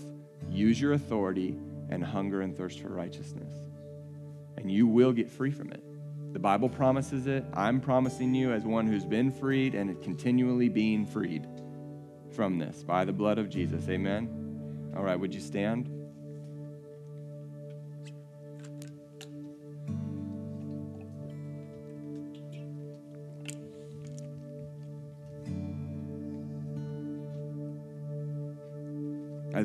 use 0.49 0.79
your 0.79 0.93
authority, 0.93 1.57
and 1.89 2.03
hunger 2.03 2.41
and 2.41 2.55
thirst 2.55 2.79
for 2.79 2.89
righteousness. 2.89 3.53
And 4.57 4.71
you 4.71 4.87
will 4.87 5.11
get 5.11 5.29
free 5.29 5.51
from 5.51 5.71
it. 5.71 5.83
The 6.33 6.39
Bible 6.39 6.69
promises 6.69 7.27
it. 7.27 7.45
I'm 7.53 7.79
promising 7.79 8.33
you, 8.35 8.51
as 8.51 8.63
one 8.63 8.87
who's 8.87 9.05
been 9.05 9.31
freed 9.31 9.75
and 9.75 10.01
continually 10.01 10.69
being 10.69 11.05
freed 11.05 11.47
from 12.31 12.57
this 12.57 12.83
by 12.83 13.05
the 13.05 13.13
blood 13.13 13.37
of 13.37 13.49
Jesus. 13.49 13.87
Amen. 13.87 14.93
All 14.97 15.03
right, 15.03 15.19
would 15.19 15.33
you 15.33 15.39
stand? 15.41 15.89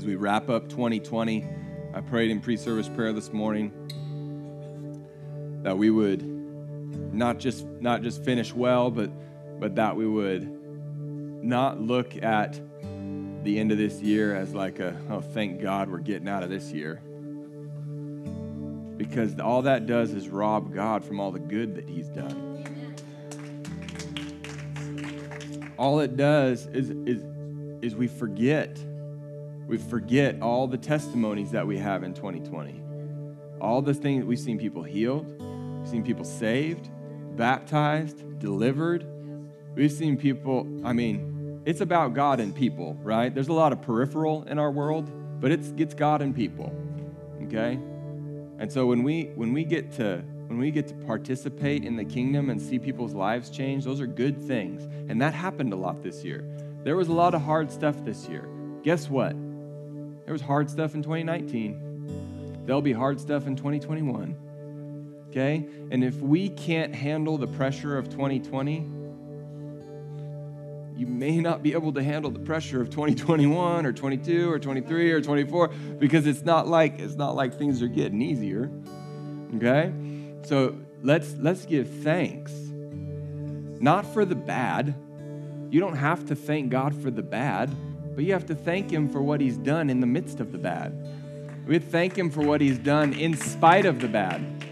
As 0.00 0.06
we 0.06 0.14
wrap 0.14 0.48
up 0.48 0.70
2020, 0.70 1.46
I 1.92 2.00
prayed 2.00 2.30
in 2.30 2.40
pre 2.40 2.56
service 2.56 2.88
prayer 2.88 3.12
this 3.12 3.34
morning 3.34 3.70
that 5.62 5.76
we 5.76 5.90
would 5.90 6.22
not 7.12 7.38
just 7.38 7.66
not 7.82 8.00
just 8.00 8.24
finish 8.24 8.54
well, 8.54 8.90
but 8.90 9.10
but 9.60 9.74
that 9.74 9.94
we 9.94 10.06
would 10.06 10.48
not 11.44 11.82
look 11.82 12.16
at 12.22 12.58
the 13.44 13.58
end 13.58 13.72
of 13.72 13.76
this 13.76 14.00
year 14.00 14.34
as 14.34 14.54
like 14.54 14.78
a 14.78 14.98
oh 15.10 15.20
thank 15.20 15.60
God 15.60 15.90
we're 15.90 15.98
getting 15.98 16.30
out 16.30 16.42
of 16.42 16.48
this 16.48 16.72
year. 16.72 17.02
Because 18.96 19.38
all 19.38 19.60
that 19.60 19.86
does 19.86 20.12
is 20.12 20.30
rob 20.30 20.72
God 20.72 21.04
from 21.04 21.20
all 21.20 21.30
the 21.30 21.38
good 21.38 21.74
that 21.74 21.86
he's 21.86 22.08
done. 22.08 22.64
All 25.76 26.00
it 26.00 26.16
does 26.16 26.68
is 26.68 26.88
is 26.88 27.22
is 27.82 27.94
we 27.94 28.08
forget. 28.08 28.82
We 29.70 29.78
forget 29.78 30.42
all 30.42 30.66
the 30.66 30.76
testimonies 30.76 31.52
that 31.52 31.64
we 31.64 31.78
have 31.78 32.02
in 32.02 32.12
2020. 32.12 32.82
All 33.60 33.80
the 33.80 33.94
things 33.94 34.24
we've 34.24 34.36
seen 34.36 34.58
people 34.58 34.82
healed, 34.82 35.40
we've 35.40 35.88
seen 35.88 36.02
people 36.02 36.24
saved, 36.24 36.90
baptized, 37.36 38.40
delivered. 38.40 39.06
We've 39.76 39.92
seen 39.92 40.16
people, 40.16 40.66
I 40.82 40.92
mean, 40.92 41.62
it's 41.64 41.82
about 41.82 42.14
God 42.14 42.40
and 42.40 42.52
people, 42.52 42.98
right? 43.00 43.32
There's 43.32 43.46
a 43.46 43.52
lot 43.52 43.72
of 43.72 43.80
peripheral 43.80 44.42
in 44.48 44.58
our 44.58 44.72
world, 44.72 45.08
but 45.40 45.52
it's, 45.52 45.72
it's 45.76 45.94
God 45.94 46.20
and 46.20 46.34
people. 46.34 46.74
Okay? 47.44 47.74
And 48.58 48.72
so 48.72 48.86
when 48.86 49.04
we 49.04 49.30
when 49.36 49.52
we 49.52 49.62
get 49.62 49.92
to 49.92 50.24
when 50.48 50.58
we 50.58 50.72
get 50.72 50.88
to 50.88 50.94
participate 50.94 51.84
in 51.84 51.94
the 51.94 52.04
kingdom 52.04 52.50
and 52.50 52.60
see 52.60 52.80
people's 52.80 53.14
lives 53.14 53.50
change, 53.50 53.84
those 53.84 54.00
are 54.00 54.08
good 54.08 54.42
things. 54.42 54.82
And 55.08 55.22
that 55.22 55.32
happened 55.32 55.72
a 55.72 55.76
lot 55.76 56.02
this 56.02 56.24
year. 56.24 56.44
There 56.82 56.96
was 56.96 57.06
a 57.06 57.12
lot 57.12 57.34
of 57.34 57.42
hard 57.42 57.70
stuff 57.70 58.04
this 58.04 58.26
year. 58.26 58.48
Guess 58.82 59.08
what? 59.08 59.36
There 60.24 60.32
was 60.32 60.42
hard 60.42 60.70
stuff 60.70 60.94
in 60.94 61.02
2019. 61.02 62.62
There'll 62.66 62.82
be 62.82 62.92
hard 62.92 63.20
stuff 63.20 63.46
in 63.46 63.56
2021 63.56 64.36
okay? 65.30 65.66
And 65.90 66.04
if 66.04 66.16
we 66.16 66.48
can't 66.50 66.94
handle 66.94 67.38
the 67.38 67.46
pressure 67.46 67.96
of 67.96 68.10
2020, 68.10 68.90
you 70.96 71.06
may 71.06 71.40
not 71.40 71.62
be 71.62 71.72
able 71.72 71.92
to 71.94 72.02
handle 72.02 72.30
the 72.30 72.40
pressure 72.40 72.80
of 72.80 72.90
2021 72.90 73.86
or 73.86 73.92
22 73.92 74.50
or 74.50 74.58
23 74.58 75.12
or 75.12 75.20
24 75.20 75.68
because 75.98 76.26
it's 76.26 76.42
not 76.42 76.68
like 76.68 76.98
it's 76.98 77.14
not 77.14 77.34
like 77.34 77.56
things 77.56 77.80
are 77.82 77.88
getting 77.88 78.20
easier. 78.20 78.70
Okay? 79.56 79.92
So 80.42 80.76
let's 81.02 81.34
let's 81.38 81.64
give 81.64 81.88
thanks. 82.02 82.52
Not 82.52 84.04
for 84.12 84.26
the 84.26 84.34
bad. 84.34 84.94
You 85.70 85.80
don't 85.80 85.96
have 85.96 86.26
to 86.26 86.36
thank 86.36 86.70
God 86.70 86.94
for 86.94 87.10
the 87.10 87.22
bad, 87.22 87.70
but 88.14 88.24
you 88.24 88.32
have 88.32 88.46
to 88.46 88.54
thank 88.54 88.90
him 88.90 89.08
for 89.08 89.22
what 89.22 89.40
he's 89.40 89.56
done 89.56 89.90
in 89.90 90.00
the 90.00 90.06
midst 90.06 90.40
of 90.40 90.52
the 90.52 90.58
bad. 90.58 90.92
We 91.66 91.78
thank 91.78 92.16
him 92.16 92.30
for 92.30 92.40
what 92.40 92.60
he's 92.60 92.78
done 92.78 93.12
in 93.12 93.36
spite 93.36 93.86
of 93.86 94.00
the 94.00 94.08
bad. 94.08 94.64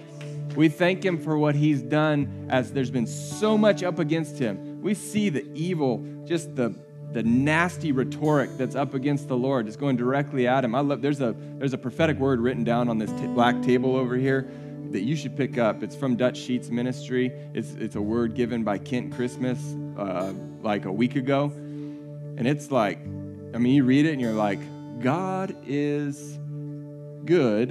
We 0.56 0.68
thank 0.68 1.04
him 1.04 1.18
for 1.18 1.38
what 1.38 1.54
he's 1.54 1.82
done 1.82 2.48
as 2.50 2.72
there's 2.72 2.90
been 2.90 3.06
so 3.06 3.56
much 3.56 3.82
up 3.82 3.98
against 3.98 4.38
him. 4.38 4.82
We 4.82 4.94
see 4.94 5.28
the 5.28 5.46
evil, 5.54 6.04
just 6.24 6.56
the 6.56 6.74
the 7.12 7.22
nasty 7.22 7.90
rhetoric 7.90 8.50
that's 8.58 8.74
up 8.74 8.92
against 8.92 9.28
the 9.28 9.36
Lord 9.36 9.66
is 9.66 9.76
going 9.76 9.96
directly 9.96 10.46
at 10.46 10.62
him. 10.62 10.74
I 10.74 10.80
love 10.80 11.00
there's 11.00 11.20
a 11.20 11.34
there's 11.58 11.72
a 11.72 11.78
prophetic 11.78 12.18
word 12.18 12.40
written 12.40 12.64
down 12.64 12.88
on 12.88 12.98
this 12.98 13.10
t- 13.12 13.26
black 13.28 13.62
table 13.62 13.96
over 13.96 14.16
here 14.16 14.50
that 14.90 15.00
you 15.00 15.16
should 15.16 15.36
pick 15.36 15.58
up. 15.58 15.82
It's 15.82 15.96
from 15.96 16.16
Dutch 16.16 16.36
Sheets 16.36 16.70
Ministry. 16.70 17.32
It's 17.54 17.72
it's 17.74 17.94
a 17.94 18.02
word 18.02 18.34
given 18.34 18.64
by 18.64 18.78
Kent 18.78 19.14
Christmas 19.14 19.58
uh, 19.96 20.32
like 20.62 20.84
a 20.84 20.92
week 20.92 21.16
ago, 21.16 21.44
and 21.44 22.46
it's 22.46 22.70
like, 22.70 22.98
I 23.54 23.58
mean, 23.58 23.74
you 23.74 23.84
read 23.84 24.06
it 24.06 24.12
and 24.12 24.20
you're 24.20 24.32
like, 24.32 24.60
God 25.00 25.56
is 25.66 26.38
good, 27.24 27.70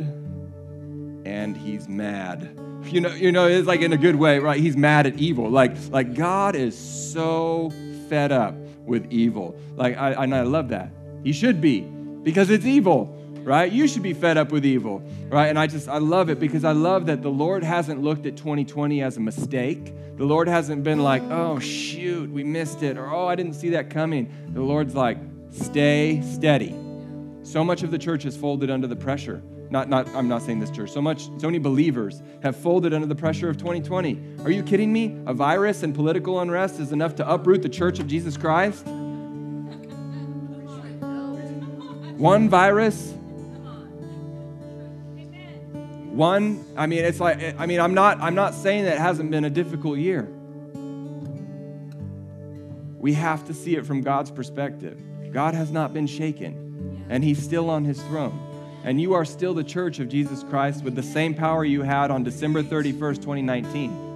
and 1.26 1.56
He's 1.58 1.88
mad 1.88 2.58
you 2.92 3.02
know, 3.02 3.14
you 3.14 3.32
know, 3.32 3.48
it's 3.48 3.68
like 3.68 3.82
in 3.82 3.94
a 3.94 3.98
good 3.98 4.16
way, 4.16 4.40
right? 4.40 4.60
He's 4.60 4.78
mad 4.78 5.08
at 5.08 5.18
evil. 5.18 5.50
Like, 5.50 5.76
like 5.90 6.14
God 6.14 6.56
is 6.56 6.78
so 6.78 7.72
fed 8.10 8.32
up 8.32 8.56
with 8.86 9.12
evil. 9.12 9.60
Like, 9.76 9.98
I, 9.98 10.14
I 10.14 10.26
love 10.26 10.70
that. 10.70 10.92
He 11.24 11.34
should 11.34 11.60
be, 11.60 11.82
because 11.82 12.50
it's 12.50 12.66
evil, 12.66 13.14
right? 13.44 13.72
You 13.72 13.88
should 13.88 14.04
be 14.04 14.14
fed 14.14 14.38
up 14.38 14.52
with 14.52 14.66
evil, 14.66 15.02
right? 15.30 15.48
And 15.48 15.60
I 15.60 15.68
just, 15.68 15.90
I 15.90 15.98
love 15.98 16.30
it 16.30 16.40
because 16.40 16.64
I 16.64 16.72
love 16.72 17.08
that 17.08 17.22
the 17.22 17.30
Lord 17.30 17.64
hasn't 17.64 18.02
looked 18.02 18.26
at 18.26 18.38
2020 18.38 19.02
as 19.02 19.18
a 19.18 19.20
mistake. 19.20 19.94
The 20.16 20.26
Lord 20.26 20.48
hasn't 20.48 20.84
been 20.84 21.00
like, 21.00 21.24
oh, 21.24 21.60
shoot, 21.60 22.30
we 22.30 22.44
missed 22.44 22.84
it, 22.84 22.98
or 22.98 23.10
oh, 23.10 23.28
I 23.28 23.36
didn't 23.36 23.54
see 23.54 23.70
that 23.70 23.90
coming. 23.90 24.32
The 24.54 24.62
Lord's 24.62 24.96
like, 24.96 25.18
stay 25.58 26.22
steady. 26.22 26.76
So 27.44 27.64
much 27.64 27.84
of 27.84 27.92
the 27.92 27.98
church 27.98 28.24
has 28.24 28.36
folded 28.36 28.70
under 28.70 28.88
the 28.88 28.96
pressure 28.96 29.42
not, 29.70 29.90
not, 29.90 30.08
I'm 30.10 30.28
not 30.28 30.42
saying 30.44 30.60
this 30.60 30.72
church. 30.72 30.92
So 30.92 31.02
much, 31.02 31.26
so 31.40 31.48
many 31.48 31.60
believers 31.60 32.22
have 32.42 32.56
folded 32.56 32.94
under 32.94 33.08
the 33.08 33.16
pressure 33.16 33.50
of 33.50 33.58
2020. 33.58 34.44
Are 34.44 34.52
you 34.52 34.64
kidding 34.64 34.94
me? 34.94 35.18
A 35.26 35.34
virus 35.34 35.84
and 35.84 35.94
political 35.94 36.40
unrest 36.40 36.80
is 36.80 36.92
enough 36.92 37.16
to 37.16 37.30
uproot 37.30 37.62
the 37.62 37.70
church 37.70 38.00
of 38.00 38.08
Jesus 38.08 38.38
Christ? 38.38 38.86
One 42.18 42.50
virus. 42.50 43.14
One, 46.14 46.66
I 46.76 46.88
mean, 46.88 47.04
it's 47.04 47.20
like, 47.20 47.60
I 47.60 47.66
mean, 47.66 47.80
I'm 47.80 47.94
not, 47.94 48.20
I'm 48.22 48.36
not 48.36 48.56
saying 48.56 48.86
that 48.86 48.96
it 48.96 49.00
hasn't 49.00 49.30
been 49.30 49.44
a 49.46 49.50
difficult 49.50 50.00
year. 50.00 50.28
We 52.98 53.14
have 53.14 53.46
to 53.48 53.54
see 53.54 53.76
it 53.76 53.86
from 53.86 54.02
God's 54.02 54.32
perspective. 54.32 55.00
God 55.32 55.54
has 55.54 55.72
not 55.72 55.94
been 55.94 56.08
shaken, 56.08 57.06
and 57.10 57.24
He's 57.24 57.42
still 57.42 57.70
on 57.70 57.86
His 57.86 58.02
throne 58.04 58.48
and 58.88 59.02
you 59.02 59.14
are 59.16 59.26
still 59.26 59.54
the 59.54 59.66
church 59.66 60.00
of 60.00 60.08
Jesus 60.08 60.44
Christ 60.44 60.82
with 60.82 60.96
the 60.96 61.04
same 61.04 61.34
power 61.34 61.66
you 61.66 61.82
had 61.82 62.10
on 62.10 62.24
December 62.24 62.64
31st, 62.64 63.16
2019. 63.18 64.08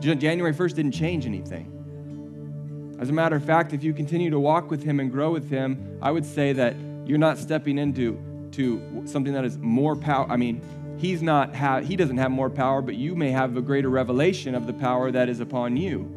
January 0.00 0.52
1st 0.52 0.74
didn't 0.74 0.90
change 0.90 1.24
anything. 1.24 2.96
As 2.98 3.10
a 3.10 3.12
matter 3.12 3.36
of 3.36 3.44
fact, 3.44 3.72
if 3.72 3.84
you 3.84 3.92
continue 3.92 4.30
to 4.30 4.40
walk 4.40 4.70
with 4.70 4.82
Him 4.82 4.98
and 4.98 5.12
grow 5.12 5.30
with 5.30 5.48
Him, 5.48 5.98
I 6.02 6.10
would 6.10 6.24
say 6.24 6.52
that 6.54 6.74
you're 7.04 7.18
not 7.18 7.38
stepping 7.38 7.78
into 7.78 8.18
to 8.52 9.04
something 9.04 9.32
that 9.34 9.44
is 9.44 9.56
more 9.58 9.94
power. 9.94 10.26
I 10.28 10.36
mean, 10.36 10.60
He's 10.98 11.22
not 11.22 11.54
ha- 11.54 11.80
He 11.80 11.94
doesn't 11.94 12.16
have 12.16 12.32
more 12.32 12.50
power, 12.50 12.82
but 12.82 12.96
you 12.96 13.14
may 13.14 13.30
have 13.30 13.56
a 13.56 13.62
greater 13.62 13.90
revelation 13.90 14.56
of 14.56 14.66
the 14.66 14.72
power 14.72 15.12
that 15.12 15.28
is 15.28 15.40
upon 15.40 15.76
you. 15.76 16.10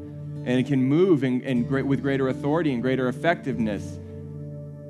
And 0.50 0.58
it 0.58 0.66
can 0.66 0.84
move 0.84 1.24
in, 1.24 1.42
in 1.42 1.64
great, 1.64 1.86
with 1.86 2.02
greater 2.02 2.30
authority 2.30 2.74
and 2.74 2.82
greater 2.82 3.08
effectiveness. 3.08 4.00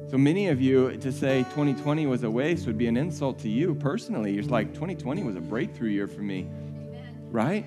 So 0.09 0.17
many 0.17 0.47
of 0.47 0.61
you, 0.61 0.95
to 0.95 1.11
say 1.11 1.39
2020 1.49 2.05
was 2.05 2.23
a 2.23 2.31
waste 2.31 2.65
would 2.65 2.77
be 2.77 2.87
an 2.87 2.95
insult 2.95 3.39
to 3.39 3.49
you 3.49 3.75
personally. 3.75 4.31
You're 4.31 4.45
like, 4.45 4.73
2020 4.73 5.21
was 5.23 5.35
a 5.35 5.41
breakthrough 5.41 5.89
year 5.89 6.07
for 6.07 6.21
me, 6.21 6.47
right? 7.29 7.65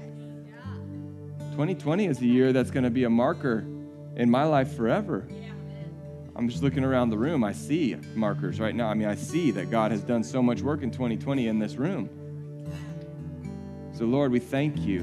2020 1.50 2.06
is 2.06 2.22
a 2.22 2.24
year 2.24 2.54
that's 2.54 2.70
going 2.70 2.84
to 2.84 2.90
be 2.90 3.04
a 3.04 3.10
marker 3.10 3.58
in 4.16 4.30
my 4.30 4.44
life 4.44 4.74
forever. 4.74 5.28
I'm 6.34 6.48
just 6.48 6.62
looking 6.62 6.84
around 6.84 7.10
the 7.10 7.18
room. 7.18 7.44
I 7.44 7.52
see 7.52 7.94
markers 8.14 8.58
right 8.58 8.74
now. 8.74 8.88
I 8.88 8.94
mean, 8.94 9.08
I 9.08 9.16
see 9.16 9.50
that 9.50 9.70
God 9.70 9.90
has 9.90 10.00
done 10.00 10.24
so 10.24 10.42
much 10.42 10.62
work 10.62 10.82
in 10.82 10.90
2020 10.90 11.46
in 11.46 11.58
this 11.58 11.74
room. 11.74 12.08
So, 13.92 14.06
Lord, 14.06 14.32
we 14.32 14.38
thank 14.38 14.78
you 14.78 15.00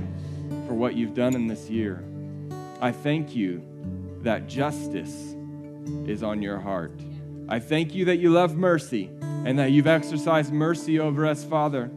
for 0.65 0.73
what 0.73 0.95
you've 0.95 1.13
done 1.13 1.35
in 1.35 1.45
this 1.45 1.69
year. 1.69 2.03
I 2.81 2.91
thank 2.91 3.35
you 3.35 3.61
that 4.21 4.47
justice 4.47 5.35
is 6.05 6.23
on 6.23 6.41
your 6.41 6.59
heart. 6.59 6.99
I 7.47 7.59
thank 7.59 7.93
you 7.93 8.05
that 8.05 8.17
you 8.17 8.29
love 8.29 8.55
mercy 8.55 9.09
and 9.21 9.57
that 9.59 9.71
you've 9.71 9.87
exercised 9.87 10.51
mercy 10.51 10.99
over 10.99 11.25
us, 11.25 11.43
Father, 11.43 11.91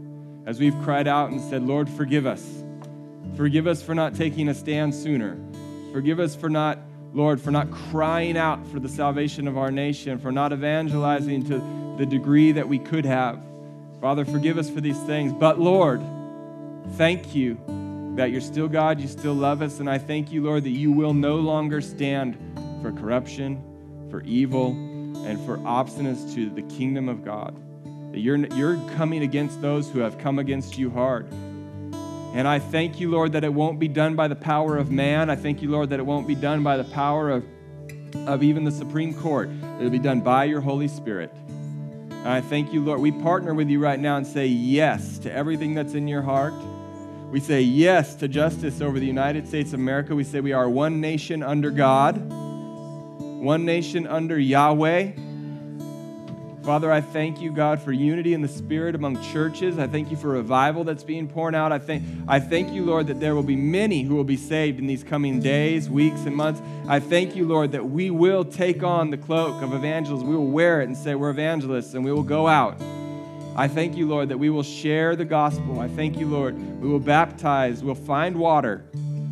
as 0.46 0.58
we've 0.58 0.78
cried 0.82 1.06
out 1.06 1.30
and 1.30 1.40
said, 1.40 1.62
Lord, 1.62 1.88
forgive 1.88 2.26
us. 2.26 2.64
Forgive 3.36 3.66
us 3.66 3.82
for 3.82 3.94
not 3.94 4.14
taking 4.14 4.48
a 4.48 4.54
stand 4.54 4.94
sooner. 4.94 5.38
Forgive 5.92 6.20
us 6.20 6.34
for 6.34 6.48
not 6.48 6.78
Lord, 7.14 7.40
for 7.40 7.50
not 7.50 7.70
crying 7.70 8.38
out 8.38 8.66
for 8.68 8.80
the 8.80 8.88
salvation 8.88 9.46
of 9.46 9.58
our 9.58 9.70
nation, 9.70 10.18
for 10.18 10.32
not 10.32 10.52
evangelizing 10.52 11.44
to 11.44 11.96
the 11.98 12.06
degree 12.06 12.52
that 12.52 12.66
we 12.66 12.78
could 12.78 13.04
have. 13.04 13.38
Father, 14.00 14.24
forgive 14.24 14.56
us 14.56 14.70
for 14.70 14.80
these 14.80 14.98
things. 15.00 15.32
But 15.32 15.60
Lord, 15.60 16.02
thank 16.92 17.34
you 17.34 17.60
that 18.16 18.30
you're 18.30 18.40
still 18.40 18.68
God, 18.68 19.00
you 19.00 19.08
still 19.08 19.34
love 19.34 19.62
us, 19.62 19.80
and 19.80 19.88
I 19.88 19.98
thank 19.98 20.32
you, 20.32 20.42
Lord, 20.42 20.64
that 20.64 20.70
you 20.70 20.92
will 20.92 21.14
no 21.14 21.36
longer 21.36 21.80
stand 21.80 22.36
for 22.82 22.92
corruption, 22.92 23.62
for 24.10 24.22
evil, 24.22 24.72
and 25.24 25.38
for 25.46 25.56
obstinance 25.58 26.34
to 26.34 26.50
the 26.50 26.62
kingdom 26.62 27.08
of 27.08 27.24
God. 27.24 27.56
That 28.12 28.20
you're, 28.20 28.36
you're 28.54 28.76
coming 28.96 29.22
against 29.22 29.62
those 29.62 29.90
who 29.90 30.00
have 30.00 30.18
come 30.18 30.38
against 30.38 30.76
you 30.76 30.90
hard. 30.90 31.26
And 32.34 32.46
I 32.46 32.58
thank 32.58 33.00
you, 33.00 33.10
Lord, 33.10 33.32
that 33.32 33.44
it 33.44 33.52
won't 33.52 33.78
be 33.78 33.88
done 33.88 34.14
by 34.16 34.28
the 34.28 34.36
power 34.36 34.76
of 34.76 34.90
man. 34.90 35.30
I 35.30 35.36
thank 35.36 35.62
you, 35.62 35.70
Lord, 35.70 35.90
that 35.90 35.98
it 35.98 36.04
won't 36.04 36.26
be 36.26 36.34
done 36.34 36.62
by 36.62 36.76
the 36.76 36.84
power 36.84 37.30
of, 37.30 37.44
of 38.26 38.42
even 38.42 38.64
the 38.64 38.70
Supreme 38.70 39.14
Court. 39.14 39.50
It'll 39.78 39.90
be 39.90 39.98
done 39.98 40.20
by 40.20 40.44
your 40.44 40.60
Holy 40.60 40.88
Spirit. 40.88 41.30
And 42.10 42.28
I 42.28 42.40
thank 42.40 42.72
you, 42.72 42.82
Lord. 42.84 43.00
We 43.00 43.12
partner 43.12 43.54
with 43.54 43.68
you 43.68 43.80
right 43.80 43.98
now 43.98 44.16
and 44.16 44.26
say 44.26 44.46
yes 44.46 45.18
to 45.20 45.32
everything 45.32 45.74
that's 45.74 45.94
in 45.94 46.06
your 46.08 46.22
heart. 46.22 46.54
We 47.32 47.40
say 47.40 47.62
yes 47.62 48.14
to 48.16 48.28
justice 48.28 48.80
over 48.80 49.00
the 49.00 49.06
United 49.06 49.48
States 49.48 49.72
of 49.72 49.80
America. 49.80 50.14
We 50.14 50.22
say 50.22 50.40
we 50.40 50.52
are 50.52 50.68
one 50.68 51.00
nation 51.00 51.42
under 51.42 51.70
God, 51.70 52.16
one 52.30 53.64
nation 53.64 54.06
under 54.06 54.38
Yahweh 54.38 55.12
Father, 56.62 56.92
I 56.92 57.00
thank 57.00 57.40
you, 57.40 57.50
God, 57.50 57.82
for 57.82 57.90
unity 57.90 58.34
in 58.34 58.40
the 58.40 58.46
Spirit 58.46 58.94
among 58.94 59.20
churches. 59.32 59.80
I 59.80 59.88
thank 59.88 60.12
you 60.12 60.16
for 60.16 60.28
revival 60.28 60.84
that's 60.84 61.02
being 61.02 61.26
poured 61.26 61.56
out. 61.56 61.72
I 61.72 61.80
thank, 61.80 62.04
I 62.28 62.38
thank 62.38 62.72
you, 62.72 62.84
Lord, 62.84 63.08
that 63.08 63.18
there 63.18 63.34
will 63.34 63.42
be 63.42 63.56
many 63.56 64.04
who 64.04 64.14
will 64.14 64.22
be 64.22 64.36
saved 64.36 64.78
in 64.78 64.86
these 64.86 65.02
coming 65.02 65.40
days, 65.40 65.90
weeks, 65.90 66.20
and 66.20 66.36
months. 66.36 66.62
I 66.86 67.00
thank 67.00 67.34
you, 67.34 67.48
Lord, 67.48 67.72
that 67.72 67.90
we 67.90 68.10
will 68.10 68.44
take 68.44 68.84
on 68.84 69.10
the 69.10 69.16
cloak 69.16 69.60
of 69.60 69.74
evangelism. 69.74 70.28
We 70.28 70.36
will 70.36 70.52
wear 70.52 70.80
it 70.82 70.84
and 70.86 70.96
say 70.96 71.16
we're 71.16 71.30
evangelists, 71.30 71.94
and 71.94 72.04
we 72.04 72.12
will 72.12 72.22
go 72.22 72.46
out. 72.46 72.80
I 73.55 73.68
thank 73.68 73.96
you, 73.96 74.09
Lord, 74.09 74.30
that 74.30 74.38
we 74.38 74.48
will 74.48 74.62
share 74.62 75.14
the 75.14 75.26
gospel. 75.26 75.80
I 75.80 75.88
thank 75.88 76.18
you, 76.18 76.26
Lord, 76.26 76.57
we 76.80 76.88
will 76.88 77.00
baptize, 77.00 77.84
we'll 77.84 77.94
find 77.94 78.36
water 78.36 78.84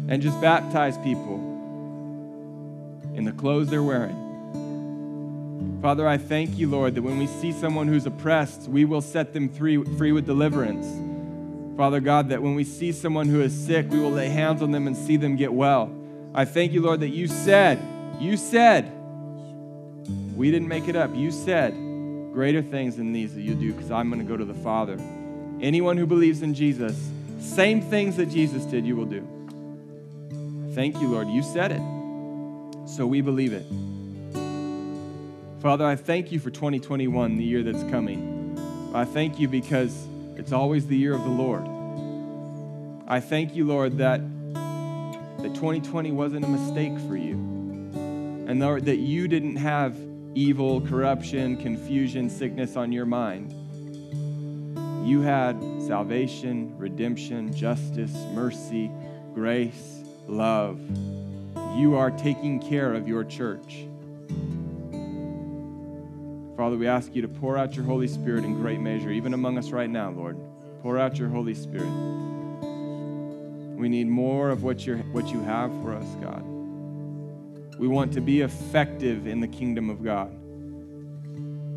and 0.09 0.21
just 0.21 0.41
baptize 0.41 0.99
people 0.99 1.37
in 3.14 3.25
the 3.25 3.33
clothes 3.33 3.68
they're 3.68 3.83
wearing. 3.83 4.16
Father, 5.81 6.07
I 6.07 6.18
thank 6.18 6.59
you, 6.59 6.68
Lord, 6.68 6.95
that 6.97 7.03
when 7.03 7.18
we 7.18 7.27
see 7.27 7.53
someone 7.53 7.89
who's 7.89 8.05
oppressed, 8.05 8.68
we 8.68 8.85
will 8.85 9.01
set 9.01 9.33
them 9.33 9.49
free, 9.49 9.83
free 9.97 10.12
with 10.12 10.27
deliverance. 10.27 10.87
Father 11.79 12.01
God, 12.01 12.29
that 12.29 12.43
when 12.43 12.55
we 12.55 12.64
see 12.64 12.93
someone 12.93 13.27
who 13.27 13.41
is 13.41 13.55
sick, 13.55 13.91
we 13.91 13.99
will 13.99 14.11
lay 14.11 14.29
hands 14.29 14.61
on 14.61 14.71
them 14.71 14.87
and 14.87 14.95
see 14.95 15.16
them 15.16 15.37
get 15.37 15.53
well. 15.53 15.91
I 16.35 16.45
thank 16.45 16.73
you, 16.73 16.83
Lord, 16.83 17.01
that 17.01 17.09
you 17.09 17.27
said, 17.27 17.81
you 18.21 18.37
said, 18.37 18.93
we 20.37 20.51
didn't 20.51 20.68
make 20.68 20.89
it 20.89 20.97
up. 20.97 21.14
You 21.14 21.31
said, 21.31 21.75
greater 22.33 22.62
things 22.62 22.97
than 22.97 23.12
these 23.12 23.35
that 23.35 23.43
you 23.43 23.55
do 23.55 23.72
because 23.72 23.91
I'm 23.91 24.09
going 24.09 24.20
to 24.20 24.28
go 24.28 24.37
to 24.37 24.45
the 24.45 24.55
Father. 24.55 24.99
Anyone 25.61 25.97
who 25.97 26.07
believes 26.07 26.43
in 26.43 26.55
Jesus, 26.55 26.97
same 27.41 27.81
things 27.81 28.16
that 28.16 28.26
Jesus 28.26 28.64
did, 28.64 28.87
you 28.87 28.97
will 28.97 29.07
do. 29.07 29.26
Thank 30.74 31.01
you, 31.01 31.09
Lord. 31.09 31.28
You 31.28 31.43
said 31.43 31.72
it. 31.72 31.83
So 32.89 33.07
we 33.07 33.20
believe 33.20 33.53
it. 33.53 33.66
Father, 35.61 35.85
I 35.85 35.97
thank 35.97 36.33
you 36.33 36.41
for 36.41 36.51
2021, 36.51 37.37
the 37.37 37.45
year 37.45 37.62
that's 37.62 37.83
coming. 37.91 38.59
I 38.95 39.05
thank 39.05 39.39
you 39.39 39.47
because 39.47 40.07
it's 40.37 40.53
always 40.53 40.87
the 40.87 40.97
year 40.97 41.14
of 41.14 41.22
the 41.22 41.28
Lord. 41.28 41.64
I 43.07 43.20
thank 43.20 43.55
you, 43.55 43.66
Lord, 43.66 43.99
that, 43.99 44.20
that 44.55 45.55
2020 45.55 46.12
wasn't 46.12 46.45
a 46.45 46.49
mistake 46.49 46.99
for 47.09 47.16
you. 47.16 47.35
And 48.49 48.61
Lord, 48.61 48.87
that 48.87 48.97
you 48.97 49.28
didn't 49.28 49.57
have 49.57 49.95
evil, 50.35 50.81
corruption, 50.81 51.57
confusion, 51.57 52.31
sickness 52.31 52.76
on 52.76 52.93
your 52.93 53.07
mind. 53.07 53.53
You 55.07 55.22
had 55.22 55.61
salvation, 55.87 56.76
redemption, 56.78 57.53
justice, 57.55 58.14
mercy, 58.33 58.91
grace, 59.35 60.03
love. 60.28 60.78
You 61.76 61.97
are 61.97 62.11
taking 62.11 62.61
care 62.61 62.95
of 62.95 63.09
your 63.09 63.24
church. 63.24 63.87
Father, 66.57 66.76
we 66.76 66.87
ask 66.87 67.14
you 67.14 67.22
to 67.22 67.28
pour 67.28 67.57
out 67.57 67.74
your 67.74 67.87
Holy 67.87 68.07
Spirit 68.07 68.45
in 68.45 68.55
great 68.55 68.81
measure, 68.81 69.11
even 69.11 69.33
among 69.33 69.57
us 69.57 69.70
right 69.70 69.89
now, 69.89 70.11
Lord. 70.11 70.39
Pour 70.83 70.99
out 70.99 71.18
your 71.18 71.28
Holy 71.28 71.55
Spirit. 71.55 71.91
We 73.76 73.89
need 73.89 74.09
more 74.09 74.51
of 74.51 74.62
what, 74.62 74.85
you're, 74.85 74.99
what 74.99 75.28
you 75.28 75.43
have 75.43 75.72
for 75.83 75.95
us, 75.95 76.07
God. 76.20 76.60
We 77.81 77.89
want 77.89 78.12
to 78.12 78.20
be 78.20 78.43
effective 78.43 79.26
in 79.26 79.41
the 79.41 79.49
kingdom 79.49 79.91
of 79.91 80.05
God. 80.05 80.37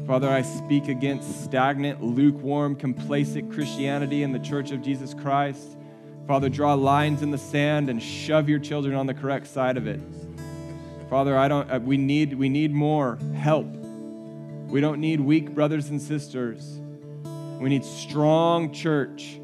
Father, 0.05 0.29
I 0.29 0.41
speak 0.41 0.87
against 0.87 1.45
stagnant, 1.45 2.03
lukewarm, 2.03 2.75
complacent 2.75 3.51
Christianity 3.53 4.21
in 4.21 4.31
the 4.31 4.39
church 4.39 4.71
of 4.71 4.81
Jesus 4.81 5.15
Christ. 5.15 5.77
Father, 6.27 6.49
draw 6.49 6.75
lines 6.75 7.21
in 7.21 7.31
the 7.31 7.37
sand 7.37 7.89
and 7.89 8.03
shove 8.03 8.47
your 8.47 8.59
children 8.59 8.95
on 8.95 9.07
the 9.07 9.13
correct 9.15 9.47
side 9.47 9.77
of 9.77 9.87
it. 9.87 9.99
Father, 11.09 11.37
I 11.37 11.47
don't, 11.47 11.71
uh, 11.71 11.79
we, 11.79 11.97
need, 11.97 12.33
we 12.33 12.49
need 12.49 12.73
more 12.73 13.17
help 13.35 13.67
we 14.73 14.81
don't 14.81 14.99
need 14.99 15.19
weak 15.19 15.53
brothers 15.53 15.89
and 15.89 16.01
sisters. 16.01 16.79
We 17.59 17.69
need 17.69 17.85
strong 17.85 18.73
church. 18.73 19.39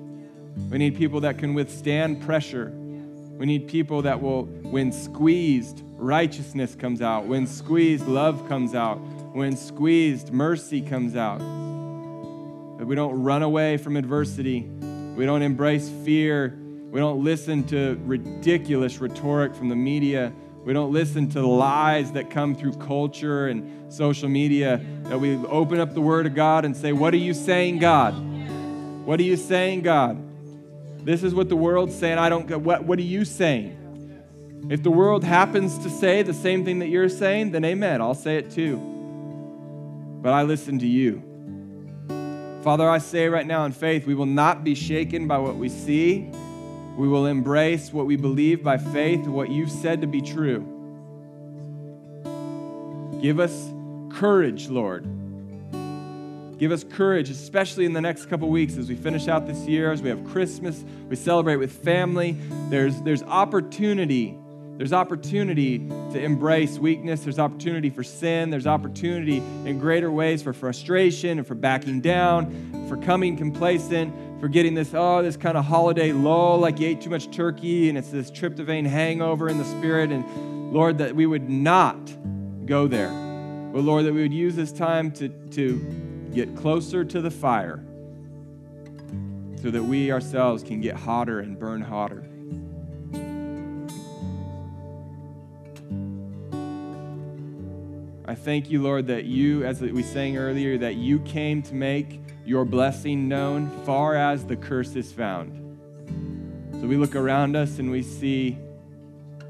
We 0.72 0.80
need 0.80 0.98
people 0.98 1.22
that 1.22 1.38
can 1.38 1.54
withstand 1.54 2.24
pressure. 2.24 2.72
We 2.74 3.46
need 3.46 3.68
people 3.68 4.02
that 4.02 4.20
will, 4.20 4.46
when 4.46 4.92
squeezed, 4.92 5.84
righteousness 6.00 6.76
comes 6.76 7.02
out. 7.02 7.26
When 7.26 7.46
squeezed, 7.46 8.08
love 8.08 8.48
comes 8.48 8.74
out. 8.74 8.96
When 9.34 9.56
squeezed, 9.56 10.32
mercy 10.32 10.82
comes 10.82 11.16
out. 11.16 11.40
That 12.78 12.86
we 12.86 12.96
don't 12.96 13.22
run 13.22 13.44
away 13.44 13.78
from 13.78 13.98
adversity. 13.98 14.62
We 14.62 15.26
don't 15.26 15.42
embrace 15.42 15.90
fear. 16.06 16.58
We 16.92 17.00
don't 17.00 17.24
listen 17.24 17.64
to 17.66 18.00
ridiculous 18.06 19.00
rhetoric 19.00 19.54
from 19.54 19.70
the 19.70 19.76
media. 19.76 20.34
We 20.64 20.74
don't 20.74 20.92
listen 20.92 21.30
to 21.32 21.46
lies 21.46 22.12
that 22.14 22.30
come 22.30 22.56
through 22.56 22.74
culture 22.74 23.48
and 23.48 23.92
social 23.94 24.30
media. 24.30 24.82
That 25.04 25.20
we 25.20 25.36
open 25.36 25.80
up 25.80 25.94
the 25.94 26.02
Word 26.02 26.26
of 26.26 26.36
God 26.36 26.66
and 26.66 26.76
say, 26.76 26.94
What 26.94 27.14
are 27.14 27.18
you 27.18 27.34
saying, 27.34 27.80
God? 27.80 28.14
What 29.06 29.20
are 29.20 29.24
you 29.24 29.38
saying, 29.38 29.82
God? 29.82 30.26
This 31.06 31.24
is 31.24 31.34
what 31.34 31.50
the 31.50 31.56
world's 31.56 31.96
saying. 31.96 32.18
I 32.18 32.30
don't 32.30 32.48
what, 32.60 32.84
what 32.84 33.00
are 33.00 33.04
you 33.04 33.26
saying? 33.26 33.76
If 34.68 34.84
the 34.84 34.92
world 34.92 35.24
happens 35.24 35.78
to 35.80 35.90
say 35.90 36.22
the 36.22 36.34
same 36.34 36.66
thing 36.66 36.80
that 36.80 36.90
you're 36.90 37.10
saying, 37.10 37.52
then 37.52 37.64
amen. 37.64 38.02
I'll 38.02 38.14
say 38.14 38.38
it 38.38 38.52
too. 38.52 38.78
But 40.22 40.34
I 40.34 40.44
listen 40.44 40.80
to 40.80 40.88
you. 40.88 41.24
Father, 42.64 42.90
I 42.90 42.98
say 42.98 43.30
right 43.30 43.48
now 43.48 43.66
in 43.66 43.72
faith, 43.72 44.06
we 44.06 44.16
will 44.16 44.26
not 44.26 44.64
be 44.64 44.76
shaken 44.76 45.28
by 45.28 45.38
what 45.38 45.56
we 45.56 45.70
see 45.70 46.30
we 47.00 47.08
will 47.08 47.28
embrace 47.28 47.94
what 47.94 48.06
we 48.06 48.18
believe 48.18 48.62
by 48.62 48.78
faith, 48.78 49.26
what 49.26 49.50
you've 49.50 49.72
said 49.72 50.02
to 50.02 50.08
be 50.08 50.22
true. 50.22 50.60
Give 53.22 53.40
us 53.40 53.72
courage, 54.12 54.68
Lord. 54.68 55.06
Give 56.58 56.74
us 56.74 56.84
courage, 56.84 57.30
especially 57.30 57.86
in 57.86 57.94
the 57.94 58.02
next 58.02 58.26
couple 58.26 58.50
weeks 58.50 58.76
as 58.76 58.90
we 58.90 58.96
finish 58.96 59.30
out 59.30 59.48
this 59.48 59.60
year, 59.60 59.94
as 59.94 60.02
we 60.02 60.10
have 60.10 60.26
Christmas, 60.26 60.84
we 61.08 61.16
celebrate 61.16 61.56
with 61.56 61.72
family. 61.72 62.36
There's, 62.70 63.02
there's 63.04 63.24
opportunity. 63.24 64.38
There's 64.80 64.94
opportunity 64.94 65.80
to 65.80 66.24
embrace 66.24 66.80
weakness. 66.80 67.20
There's 67.20 67.38
opportunity 67.38 67.90
for 67.90 68.02
sin. 68.02 68.50
There's 68.50 68.66
opportunity 68.66 69.40
in 69.66 69.78
greater 69.78 70.10
ways 70.10 70.42
for 70.42 70.54
frustration 70.54 71.38
and 71.38 71.46
for 71.46 71.54
backing 71.54 72.00
down, 72.00 72.88
for 72.88 72.96
coming 72.96 73.36
complacent, 73.36 74.14
for 74.40 74.48
getting 74.48 74.76
this, 74.76 74.94
oh, 74.94 75.22
this 75.22 75.36
kind 75.36 75.58
of 75.58 75.66
holiday 75.66 76.14
lull, 76.14 76.60
like 76.60 76.80
you 76.80 76.88
ate 76.88 77.02
too 77.02 77.10
much 77.10 77.30
turkey 77.30 77.90
and 77.90 77.98
it's 77.98 78.10
this 78.10 78.32
tryptophan 78.32 78.86
hangover 78.86 79.50
in 79.50 79.58
the 79.58 79.66
spirit. 79.66 80.14
And 80.14 80.72
Lord, 80.72 80.98
that 81.00 81.14
we 81.14 81.26
would 81.26 81.50
not 81.50 82.00
go 82.66 82.88
there. 82.88 83.10
But 83.74 83.82
Lord, 83.84 84.06
that 84.06 84.14
we 84.14 84.22
would 84.22 84.34
use 84.34 84.56
this 84.56 84.72
time 84.72 85.12
to, 85.12 85.28
to 85.28 86.30
get 86.34 86.56
closer 86.56 87.04
to 87.04 87.20
the 87.20 87.32
fire 87.32 87.84
so 89.62 89.72
that 89.72 89.84
we 89.84 90.10
ourselves 90.14 90.64
can 90.64 90.80
get 90.80 90.96
hotter 90.96 91.42
and 91.42 91.60
burn 91.60 91.82
hotter. 91.82 92.29
I 98.30 98.36
thank 98.36 98.70
you, 98.70 98.80
Lord, 98.84 99.08
that 99.08 99.26
you, 99.26 99.66
as 99.66 99.82
we 99.82 100.04
sang 100.04 100.38
earlier, 100.38 100.78
that 100.78 100.98
you 100.98 101.18
came 101.22 101.64
to 101.64 101.74
make 101.74 102.22
your 102.46 102.64
blessing 102.64 103.28
known 103.28 103.72
far 103.86 104.14
as 104.14 104.46
the 104.46 104.56
curse 104.56 104.96
is 104.96 105.12
found. 105.12 105.58
So 106.80 106.86
we 106.86 106.96
look 106.96 107.16
around 107.16 107.56
us 107.56 107.80
and 107.80 107.90
we 107.90 108.04
see 108.04 108.56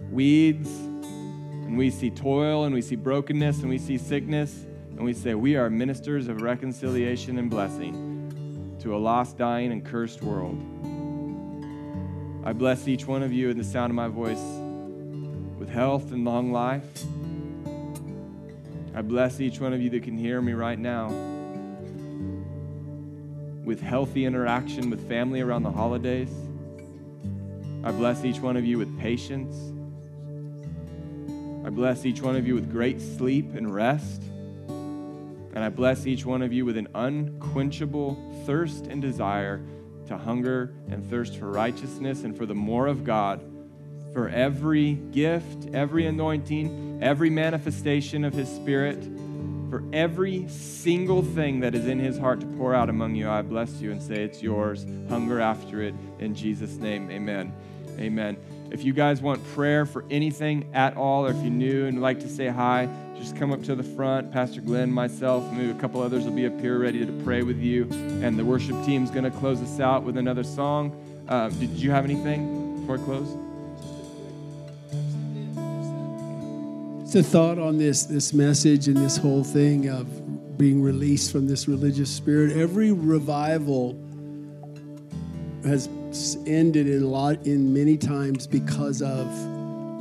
weeds, 0.10 0.70
and 0.70 1.78
we 1.78 1.90
see 1.90 2.10
toil, 2.10 2.64
and 2.64 2.74
we 2.74 2.82
see 2.82 2.96
brokenness, 2.96 3.60
and 3.60 3.70
we 3.70 3.78
see 3.78 3.98
sickness, 3.98 4.66
and 4.92 5.04
we 5.04 5.12
say, 5.12 5.34
We 5.34 5.58
are 5.58 5.70
ministers 5.70 6.30
of 6.30 6.42
reconciliation 6.42 7.38
and 7.38 7.50
blessing 7.50 8.78
to 8.80 8.96
a 8.96 8.98
lost, 8.98 9.38
dying, 9.38 9.74
and 9.74 9.86
cursed 9.86 10.22
world. 10.22 10.58
I 12.46 12.54
bless 12.54 12.88
each 12.88 13.06
one 13.06 13.24
of 13.24 13.34
you 13.34 13.50
in 13.50 13.58
the 13.58 13.64
sound 13.66 13.92
of 13.92 13.96
my 13.96 14.08
voice 14.08 14.40
with 15.60 15.68
health 15.68 16.14
and 16.14 16.24
long 16.24 16.54
life. 16.54 16.86
I 18.96 19.02
bless 19.02 19.40
each 19.40 19.60
one 19.60 19.74
of 19.74 19.82
you 19.82 19.90
that 19.92 20.04
can 20.04 20.18
hear 20.18 20.42
me 20.42 20.54
right 20.54 20.80
now 20.80 21.10
with 23.64 23.82
healthy 23.82 24.26
interaction 24.26 24.90
with 24.90 25.08
family 25.08 25.42
around 25.42 25.64
the 25.64 25.72
holidays. 25.72 26.32
I 27.84 27.92
bless 27.92 28.26
each 28.26 28.40
one 28.40 28.58
of 28.58 28.66
you 28.66 28.80
with 28.80 29.00
patience. 29.00 29.56
I 31.66 31.70
bless 31.70 32.06
each 32.06 32.22
one 32.22 32.36
of 32.36 32.48
you 32.48 32.56
with 32.56 32.72
great 32.72 33.00
sleep 33.00 33.54
and 33.54 33.74
rest. 33.74 34.24
And 35.54 35.60
I 35.60 35.70
bless 35.70 36.08
each 36.08 36.26
one 36.26 36.42
of 36.42 36.52
you 36.52 36.66
with 36.66 36.78
an 36.78 36.88
unquenchable 36.96 38.44
thirst 38.46 38.88
and 38.88 39.02
desire 39.02 39.62
to 40.08 40.18
hunger 40.18 40.74
and 40.90 41.08
thirst 41.08 41.38
for 41.38 41.52
righteousness 41.52 42.24
and 42.24 42.36
for 42.36 42.48
the 42.48 42.56
more 42.56 42.88
of 42.88 43.04
God, 43.04 43.42
for 44.14 44.30
every 44.30 44.94
gift, 44.94 45.70
every 45.74 46.06
anointing, 46.06 47.00
every 47.02 47.30
manifestation 47.30 48.24
of 48.24 48.34
His 48.34 48.50
Spirit 48.50 49.04
for 49.70 49.84
every 49.94 50.48
single 50.48 51.22
thing 51.22 51.60
that 51.60 51.76
is 51.76 51.88
in 51.88 52.00
his 52.00 52.18
heart 52.18 52.40
to 52.42 52.46
pour 52.58 52.74
out 52.74 52.90
among 52.90 53.16
you. 53.16 53.30
I 53.30 53.42
bless 53.42 53.80
you 53.80 53.92
and 53.92 54.02
say 54.02 54.24
it's 54.24 54.42
yours. 54.42 54.86
Hunger 55.08 55.40
after 55.40 55.82
it. 55.84 55.94
In 56.20 56.34
Jesus' 56.34 56.76
name, 56.76 57.10
amen. 57.12 57.54
Amen. 58.00 58.38
If 58.72 58.84
you 58.84 58.94
guys 58.94 59.22
want 59.22 59.46
prayer 59.54 59.86
for 59.86 60.06
anything 60.10 60.70
at 60.74 60.96
all, 60.96 61.26
or 61.26 61.32
if 61.32 61.38
you're 61.38 61.52
new 61.52 61.86
and 61.86 62.02
like 62.02 62.20
to 62.22 62.30
say 62.30 62.48
hi, 62.48 62.88
just 63.18 63.36
come 63.36 63.52
up 63.52 63.64
to 63.64 63.76
the 63.76 63.84
front. 63.84 64.32
Pastor 64.32 64.62
Glenn, 64.62 64.92
myself, 64.92 65.52
maybe 65.52 65.70
a 65.70 65.76
couple 65.76 66.02
others 66.02 66.24
will 66.24 66.32
be 66.32 66.46
up 66.46 66.60
here 66.60 66.80
ready 66.80 67.06
to 67.06 67.12
pray 67.24 67.44
with 67.44 67.60
you. 67.60 67.88
And 68.24 68.40
the 68.40 68.46
worship 68.46 68.84
team's 68.86 69.12
going 69.12 69.26
to 69.26 69.38
close 69.40 69.62
us 69.62 69.80
out 69.80 70.04
with 70.04 70.18
another 70.18 70.44
song. 70.44 70.96
Uh, 71.28 71.50
did 71.50 71.72
you 71.72 71.92
have 71.92 72.06
anything 72.06 72.80
before 72.80 72.98
I 72.98 73.04
close? 73.04 73.49
A 77.16 77.24
thought 77.24 77.58
on 77.58 77.80
this 77.80 78.04
this 78.04 78.34
message 78.34 78.88
and 78.88 78.96
this 78.96 79.18
whole 79.18 79.44
thing 79.44 79.90
of 79.90 80.58
being 80.60 80.80
released 80.80 81.32
from 81.32 81.48
this 81.48 81.68
religious 81.68 82.10
spirit. 82.10 82.56
Every 82.56 82.92
revival 82.92 83.94
has 85.66 85.90
ended 86.46 86.88
in 86.88 87.02
a 87.02 87.08
lot 87.08 87.48
in 87.48 87.74
many 87.74 87.98
times 87.98 88.46
because 88.46 89.02
of 89.02 89.26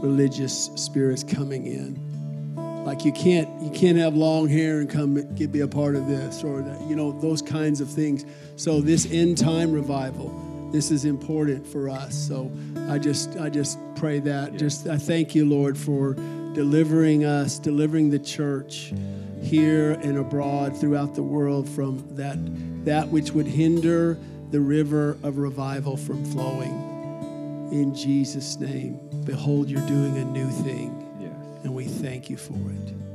religious 0.03 0.67
spirits 0.75 1.25
coming 1.25 1.67
in. 1.67 2.85
Like 2.85 3.07
you 3.07 3.13
can't 3.13 3.49
you 3.63 3.71
can't 3.71 3.97
have 3.97 4.15
long 4.15 4.47
hair 4.47 4.81
and 4.81 4.91
come 4.91 5.15
get 5.35 5.51
be 5.51 5.61
a 5.61 5.69
part 5.69 5.97
of 5.97 6.07
this 6.09 6.45
or 6.45 6.61
that, 6.61 6.81
you 6.83 6.95
know 6.95 7.19
those 7.21 7.41
kinds 7.41 7.81
of 7.81 7.89
things. 7.89 8.27
So 8.57 8.83
this 8.83 9.11
end 9.11 9.39
time 9.39 9.73
revival, 9.73 10.71
this 10.73 10.91
is 10.91 11.07
important 11.07 11.67
for 11.67 11.89
us. 11.89 12.15
So 12.15 12.53
I 12.89 12.99
just 12.99 13.35
I 13.39 13.49
just 13.49 13.79
pray 13.97 14.19
that. 14.21 14.53
Yeah. 14.53 14.59
Just 14.59 14.87
I 14.89 14.99
thank 14.99 15.35
you, 15.35 15.47
Lord, 15.47 15.79
for 15.79 16.15
delivering 16.59 17.25
us, 17.25 17.57
delivering 17.61 18.11
the 18.11 18.19
church 18.19 18.93
here 19.41 19.93
and 20.03 20.19
abroad 20.19 20.77
throughout 20.77 21.15
the 21.15 21.23
world 21.23 21.69
from 21.69 22.05
that, 22.17 22.37
that 22.85 23.07
which 23.07 23.31
would 23.31 23.47
hinder 23.47 24.19
the 24.51 24.59
river 24.59 25.17
of 25.23 25.39
revival 25.39 25.97
from 25.97 26.25
flowing. 26.25 27.71
In 27.71 27.95
Jesus' 27.95 28.59
name, 28.59 28.99
behold, 29.25 29.71
you're 29.71 29.87
doing 29.87 30.17
a 30.17 30.25
new 30.25 30.51
thing. 30.65 30.93
Yes. 31.21 31.31
And 31.63 31.77
we 31.77 31.85
thank 31.85 32.29
you 32.29 32.37
for 32.37 32.55
it. 32.55 33.08